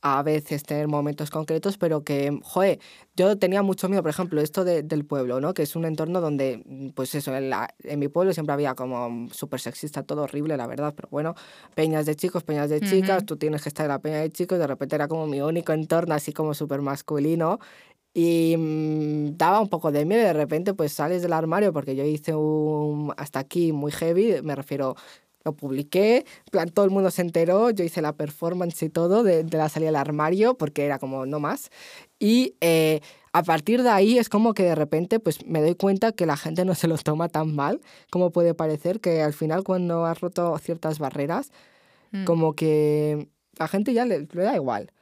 a 0.06 0.22
veces 0.22 0.64
tener 0.64 0.86
momentos 0.86 1.30
concretos, 1.30 1.78
pero 1.78 2.04
que, 2.04 2.38
joder, 2.42 2.78
yo 3.16 3.38
tenía 3.38 3.62
mucho 3.62 3.88
miedo, 3.88 4.02
por 4.02 4.10
ejemplo, 4.10 4.42
esto 4.42 4.62
del 4.62 5.06
pueblo, 5.06 5.40
¿no? 5.40 5.54
Que 5.54 5.62
es 5.62 5.76
un 5.76 5.86
entorno 5.86 6.20
donde, 6.20 6.92
pues 6.94 7.14
eso, 7.14 7.34
en, 7.34 7.48
la, 7.48 7.74
en 7.82 7.98
mi 8.00 8.08
pueblo 8.08 8.34
siempre 8.34 8.52
había 8.52 8.74
como 8.74 9.30
súper 9.32 9.60
sexista, 9.60 10.02
todo 10.02 10.24
horrible, 10.24 10.58
la 10.58 10.66
verdad, 10.66 10.92
pero 10.94 11.08
bueno, 11.10 11.34
peñas 11.74 12.04
de 12.04 12.16
chicos, 12.16 12.44
peñas 12.44 12.68
de 12.68 12.82
chicas, 12.82 13.24
tú 13.24 13.38
tienes 13.38 13.62
que 13.62 13.70
estar 13.70 13.86
en 13.86 13.92
la 13.92 13.98
peña 13.98 14.18
de 14.18 14.30
chicos, 14.30 14.58
de 14.58 14.66
repente 14.66 14.94
era 14.94 15.08
como 15.08 15.26
mi 15.26 15.40
único 15.40 15.72
entorno, 15.72 16.14
así 16.14 16.34
como 16.34 16.52
súper 16.52 16.82
masculino, 16.82 17.58
y 18.12 18.56
mm, 18.58 19.36
daba 19.38 19.60
un 19.60 19.68
poco 19.68 19.90
de 19.90 20.04
miedo, 20.04 20.22
de 20.22 20.34
repente 20.34 20.74
pues 20.74 20.92
sales 20.92 21.22
del 21.22 21.32
armario, 21.32 21.72
porque 21.72 21.96
yo 21.96 22.04
hice 22.04 22.34
un, 22.34 23.12
hasta 23.16 23.38
aquí 23.40 23.72
muy 23.72 23.90
heavy, 23.90 24.42
me 24.42 24.54
refiero 24.54 24.96
lo 25.44 25.52
publiqué, 25.52 26.24
plan, 26.50 26.68
todo 26.70 26.84
el 26.84 26.90
mundo 26.90 27.10
se 27.10 27.22
enteró, 27.22 27.70
yo 27.70 27.84
hice 27.84 28.00
la 28.02 28.14
performance 28.14 28.82
y 28.82 28.88
todo 28.88 29.22
de, 29.22 29.44
de 29.44 29.58
la 29.58 29.68
salida 29.68 29.88
del 29.88 29.96
armario, 29.96 30.54
porque 30.56 30.84
era 30.84 30.98
como 30.98 31.26
no 31.26 31.40
más. 31.40 31.70
Y 32.18 32.54
eh, 32.60 33.00
a 33.32 33.42
partir 33.42 33.82
de 33.82 33.90
ahí 33.90 34.18
es 34.18 34.28
como 34.28 34.54
que 34.54 34.62
de 34.62 34.74
repente 34.74 35.20
pues 35.20 35.44
me 35.46 35.60
doy 35.60 35.74
cuenta 35.74 36.12
que 36.12 36.24
la 36.24 36.36
gente 36.36 36.64
no 36.64 36.74
se 36.74 36.88
lo 36.88 36.96
toma 36.96 37.28
tan 37.28 37.54
mal 37.54 37.80
como 38.10 38.30
puede 38.30 38.54
parecer, 38.54 39.00
que 39.00 39.22
al 39.22 39.32
final 39.32 39.64
cuando 39.64 40.06
has 40.06 40.20
roto 40.20 40.56
ciertas 40.58 40.98
barreras, 40.98 41.50
mm. 42.12 42.24
como 42.24 42.54
que 42.54 43.28
la 43.58 43.68
gente 43.68 43.92
ya 43.92 44.04
le, 44.04 44.20
le 44.20 44.42
da 44.42 44.54
igual. 44.54 44.92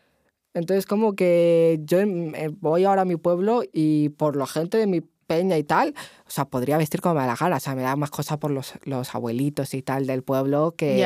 Entonces 0.55 0.87
como 0.87 1.15
que 1.15 1.81
yo 1.85 2.01
eh, 2.01 2.51
voy 2.59 2.85
ahora 2.85 3.03
a 3.03 3.07
mi 3.07 3.17
pueblo 3.17 3.63
y 3.73 4.11
por 4.11 4.37
la 4.37 4.47
gente 4.47 4.77
de 4.79 4.87
mi 4.87 5.03
peña 5.33 5.57
y 5.57 5.65
tal, 5.65 5.95
o 6.27 6.31
sea, 6.31 6.45
podría 6.45 6.77
vestir 6.77 7.01
como 7.01 7.15
me 7.15 7.23
da 7.23 7.27
la 7.29 7.37
gana, 7.37 7.57
o 7.57 7.61
sea, 7.61 7.75
me 7.75 7.83
da 7.83 7.97
más 7.97 8.11
cosas 8.11 8.37
por 8.39 8.51
los, 8.51 8.75
los 8.85 9.15
abuelitos 9.15 9.73
y 9.73 9.83
tal 9.83 10.07
del 10.07 10.23
pueblo 10.23 10.75
que, 10.77 10.99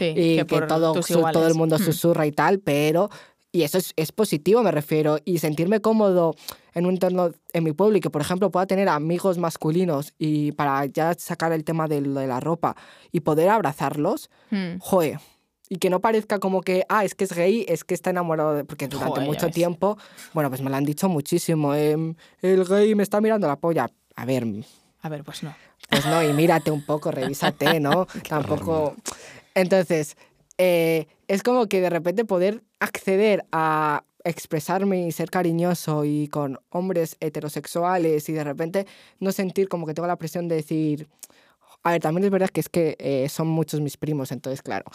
y 0.00 0.44
que, 0.44 0.60
todo, 0.62 0.94
todo 1.32 1.46
el 1.46 1.54
mundo 1.54 1.76
hmm. 1.76 1.82
susurra 1.82 2.26
y 2.26 2.32
tal, 2.32 2.60
pero 2.60 3.10
y 3.52 3.62
eso 3.62 3.78
es, 3.78 3.92
es, 3.94 4.10
positivo, 4.10 4.64
me 4.64 4.72
refiero. 4.72 5.18
Y 5.24 5.38
sentirme 5.38 5.80
cómodo 5.80 6.34
en 6.74 6.86
un 6.86 6.94
entorno 6.94 7.30
en 7.52 7.62
mi 7.62 7.72
pueblo 7.72 7.96
y 7.96 8.00
que, 8.00 8.10
por 8.10 8.20
ejemplo, 8.20 8.50
pueda 8.50 8.66
tener 8.66 8.88
amigos 8.88 9.38
masculinos 9.38 10.12
y 10.18 10.50
para 10.52 10.86
ya 10.86 11.14
sacar 11.14 11.52
el 11.52 11.62
tema 11.62 11.86
de, 11.86 12.00
de 12.00 12.26
la 12.26 12.40
ropa 12.40 12.74
y 13.12 13.20
poder 13.20 13.50
abrazarlos, 13.50 14.28
hmm. 14.50 14.78
joe, 14.80 15.20
y 15.68 15.76
que 15.76 15.90
no 15.90 16.00
parezca 16.00 16.38
como 16.38 16.60
que, 16.60 16.84
ah, 16.88 17.04
es 17.04 17.14
que 17.14 17.24
es 17.24 17.32
gay, 17.32 17.64
es 17.68 17.84
que 17.84 17.94
está 17.94 18.10
enamorado, 18.10 18.54
de... 18.54 18.64
porque 18.64 18.88
durante 18.88 19.20
mucho 19.20 19.48
tiempo, 19.50 19.96
bueno, 20.32 20.50
pues 20.50 20.60
me 20.62 20.70
lo 20.70 20.76
han 20.76 20.84
dicho 20.84 21.08
muchísimo, 21.08 21.74
em, 21.74 22.14
el 22.42 22.64
gay 22.64 22.94
me 22.94 23.02
está 23.02 23.20
mirando 23.20 23.46
la 23.46 23.56
polla. 23.56 23.90
A 24.16 24.24
ver. 24.24 24.46
A 25.02 25.08
ver, 25.08 25.24
pues 25.24 25.42
no. 25.42 25.54
Pues 25.88 26.06
no, 26.06 26.22
y 26.22 26.32
mírate 26.32 26.70
un 26.70 26.82
poco, 26.84 27.10
revísate, 27.10 27.80
¿no? 27.80 28.06
Tampoco. 28.28 28.94
Entonces, 29.54 30.16
eh, 30.58 31.06
es 31.28 31.42
como 31.42 31.66
que 31.66 31.80
de 31.80 31.90
repente 31.90 32.24
poder 32.24 32.62
acceder 32.80 33.44
a 33.52 34.04
expresarme 34.24 35.06
y 35.06 35.12
ser 35.12 35.30
cariñoso 35.30 36.04
y 36.04 36.28
con 36.28 36.58
hombres 36.70 37.16
heterosexuales 37.20 38.28
y 38.28 38.32
de 38.32 38.44
repente 38.44 38.86
no 39.20 39.32
sentir 39.32 39.68
como 39.68 39.86
que 39.86 39.92
tengo 39.92 40.08
la 40.08 40.16
presión 40.16 40.48
de 40.48 40.56
decir, 40.56 41.08
a 41.86 41.90
ver, 41.90 42.00
también 42.00 42.24
es 42.24 42.30
verdad 42.30 42.48
que 42.48 42.60
es 42.60 42.70
que 42.70 42.96
eh, 42.98 43.28
son 43.28 43.46
muchos 43.46 43.82
mis 43.82 43.98
primos, 43.98 44.32
entonces, 44.32 44.62
claro. 44.62 44.86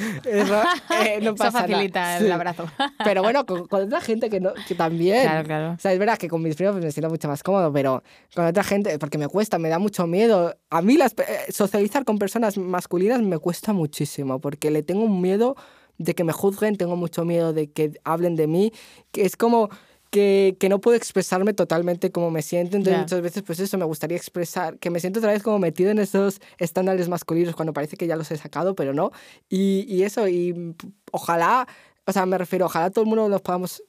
Eso, 0.24 0.62
eh, 1.04 1.20
no 1.20 1.34
pasa 1.36 1.60
facilita 1.60 2.16
el 2.16 2.32
abrazo. 2.32 2.64
pero 3.04 3.22
bueno, 3.22 3.44
con, 3.44 3.66
otra 3.70 4.00
gente 4.00 4.30
que, 4.30 4.40
no, 4.40 4.52
que 4.66 4.74
también. 4.74 5.22
Claro, 5.22 5.46
claro. 5.46 5.72
O 5.72 5.78
sea, 5.78 5.92
es 5.92 5.98
verdad 5.98 6.16
que 6.16 6.28
con 6.28 6.42
mis 6.42 6.56
primos 6.56 6.72
pues, 6.72 6.84
me 6.86 6.92
siento 6.92 7.10
mucho 7.10 7.28
más 7.28 7.42
cómodo, 7.42 7.70
pero 7.70 8.02
con 8.34 8.46
otra 8.46 8.64
gente, 8.64 8.98
porque 8.98 9.18
me 9.18 9.28
cuesta, 9.28 9.58
me 9.58 9.68
da 9.68 9.78
mucho 9.78 10.06
miedo. 10.06 10.56
A 10.70 10.80
mí 10.80 10.96
las, 10.96 11.12
eh, 11.12 11.52
socializar 11.52 12.06
con 12.06 12.18
personas 12.18 12.56
masculinas 12.56 13.20
me 13.20 13.36
cuesta 13.36 13.74
muchísimo, 13.74 14.40
porque 14.40 14.70
le 14.70 14.82
tengo 14.82 15.02
un 15.04 15.20
miedo 15.20 15.56
de 15.98 16.14
que 16.14 16.24
me 16.24 16.32
juzguen, 16.32 16.76
tengo 16.76 16.96
mucho 16.96 17.26
miedo 17.26 17.52
de 17.52 17.70
que 17.70 17.92
hablen 18.04 18.34
de 18.34 18.46
mí, 18.46 18.72
que 19.12 19.26
es 19.26 19.36
como 19.36 19.68
que, 20.10 20.56
que, 20.58 20.68
no 20.68 20.80
puedo 20.80 20.96
expresarme 20.96 21.54
totalmente 21.54 22.10
como 22.10 22.30
me 22.30 22.42
siento. 22.42 22.76
Entonces, 22.76 23.00
muchas 23.00 23.20
veces, 23.22 23.42
pues 23.42 23.60
eso, 23.60 23.78
me 23.78 23.84
gustaría 23.84 24.16
expresar, 24.16 24.78
que 24.78 24.90
me 24.90 25.00
siento 25.00 25.20
otra 25.20 25.32
vez 25.32 25.42
como 25.42 25.58
metido 25.58 25.90
en 25.90 25.98
esos 25.98 26.40
estándares 26.58 27.08
masculinos 27.08 27.54
cuando 27.54 27.72
parece 27.72 27.96
que 27.96 28.06
ya 28.06 28.16
los 28.16 28.30
he 28.30 28.36
sacado, 28.36 28.74
pero 28.74 28.92
no. 28.92 29.12
Y, 29.48 29.86
y 29.88 30.02
eso, 30.02 30.28
y 30.28 30.74
ojalá, 31.12 31.66
o 32.06 32.12
sea, 32.12 32.26
me 32.26 32.38
refiero, 32.38 32.66
ojalá 32.66 32.90
todo 32.90 33.04
el 33.04 33.08
mundo 33.08 33.28
nos 33.28 33.40
podamos 33.40 33.82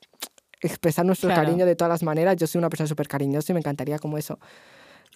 expresar 0.62 1.06
nuestro 1.06 1.30
cariño 1.30 1.66
de 1.66 1.76
todas 1.76 1.90
las 1.90 2.04
maneras. 2.04 2.36
Yo 2.36 2.48
soy 2.48 2.60
una 2.60 2.70
persona 2.70 2.88
súper 2.88 3.08
cariñosa 3.08 3.52
y 3.52 3.56
me 3.56 3.60
encantaría 3.60 3.98
como 3.98 4.18
eso 4.18 4.40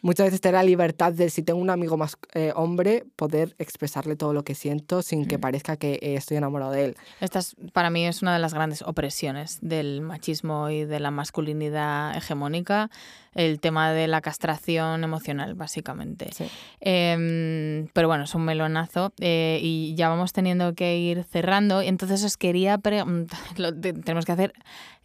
muchas 0.02 0.28
veces 0.28 0.42
tener 0.42 0.56
la 0.56 0.64
libertad 0.64 1.14
de, 1.14 1.30
si 1.30 1.44
tengo 1.44 1.60
un 1.60 1.70
amigo 1.70 1.98
más 1.98 2.18
eh, 2.34 2.52
hombre, 2.56 3.06
poder 3.16 3.56
expresarle 3.60 4.16
todo 4.16 4.34
lo 4.34 4.44
que 4.44 4.56
siento 4.56 5.02
sin 5.02 5.26
que 5.26 5.40
parezca 5.40 5.78
que 5.78 5.94
eh, 5.94 6.16
estoy 6.16 6.38
enamorado 6.38 6.72
de 6.72 6.86
él. 6.86 6.98
Esta 7.22 7.40
para 7.74 7.90
mí 7.90 8.06
es 8.06 8.22
una 8.22 8.34
de 8.34 8.40
las 8.40 8.54
grandes 8.54 8.82
opresiones 8.82 9.60
del 9.62 10.02
machismo 10.02 10.70
y 10.70 10.86
de 10.86 11.00
la 11.00 11.12
masculinidad 11.12 12.16
hegemónica, 12.16 12.90
el 13.34 13.60
tema 13.60 13.92
de 13.92 14.08
la 14.08 14.22
castración 14.22 15.04
emocional, 15.04 15.56
básicamente. 15.56 16.30
Em, 16.80 17.88
pero 17.94 18.08
bueno, 18.08 18.24
es 18.24 18.36
un 18.36 18.46
melonazo 18.46 19.14
eh, 19.20 19.60
y 19.62 19.96
ya 19.96 20.10
vamos 20.10 20.34
teniendo 20.34 20.74
que 20.76 20.98
ir 20.98 21.24
cerrando. 21.24 21.82
Entonces 21.82 22.24
os 22.24 22.38
quería 22.38 22.78
preguntar, 22.78 23.40
tenemos 23.82 24.26
que 24.26 24.32
hacer 24.32 24.54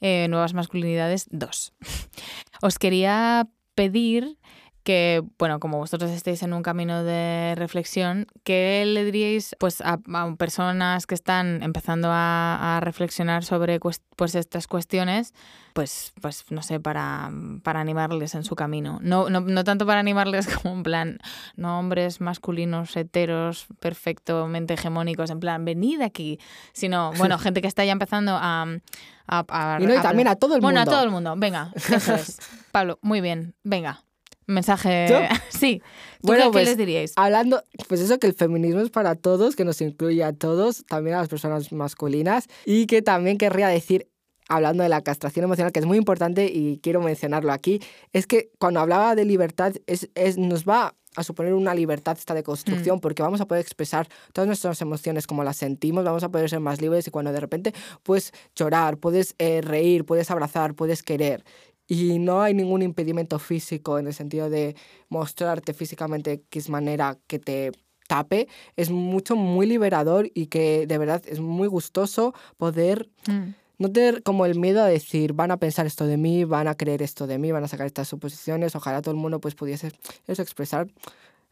nuevas 0.01 0.55
masculinidades 0.55 1.27
dos. 1.31 1.75
Os 2.63 2.79
quería 2.79 3.49
pedir 3.75 4.37
que, 4.83 5.23
bueno, 5.39 5.61
como 5.61 5.79
vosotros 5.79 6.11
estáis 6.11 6.43
en 6.43 6.53
un 6.53 6.63
camino 6.63 7.05
de 7.05 7.55
reflexión, 7.57 8.27
¿qué 8.45 8.83
le 8.87 9.05
diríais 9.05 9.55
pues, 9.59 9.83
a, 9.83 9.99
personas 10.39 11.07
que 11.07 11.15
están 11.15 11.63
empezando 11.63 12.09
a, 12.11 12.79
reflexionar 12.83 13.45
sobre 13.45 13.79
pues, 13.79 14.35
estas 14.35 14.67
cuestiones? 14.67 15.35
Pues, 15.75 16.13
pues 16.21 16.45
no 16.51 16.63
sé, 16.63 16.81
para, 16.81 17.31
para 17.63 17.81
animarles 17.81 18.35
en 18.35 18.43
su 18.43 18.57
camino. 18.57 18.99
No, 19.03 19.29
no, 19.29 19.41
no, 19.41 19.65
tanto 19.65 19.87
para 19.87 20.01
animarles 20.01 20.47
como 20.63 20.75
en 20.77 20.83
plan, 20.83 21.19
no 21.57 21.79
hombres 21.79 22.21
masculinos, 22.21 22.97
heteros, 22.97 23.67
perfectamente 23.81 24.75
hegemónicos, 24.75 25.31
en 25.31 25.41
plan, 25.41 25.65
venid 25.65 26.01
aquí, 26.01 26.39
sino, 26.73 27.13
bueno, 27.19 27.39
gente 27.39 27.61
que 27.61 27.69
está 27.69 27.85
ya 27.85 27.93
empezando 27.93 28.39
a... 28.41 28.67
y, 28.69 30.03
también 30.03 30.29
a 30.29 30.37
todo 30.37 30.55
el 30.55 30.63
mundo. 30.63 30.67
Bueno, 30.67 30.81
a 30.81 30.85
todo 30.87 31.05
el 31.05 31.11
mundo, 31.11 31.35
venga, 31.37 31.73
eso 31.75 32.15
es. 32.15 32.39
Pablo, 32.73 32.99
muy 33.03 33.21
bien, 33.21 33.55
venga 33.63 34.05
mensaje. 34.51 35.29
sí. 35.49 35.83
bueno, 36.23 36.45
qué, 36.45 36.51
pues, 36.51 36.69
les 36.69 36.77
diríais? 36.77 37.13
Hablando, 37.17 37.63
pues 37.89 38.01
eso, 38.01 38.19
que 38.19 38.27
el 38.27 38.35
feminismo 38.35 38.81
es 38.81 38.91
para 38.91 39.15
todos, 39.15 39.57
que 39.57 39.65
nos 39.65 39.81
incluye 39.81 40.23
a 40.23 40.33
todos, 40.33 40.85
también 40.87 41.17
a 41.17 41.21
las 41.21 41.29
personas 41.29 41.73
masculinas, 41.73 42.47
y 42.65 42.87
que 42.87 43.03
también 43.03 43.39
querría 43.39 43.69
decir 43.69 44.09
hablando 44.49 44.83
de 44.83 44.89
la 44.89 45.01
castración 45.01 45.45
emocional, 45.45 45.73
que 45.73 45.79
es 45.79 45.87
muy 45.87 45.97
importante 45.97 46.47
y 46.53 46.79
quiero 46.83 47.01
mencionarlo 47.01 47.53
aquí, 47.53 47.81
es 48.13 48.27
que 48.27 48.51
cuando 48.59 48.81
hablaba 48.81 49.15
de 49.15 49.25
libertad, 49.25 49.75
es, 49.87 50.11
es, 50.15 50.39
nos 50.39 50.65
va 50.65 50.95
a 51.17 51.25
suponer 51.25 51.55
una 51.55 51.75
libertad 51.75 52.17
esta 52.19 52.35
de 52.35 52.43
construcción, 52.43 52.99
mm. 52.99 53.01
porque 53.01 53.23
vamos 53.23 53.41
a 53.41 53.47
poder 53.47 53.63
expresar 53.63 54.09
todas 54.33 54.47
nuestras 54.47 54.81
emociones 54.81 55.27
como 55.27 55.43
las 55.43 55.57
sentimos, 55.57 56.05
vamos 56.05 56.23
a 56.23 56.29
poder 56.29 56.49
ser 56.49 56.61
más 56.61 56.81
libres 56.81 57.07
y 57.07 57.11
cuando 57.11 57.33
de 57.33 57.41
repente 57.41 57.75
puedes 58.03 58.33
llorar, 58.55 58.97
puedes 58.99 59.35
eh, 59.39 59.61
reír, 59.61 60.05
puedes 60.05 60.31
abrazar, 60.31 60.75
puedes 60.75 61.03
querer. 61.03 61.45
Y 61.91 62.21
no 62.21 62.41
hay 62.41 62.55
ningún 62.55 62.83
impedimento 62.83 63.41
físico 63.41 63.99
en 63.99 64.07
el 64.07 64.15
sentido 64.15 64.49
de 64.49 64.77
mostrarte 65.09 65.75
físicamente 65.75 66.45
qué 66.49 66.61
es 66.61 66.69
manera 66.69 67.19
que 67.27 67.41
te 67.41 67.73
tape, 68.07 68.47
es 68.77 68.91
mucho, 68.91 69.35
muy 69.35 69.67
liberador 69.67 70.31
y 70.33 70.47
que 70.47 70.87
de 70.87 70.99
verdad 70.99 71.21
es 71.27 71.41
muy 71.41 71.67
gustoso 71.67 72.33
poder... 72.57 73.09
Mm. 73.27 73.55
no 73.79 73.91
tener 73.91 74.23
como 74.23 74.47
el 74.47 74.57
miedo 74.57 74.83
a 74.83 74.87
decir, 74.87 75.33
van 75.33 75.51
a 75.51 75.57
pensar 75.57 75.87
esto 75.87 76.07
de 76.07 76.17
mí, 76.17 76.45
van 76.45 76.69
a 76.69 76.77
creer 76.77 77.03
esto 77.03 77.27
de 77.27 77.39
mí, 77.39 77.51
van 77.51 77.65
a 77.65 77.69
sacar 77.69 77.87
estas 77.87 78.09
suposiciones, 78.09 78.77
ojalá 78.77 79.01
todo 79.03 79.13
el 79.15 79.21
mundo 79.21 79.41
pues 79.41 79.55
pudiese 79.55 79.91
eso, 80.29 80.43
expresar 80.43 80.87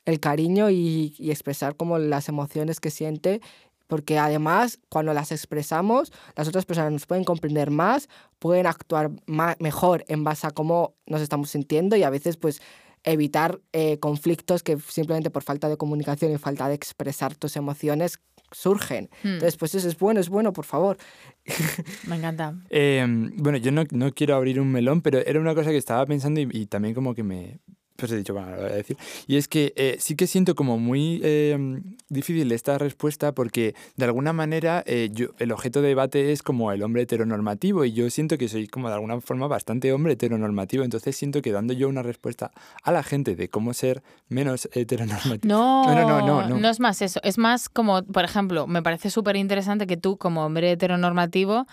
el 0.04 0.20
cariño 0.20 0.70
y, 0.70 1.14
expresar 1.18 1.76
como 1.76 1.98
las 1.98 2.28
emociones 2.28 2.80
que 2.80 2.90
siente, 2.90 3.40
porque 3.88 4.18
además 4.18 4.78
cuando 4.88 5.12
las 5.12 5.32
expresamos, 5.32 6.12
las 6.36 6.46
otras 6.46 6.64
personas 6.64 6.92
nos 6.92 7.06
pueden 7.06 7.24
comprender 7.24 7.70
más, 7.72 8.08
pueden 8.38 8.66
actuar 8.66 9.10
mejor 9.58 10.04
en 10.06 10.22
base 10.22 10.46
a 10.46 10.50
cómo 10.52 10.94
nos 11.06 11.20
estamos 11.20 11.50
sintiendo 11.50 11.96
y 11.96 12.04
a 12.04 12.10
veces 12.10 12.36
pues 12.36 12.62
evitar 13.02 13.60
eh, 13.72 13.98
conflictos 13.98 14.62
que 14.62 14.78
simplemente 14.78 15.30
por 15.30 15.42
falta 15.42 15.68
de 15.68 15.76
comunicación 15.76 16.32
y 16.32 16.38
falta 16.38 16.68
de 16.68 16.74
expresar 16.74 17.34
tus 17.34 17.56
emociones 17.56 18.20
surgen. 18.52 19.10
Hmm. 19.22 19.34
Entonces, 19.34 19.56
pues 19.56 19.74
eso 19.74 19.88
es 19.88 19.98
bueno, 19.98 20.20
es 20.20 20.28
bueno, 20.28 20.52
por 20.52 20.64
favor. 20.64 20.96
Me 22.06 22.16
encanta. 22.16 22.54
Em, 22.70 23.32
bueno, 23.36 23.58
yo 23.58 23.72
no, 23.72 23.84
no, 23.90 24.12
quiero 24.12 24.36
abrir 24.36 24.60
un 24.60 24.70
melón, 24.70 25.02
pero 25.02 25.18
era 25.18 25.40
una 25.40 25.54
cosa 25.54 25.70
que 25.70 25.76
estaba 25.76 26.04
pensando 26.06 26.40
y 26.40 26.66
también 26.66 26.94
como 26.94 27.14
que 27.14 27.22
me, 27.22 27.60
pues 27.98 28.12
he 28.12 28.16
dicho, 28.16 28.32
bueno, 28.32 28.52
lo 28.52 28.62
voy 28.62 28.70
a 28.70 28.74
decir. 28.74 28.96
Y 29.26 29.36
es 29.36 29.48
que 29.48 29.72
eh, 29.74 29.96
sí 29.98 30.14
que 30.14 30.28
siento 30.28 30.54
como 30.54 30.78
muy 30.78 31.20
eh, 31.24 31.80
difícil 32.08 32.52
esta 32.52 32.78
respuesta 32.78 33.32
porque 33.32 33.74
de 33.96 34.04
alguna 34.04 34.32
manera 34.32 34.84
eh, 34.86 35.10
yo, 35.12 35.30
el 35.40 35.50
objeto 35.50 35.82
de 35.82 35.88
debate 35.88 36.30
es 36.30 36.44
como 36.44 36.70
el 36.70 36.84
hombre 36.84 37.02
heteronormativo 37.02 37.84
y 37.84 37.92
yo 37.92 38.08
siento 38.08 38.38
que 38.38 38.48
soy 38.48 38.68
como 38.68 38.86
de 38.88 38.94
alguna 38.94 39.20
forma 39.20 39.48
bastante 39.48 39.92
hombre 39.92 40.12
heteronormativo. 40.12 40.84
Entonces 40.84 41.16
siento 41.16 41.42
que 41.42 41.50
dando 41.50 41.72
yo 41.72 41.88
una 41.88 42.04
respuesta 42.04 42.52
a 42.84 42.92
la 42.92 43.02
gente 43.02 43.34
de 43.34 43.48
cómo 43.48 43.74
ser 43.74 44.04
menos 44.28 44.68
heteronormativo. 44.72 45.52
No, 45.52 45.84
no, 45.92 45.94
no, 45.94 46.20
no, 46.24 46.48
no, 46.48 46.56
no. 46.56 46.70
es 46.70 46.78
más 46.78 47.02
eso. 47.02 47.18
Es 47.24 47.36
más 47.36 47.68
como, 47.68 48.04
por 48.04 48.24
ejemplo, 48.24 48.68
me 48.68 48.80
parece 48.80 49.10
súper 49.10 49.34
interesante 49.34 49.88
que 49.88 49.96
tú 49.96 50.18
como 50.18 50.46
hombre 50.46 50.70
heteronormativo 50.70 51.66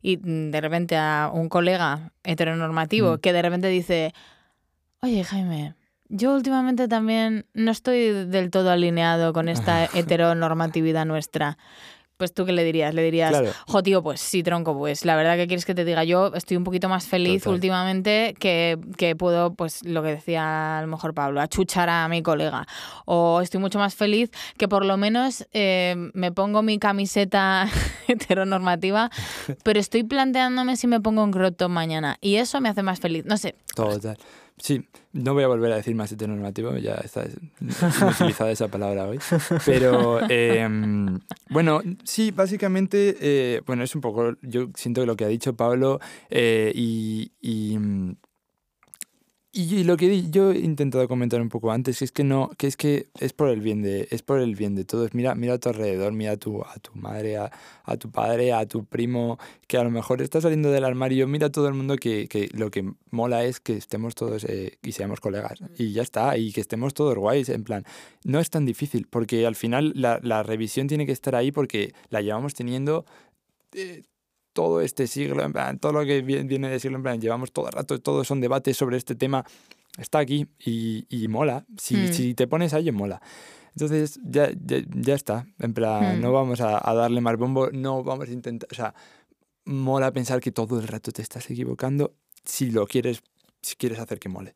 y 0.00 0.16
de 0.16 0.60
repente 0.60 0.96
a 0.96 1.28
un 1.32 1.48
colega 1.48 2.12
heteronormativo 2.22 3.14
mm. 3.14 3.18
que 3.18 3.32
de 3.32 3.42
repente 3.42 3.66
dice 3.66 4.14
Oye, 5.04 5.24
Jaime, 5.24 5.74
yo 6.08 6.32
últimamente 6.32 6.86
también 6.86 7.44
no 7.54 7.72
estoy 7.72 8.26
del 8.26 8.52
todo 8.52 8.70
alineado 8.70 9.32
con 9.32 9.48
esta 9.48 9.84
heteronormatividad 9.94 11.04
nuestra. 11.06 11.58
Pues 12.18 12.32
tú 12.32 12.46
qué 12.46 12.52
le 12.52 12.62
dirías? 12.62 12.94
Le 12.94 13.02
dirías, 13.02 13.34
jo, 13.66 13.82
tío, 13.82 14.00
pues 14.04 14.20
sí, 14.20 14.44
tronco, 14.44 14.78
pues 14.78 15.04
la 15.04 15.16
verdad 15.16 15.34
que 15.34 15.48
quieres 15.48 15.64
que 15.64 15.74
te 15.74 15.84
diga, 15.84 16.04
yo 16.04 16.32
estoy 16.36 16.56
un 16.56 16.62
poquito 16.62 16.88
más 16.88 17.04
feliz 17.08 17.48
últimamente 17.48 18.36
que, 18.38 18.78
que, 18.96 19.16
puedo, 19.16 19.54
pues 19.54 19.84
lo 19.84 20.04
que 20.04 20.10
decía 20.10 20.78
a 20.78 20.82
lo 20.82 20.86
mejor 20.86 21.14
Pablo, 21.14 21.40
achuchar 21.40 21.88
a 21.88 22.06
mi 22.06 22.22
colega. 22.22 22.68
O 23.04 23.40
estoy 23.40 23.58
mucho 23.58 23.80
más 23.80 23.96
feliz 23.96 24.30
que 24.56 24.68
por 24.68 24.84
lo 24.84 24.96
menos 24.96 25.48
eh, 25.52 25.96
me 26.14 26.30
pongo 26.30 26.62
mi 26.62 26.78
camiseta 26.78 27.68
heteronormativa, 28.06 29.10
pero 29.64 29.80
estoy 29.80 30.04
planteándome 30.04 30.76
si 30.76 30.86
me 30.86 31.00
pongo 31.00 31.24
un 31.24 31.32
crop 31.32 31.60
mañana. 31.68 32.18
Y 32.20 32.36
eso 32.36 32.60
me 32.60 32.68
hace 32.68 32.84
más 32.84 33.00
feliz. 33.00 33.24
No 33.24 33.36
sé. 33.36 33.56
Total. 33.74 34.16
Sí, 34.62 34.86
no 35.12 35.34
voy 35.34 35.42
a 35.42 35.48
volver 35.48 35.72
a 35.72 35.76
decir 35.76 35.92
más 35.96 36.12
heteronormativo, 36.12 36.76
ya 36.76 36.94
está 36.94 37.26
utilizada 38.08 38.52
esa 38.52 38.68
palabra 38.68 39.08
hoy. 39.08 39.18
Pero 39.66 40.20
em, 40.30 41.18
bueno, 41.50 41.82
sí, 42.04 42.30
básicamente, 42.30 43.16
eh, 43.20 43.62
bueno, 43.66 43.82
es 43.82 43.92
un 43.96 44.00
poco, 44.00 44.36
yo 44.40 44.68
siento 44.76 45.04
lo 45.04 45.16
que 45.16 45.24
ha 45.24 45.28
dicho 45.28 45.56
Pablo 45.56 45.98
eh, 46.30 46.70
y, 46.76 47.32
y 47.40 47.76
mm, 49.54 49.58
y 49.58 49.84
lo 49.84 49.96
que 49.96 50.30
yo 50.30 50.52
he 50.52 50.58
intentado 50.58 51.06
comentar 51.08 51.40
un 51.40 51.48
poco 51.48 51.70
antes 51.72 52.02
es 52.02 52.12
que 52.12 52.24
no, 52.24 52.50
que 52.56 52.66
es 52.66 52.76
que 52.76 53.08
es 53.20 53.32
por 53.32 53.48
el 53.48 53.60
bien 53.60 53.82
de, 53.82 54.08
es 54.10 54.22
por 54.22 54.40
el 54.40 54.54
bien 54.56 54.74
de 54.74 54.84
todos. 54.84 55.14
Mira, 55.14 55.34
mira 55.34 55.54
a 55.54 55.58
tu 55.58 55.68
alrededor, 55.68 56.12
mira 56.12 56.32
a 56.32 56.36
tu, 56.36 56.62
a 56.62 56.74
tu 56.80 56.92
madre, 56.94 57.36
a, 57.36 57.50
tu 57.98 58.10
padre, 58.10 58.52
a 58.52 58.66
tu 58.66 58.84
primo, 58.84 59.38
que 59.66 59.76
a 59.76 59.84
lo 59.84 59.90
mejor 59.90 60.22
está 60.22 60.40
saliendo 60.40 60.70
del 60.70 60.84
armario. 60.84 61.28
Mira 61.28 61.48
a 61.48 61.52
todo 61.52 61.68
el 61.68 61.74
mundo 61.74 61.96
que, 61.96 62.28
que 62.28 62.48
lo 62.54 62.70
que 62.70 62.92
mola 63.10 63.44
es 63.44 63.60
que 63.60 63.76
estemos 63.76 64.14
todos 64.14 64.44
eh, 64.44 64.78
y 64.82 64.92
seamos 64.92 65.20
colegas. 65.20 65.58
Y 65.76 65.92
ya 65.92 66.02
está, 66.02 66.36
y 66.38 66.52
que 66.52 66.60
estemos 66.60 66.94
todos 66.94 67.16
guays. 67.16 67.48
En 67.50 67.64
plan, 67.64 67.84
no 68.24 68.40
es 68.40 68.50
tan 68.50 68.64
difícil, 68.64 69.06
porque 69.08 69.46
al 69.46 69.56
final 69.56 69.92
la, 69.94 70.18
la 70.22 70.42
revisión 70.42 70.88
tiene 70.88 71.06
que 71.06 71.12
estar 71.12 71.34
ahí 71.34 71.52
porque 71.52 71.94
la 72.10 72.22
llevamos 72.22 72.54
teniendo 72.54 73.04
eh, 73.74 74.02
todo 74.52 74.80
este 74.80 75.06
siglo, 75.06 75.42
en 75.42 75.52
plan, 75.52 75.78
todo 75.78 75.92
lo 75.92 76.04
que 76.04 76.22
viene 76.22 76.68
de 76.68 76.80
siglo, 76.80 76.96
en 76.96 77.02
plan, 77.02 77.20
llevamos 77.20 77.52
todo 77.52 77.66
el 77.66 77.72
rato, 77.72 78.00
todos 78.00 78.26
son 78.26 78.40
debates 78.40 78.76
sobre 78.76 78.96
este 78.96 79.14
tema, 79.14 79.44
está 79.98 80.18
aquí 80.18 80.46
y, 80.58 81.06
y 81.08 81.28
mola. 81.28 81.64
Si, 81.78 81.96
hmm. 81.96 82.12
si, 82.12 82.34
te 82.34 82.46
pones 82.46 82.74
a 82.74 82.78
ello, 82.78 82.92
mola. 82.92 83.20
Entonces, 83.74 84.20
ya, 84.22 84.50
ya, 84.54 85.14
está. 85.14 85.46
En 85.58 85.72
plan, 85.72 86.20
no 86.20 86.30
hmm. 86.30 86.34
vamos 86.34 86.60
a, 86.60 86.88
a, 86.88 86.94
darle 86.94 87.20
más 87.20 87.36
bombo, 87.36 87.70
no 87.70 88.04
vamos 88.04 88.28
a 88.28 88.32
intentar. 88.32 88.68
O 88.70 88.74
sea, 88.74 88.94
mola 89.64 90.12
pensar 90.12 90.40
que 90.40 90.52
todo 90.52 90.78
el 90.80 90.88
rato 90.88 91.12
te 91.12 91.22
estás 91.22 91.50
equivocando 91.50 92.14
si 92.44 92.70
lo 92.70 92.86
quieres, 92.86 93.22
si 93.62 93.76
quieres 93.76 93.98
hacer 93.98 94.18
que 94.18 94.28
mole. 94.28 94.54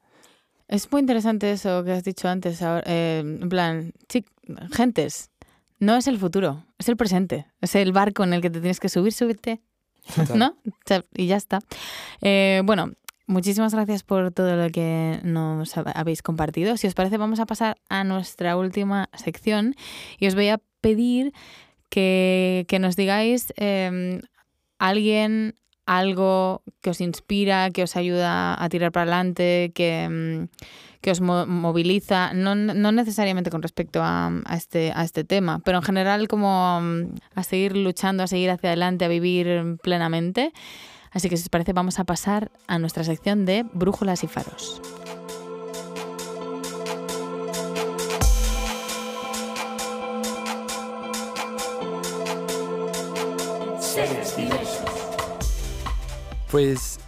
Es 0.68 0.90
muy 0.90 1.00
interesante 1.00 1.52
eso 1.52 1.84
que 1.84 1.92
has 1.92 2.04
dicho 2.04 2.28
antes. 2.28 2.60
Eh, 2.62 3.20
en 3.20 3.48
plan, 3.48 3.92
gentes, 4.72 5.30
no 5.78 5.96
es 5.96 6.08
el 6.08 6.18
futuro, 6.18 6.66
es 6.78 6.88
el 6.88 6.96
presente. 6.96 7.46
Es 7.60 7.74
el 7.76 7.92
barco 7.92 8.24
en 8.24 8.32
el 8.32 8.40
que 8.40 8.50
te 8.50 8.60
tienes 8.60 8.80
que 8.80 8.88
subir, 8.88 9.12
¿no? 10.34 10.56
Y 11.14 11.26
ya 11.26 11.36
está. 11.36 11.60
Eh, 12.20 12.62
bueno, 12.64 12.92
muchísimas 13.26 13.74
gracias 13.74 14.02
por 14.02 14.32
todo 14.32 14.56
lo 14.56 14.70
que 14.70 15.20
nos 15.22 15.76
habéis 15.76 16.22
compartido. 16.22 16.76
Si 16.76 16.86
os 16.86 16.94
parece, 16.94 17.16
vamos 17.16 17.40
a 17.40 17.46
pasar 17.46 17.76
a 17.88 18.04
nuestra 18.04 18.56
última 18.56 19.08
sección 19.14 19.74
y 20.18 20.26
os 20.26 20.34
voy 20.34 20.48
a 20.48 20.60
pedir 20.80 21.32
que, 21.90 22.66
nos 22.80 22.96
digáis 22.96 23.52
eh, 23.56 24.20
alguien, 24.78 25.54
algo 25.86 26.62
que 26.80 26.90
os 26.90 27.00
inspira, 27.00 27.70
que 27.70 27.82
os 27.82 27.96
ayuda 27.96 28.62
a 28.62 28.68
tirar 28.68 28.92
para 28.92 29.02
adelante, 29.02 29.72
que, 29.74 30.08
mm, 30.08 30.48
que 31.06 31.12
os 31.12 31.20
moviliza, 31.20 32.34
no, 32.34 32.56
necesariamente 32.56 33.48
con 33.48 33.62
respecto 33.62 34.00
a, 34.02 34.32
este, 34.50 34.90
a 34.92 35.04
este 35.04 35.22
tema, 35.22 35.60
pero 35.60 35.78
en 35.78 35.84
general 35.84 36.26
como 36.26 36.80
mm, 36.80 37.14
a 37.36 37.44
seguir 37.44 37.76
luchando, 37.76 38.24
a 38.24 38.26
seguir 38.26 38.50
hacia 38.50 38.70
adelante, 38.70 39.04
a 39.04 39.08
vivir 39.08 39.76
plenamente. 39.84 40.52
Así 41.12 41.28
que 41.28 41.36
si 41.36 41.44
os 41.44 41.48
parece 41.48 41.72
vamos 41.72 42.00
a 42.00 42.04
pasar 42.04 42.50
a 42.66 42.80
nuestra 42.80 43.04
sección 43.04 43.46
de 43.46 43.64
brújulas 43.72 44.24
y 44.24 44.26
faros. 44.26 44.82
Pues 56.50 56.98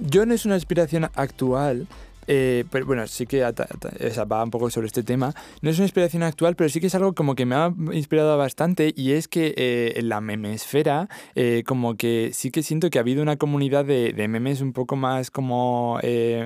yo 0.00 0.24
no 0.24 0.32
es 0.32 0.46
una 0.46 0.54
inspiración 0.54 1.10
actual, 1.14 1.86
eh, 2.26 2.64
pero 2.70 2.86
bueno, 2.86 3.06
sí 3.06 3.26
que 3.26 3.42
va 3.42 4.44
un 4.44 4.50
poco 4.50 4.70
sobre 4.70 4.86
este 4.86 5.02
tema. 5.02 5.34
No 5.60 5.70
es 5.70 5.76
una 5.76 5.86
inspiración 5.86 6.22
actual, 6.22 6.56
pero 6.56 6.68
sí 6.70 6.80
que 6.80 6.86
es 6.86 6.94
algo 6.94 7.14
como 7.14 7.34
que 7.34 7.46
me 7.46 7.54
ha 7.54 7.72
inspirado 7.92 8.36
bastante 8.36 8.92
y 8.96 9.12
es 9.12 9.28
que 9.28 9.54
eh, 9.56 9.94
en 9.96 10.08
la 10.08 10.20
memesfera, 10.20 11.08
eh, 11.34 11.62
como 11.66 11.96
que 11.96 12.30
sí 12.32 12.50
que 12.50 12.62
siento 12.62 12.90
que 12.90 12.98
ha 12.98 13.02
habido 13.02 13.22
una 13.22 13.36
comunidad 13.36 13.84
de, 13.84 14.12
memes 14.28 14.60
un 14.60 14.72
poco 14.72 14.96
más 14.96 15.30
como 15.30 15.98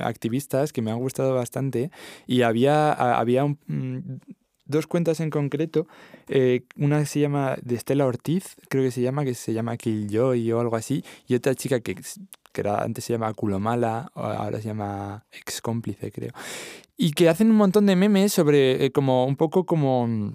activistas 0.02 0.72
que 0.72 0.82
me 0.82 0.90
han 0.90 0.98
gustado 0.98 1.34
bastante 1.34 1.90
y 2.26 2.42
había, 2.42 2.92
había 2.92 3.44
mm, 3.44 4.18
dos 4.66 4.86
cuentas 4.86 5.20
en 5.20 5.30
concreto. 5.30 5.86
una 6.76 7.04
se 7.06 7.20
llama 7.20 7.56
de 7.62 7.74
Estela 7.74 8.06
Ortiz, 8.06 8.56
creo 8.68 8.84
que 8.84 8.90
se 8.90 9.00
llama, 9.00 9.24
que 9.24 9.34
se 9.34 9.52
llama 9.52 9.76
Killjoy 9.76 10.52
o 10.52 10.60
algo 10.60 10.76
así, 10.76 11.04
y 11.26 11.34
otra 11.34 11.54
chica 11.54 11.80
que 11.80 11.96
era, 12.60 12.82
antes 12.82 13.04
se 13.04 13.12
llama 13.12 13.32
Culomala, 13.34 14.10
ahora 14.14 14.58
se 14.60 14.68
llama 14.68 15.24
Ex 15.32 15.60
Cómplice, 15.60 16.10
creo. 16.10 16.32
Y 16.96 17.12
que 17.12 17.28
hacen 17.28 17.50
un 17.50 17.56
montón 17.56 17.86
de 17.86 17.96
memes 17.96 18.32
sobre, 18.32 18.84
eh, 18.84 18.92
como 18.92 19.26
un 19.26 19.36
poco 19.36 19.66
como 19.66 20.34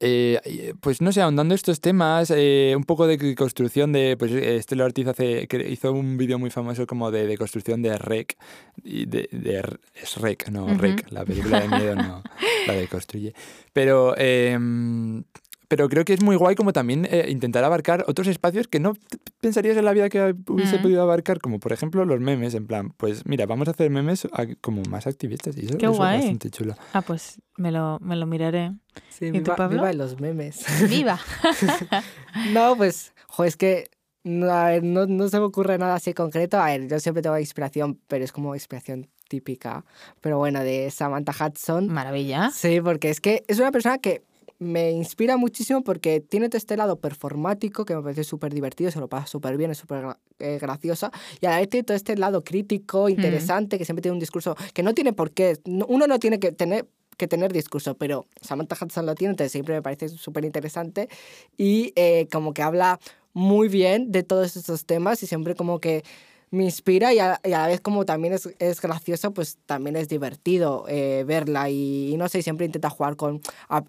eh, 0.00 0.74
pues 0.80 1.00
no 1.00 1.10
sé, 1.12 1.22
ahondando 1.22 1.54
estos 1.54 1.80
temas, 1.80 2.30
eh, 2.34 2.74
un 2.76 2.84
poco 2.84 3.06
de 3.06 3.34
construcción 3.34 3.92
de, 3.92 4.16
pues 4.18 4.30
Estela 4.32 4.84
Ortiz 4.84 5.06
hace, 5.06 5.48
hizo 5.68 5.92
un 5.92 6.16
vídeo 6.16 6.38
muy 6.38 6.50
famoso 6.50 6.86
como 6.86 7.10
de, 7.10 7.26
de 7.26 7.38
construcción 7.38 7.82
de 7.82 7.96
REC, 7.96 8.36
de, 8.82 9.28
de, 9.32 9.78
es 9.94 10.16
REC, 10.16 10.48
no 10.50 10.66
REC, 10.66 11.10
la 11.10 11.24
película 11.24 11.60
de 11.60 11.68
miedo 11.68 11.94
no, 11.94 12.22
la 12.66 12.74
de 12.74 12.88
construye. 12.88 13.32
Pero 13.72 14.14
em, 14.18 15.24
pero 15.68 15.88
creo 15.88 16.04
que 16.04 16.12
es 16.14 16.22
muy 16.22 16.36
guay 16.36 16.54
como 16.54 16.72
también 16.72 17.06
eh, 17.10 17.26
intentar 17.28 17.64
abarcar 17.64 18.04
otros 18.08 18.26
espacios 18.28 18.68
que 18.68 18.80
no 18.80 18.94
pensarías 19.40 19.76
en 19.76 19.84
la 19.84 19.92
vida 19.92 20.08
que 20.08 20.34
hubiese 20.48 20.78
podido 20.78 21.02
abarcar, 21.02 21.40
como 21.40 21.58
por 21.60 21.72
ejemplo 21.72 22.04
los 22.04 22.20
memes, 22.20 22.54
en 22.54 22.66
plan, 22.66 22.90
pues 22.96 23.26
mira, 23.26 23.46
vamos 23.46 23.68
a 23.68 23.72
hacer 23.72 23.90
memes 23.90 24.26
como 24.60 24.82
más 24.88 25.06
activistas 25.06 25.56
y 25.56 25.66
eso, 25.66 25.78
Qué 25.78 25.86
guay. 25.88 26.16
es 26.16 26.22
bastante 26.24 26.50
chulo. 26.50 26.74
Ah, 26.92 27.02
pues 27.02 27.40
me 27.56 27.70
lo, 27.72 27.98
me 28.00 28.16
lo 28.16 28.26
miraré. 28.26 28.72
Sí, 29.08 29.26
¿Y 29.26 29.30
viva, 29.32 29.56
Pablo? 29.56 29.76
viva 29.82 29.92
los 29.92 30.20
memes. 30.20 30.64
¡Viva! 30.88 31.18
no, 32.52 32.76
pues, 32.76 33.12
jo, 33.26 33.44
es 33.44 33.56
que 33.56 33.88
no, 34.24 34.50
a 34.50 34.70
ver, 34.70 34.82
no, 34.82 35.06
no 35.06 35.28
se 35.28 35.38
me 35.38 35.44
ocurre 35.46 35.78
nada 35.78 35.94
así 35.94 36.12
concreto. 36.12 36.58
A 36.58 36.66
ver, 36.66 36.88
yo 36.88 36.98
siempre 36.98 37.22
tengo 37.22 37.38
inspiración, 37.38 38.00
pero 38.08 38.24
es 38.24 38.32
como 38.32 38.54
inspiración 38.54 39.08
típica. 39.28 39.84
Pero 40.20 40.38
bueno, 40.38 40.60
de 40.64 40.90
Samantha 40.90 41.32
Hudson. 41.32 41.88
Maravilla. 41.88 42.50
Sí, 42.50 42.80
porque 42.80 43.10
es 43.10 43.20
que 43.20 43.44
es 43.48 43.58
una 43.60 43.70
persona 43.70 43.98
que 43.98 44.22
me 44.58 44.90
inspira 44.90 45.36
muchísimo 45.36 45.82
porque 45.82 46.20
tiene 46.20 46.48
todo 46.48 46.58
este 46.58 46.76
lado 46.76 46.98
performático 46.98 47.84
que 47.84 47.94
me 47.94 48.02
parece 48.02 48.24
súper 48.24 48.54
divertido, 48.54 48.90
se 48.90 49.00
lo 49.00 49.08
pasa 49.08 49.26
súper 49.26 49.56
bien, 49.56 49.70
es 49.70 49.78
súper 49.78 50.16
eh, 50.38 50.58
graciosa, 50.60 51.10
y 51.40 51.46
a 51.46 51.50
la 51.50 51.58
vez 51.58 51.68
tiene 51.68 51.84
todo 51.84 51.96
este 51.96 52.16
lado 52.16 52.44
crítico, 52.44 53.08
interesante, 53.08 53.78
que 53.78 53.84
siempre 53.84 54.02
tiene 54.02 54.14
un 54.14 54.20
discurso 54.20 54.56
que 54.72 54.82
no 54.82 54.94
tiene 54.94 55.12
por 55.12 55.30
qué, 55.30 55.58
uno 55.64 56.06
no 56.06 56.18
tiene 56.18 56.38
que 56.38 56.52
tener 56.52 56.86
que 57.16 57.28
tener 57.28 57.50
discurso, 57.52 57.96
pero 57.96 58.26
Samantha 58.42 58.76
Hudson 58.78 59.06
lo 59.06 59.14
tiene, 59.14 59.32
entonces 59.32 59.52
siempre 59.52 59.74
me 59.74 59.80
parece 59.80 60.08
súper 60.10 60.44
interesante 60.44 61.08
y 61.56 61.92
eh, 61.96 62.28
como 62.30 62.52
que 62.52 62.62
habla 62.62 63.00
muy 63.32 63.68
bien 63.68 64.12
de 64.12 64.22
todos 64.22 64.56
estos 64.56 64.84
temas 64.84 65.22
y 65.22 65.26
siempre 65.26 65.54
como 65.54 65.80
que 65.80 66.04
me 66.50 66.64
inspira 66.64 67.12
y 67.12 67.18
a, 67.18 67.40
la 67.44 67.66
vez 67.66 67.80
como 67.80 68.04
también 68.04 68.34
es, 68.34 68.48
es, 68.58 68.80
gracioso, 68.80 69.32
pues 69.32 69.58
también 69.66 69.96
es 69.96 70.08
divertido 70.08 70.84
eh, 70.88 71.24
verla 71.26 71.68
y, 71.70 72.14
no 72.16 72.28
sé, 72.28 72.42
siempre 72.42 72.66
intenta 72.66 72.90
jugar 72.90 73.16
con 73.16 73.40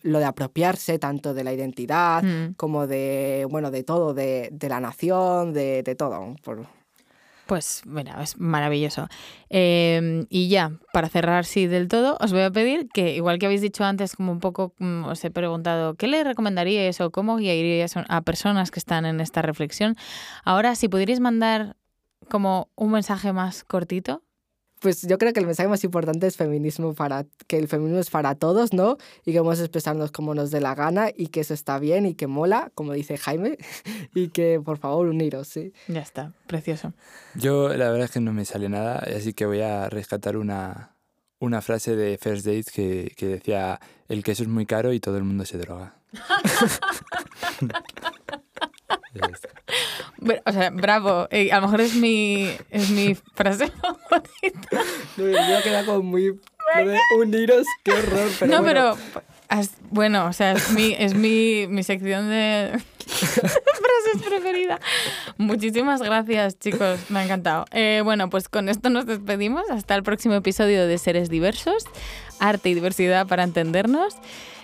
lo 0.03 0.19
de 0.19 0.25
apropiarse 0.25 0.99
tanto 0.99 1.33
de 1.33 1.43
la 1.43 1.53
identidad 1.53 2.23
mm. 2.23 2.53
como 2.55 2.87
de, 2.87 3.47
bueno, 3.49 3.71
de 3.71 3.83
todo, 3.83 4.13
de, 4.13 4.49
de 4.51 4.69
la 4.69 4.79
nación, 4.79 5.53
de, 5.53 5.83
de 5.83 5.95
todo. 5.95 6.35
Por... 6.43 6.65
Pues 7.47 7.83
mira, 7.85 8.21
es 8.21 8.37
maravilloso. 8.37 9.07
Em, 9.49 10.25
y 10.29 10.49
ya, 10.49 10.73
para 10.91 11.07
cerrar 11.07 11.45
sí 11.45 11.65
del 11.65 11.87
todo, 11.87 12.17
os 12.19 12.33
voy 12.33 12.41
a 12.41 12.51
pedir 12.51 12.89
que, 12.89 13.15
igual 13.15 13.39
que 13.39 13.45
habéis 13.45 13.61
dicho 13.61 13.85
antes, 13.85 14.15
como 14.15 14.33
un 14.33 14.39
poco 14.39 14.73
mm, 14.79 15.05
os 15.05 15.23
he 15.23 15.31
preguntado, 15.31 15.95
¿qué 15.95 16.07
le 16.07 16.23
recomendaríais 16.25 16.99
o 16.99 17.09
cómo 17.11 17.37
guiaríais 17.37 17.95
a 17.95 18.21
personas 18.21 18.69
que 18.69 18.79
están 18.79 19.05
en 19.05 19.21
esta 19.21 19.41
reflexión? 19.41 19.95
Ahora, 20.43 20.75
si 20.75 20.89
pudierais 20.89 21.21
mandar 21.21 21.77
como 22.27 22.69
un 22.75 22.91
mensaje 22.91 23.33
más 23.33 23.63
cortito? 23.63 24.23
Pues 24.79 25.01
yo 25.01 25.17
creo 25.17 25.33
que 25.33 25.39
el 25.39 25.47
mensaje 25.47 25.67
más 25.67 25.83
importante 25.83 26.27
es 26.27 26.37
feminismo 26.37 26.93
para 26.93 27.25
que 27.47 27.57
el 27.57 27.67
feminismo 27.67 27.99
es 27.99 28.11
para 28.11 28.35
todos, 28.35 28.73
¿no? 28.73 28.97
Y 29.25 29.31
que 29.31 29.39
vamos 29.39 29.59
a 29.59 29.63
expresarnos 29.63 30.11
como 30.11 30.35
nos 30.35 30.51
dé 30.51 30.61
la 30.61 30.75
gana 30.75 31.09
y 31.15 31.27
que 31.27 31.39
eso 31.39 31.55
está 31.55 31.79
bien 31.79 32.05
y 32.05 32.13
que 32.13 32.27
mola, 32.27 32.71
como 32.75 32.93
dice 32.93 33.17
Jaime, 33.17 33.57
y 34.13 34.29
que 34.29 34.61
por 34.63 34.77
favor 34.77 35.07
uniros, 35.07 35.47
sí. 35.47 35.73
Ya 35.87 36.01
está, 36.01 36.33
precioso. 36.45 36.93
Yo 37.33 37.69
la 37.69 37.89
verdad 37.89 38.05
es 38.05 38.11
que 38.11 38.19
no 38.19 38.33
me 38.33 38.45
sale 38.45 38.69
nada, 38.69 38.99
así 38.99 39.33
que 39.33 39.47
voy 39.47 39.61
a 39.61 39.89
rescatar 39.89 40.37
una, 40.37 40.95
una 41.39 41.61
frase 41.61 41.95
de 41.95 42.19
First 42.19 42.45
Date 42.45 42.71
que, 42.71 43.13
que 43.17 43.25
decía, 43.25 43.79
el 44.07 44.23
queso 44.23 44.43
es 44.43 44.49
muy 44.49 44.67
caro 44.67 44.93
y 44.93 44.99
todo 44.99 45.17
el 45.17 45.23
mundo 45.23 45.43
se 45.45 45.57
droga. 45.57 45.95
O 50.45 50.51
sea, 50.51 50.69
bravo. 50.71 51.27
Eh, 51.31 51.51
a 51.51 51.57
lo 51.57 51.63
mejor 51.63 51.81
es 51.81 51.95
mi, 51.95 52.49
es 52.69 52.89
mi 52.89 53.15
frase 53.15 53.67
favorita. 53.81 54.83
No, 55.17 55.23
me 55.25 55.61
queda 55.63 55.85
como 55.85 56.03
muy... 56.03 56.39
uniros, 57.19 57.65
qué 57.83 57.91
horror. 57.93 58.29
Pero 58.39 58.51
no, 58.51 58.61
bueno. 58.61 58.97
pero... 59.49 59.63
bueno, 59.91 60.25
o 60.25 60.33
sea, 60.33 60.53
es 60.53 60.71
mi, 60.71 60.93
es 60.97 61.13
mi, 61.13 61.67
mi 61.67 61.83
sección 61.83 62.29
de 62.29 62.79
frases 63.07 64.23
preferida. 64.25 64.79
Muchísimas 65.37 66.01
gracias, 66.01 66.59
chicos. 66.59 66.99
Me 67.09 67.19
ha 67.19 67.23
encantado. 67.23 67.65
Eh, 67.71 68.01
bueno, 68.03 68.29
pues 68.29 68.49
con 68.49 68.69
esto 68.69 68.89
nos 68.89 69.05
despedimos. 69.05 69.69
Hasta 69.69 69.95
el 69.95 70.03
próximo 70.03 70.35
episodio 70.35 70.87
de 70.87 70.97
Seres 70.97 71.29
Diversos. 71.29 71.85
Arte 72.39 72.69
y 72.69 72.73
diversidad 72.73 73.27
para 73.27 73.43
entendernos. 73.43 74.15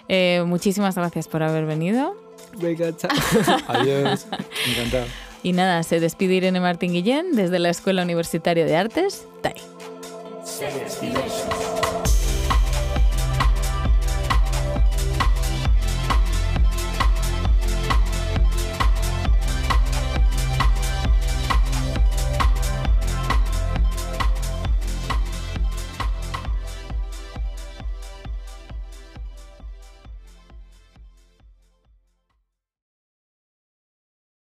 Eh, 0.09 0.43
muchísimas 0.45 0.95
gracias 0.95 1.27
por 1.27 1.43
haber 1.43 1.65
venido. 1.65 2.22
Venga, 2.57 2.95
chao. 2.95 3.11
Adiós. 3.67 4.25
Encantado. 4.69 5.05
Y 5.43 5.51
nada, 5.51 5.83
se 5.83 5.99
despide 5.99 6.35
Irene 6.35 6.61
Martín 6.61 6.93
Guillén 6.93 7.35
desde 7.35 7.59
la 7.59 7.69
Escuela 7.69 8.01
Universitaria 8.01 8.65
de 8.65 8.75
Artes, 8.77 9.25
TAI. 9.41 9.55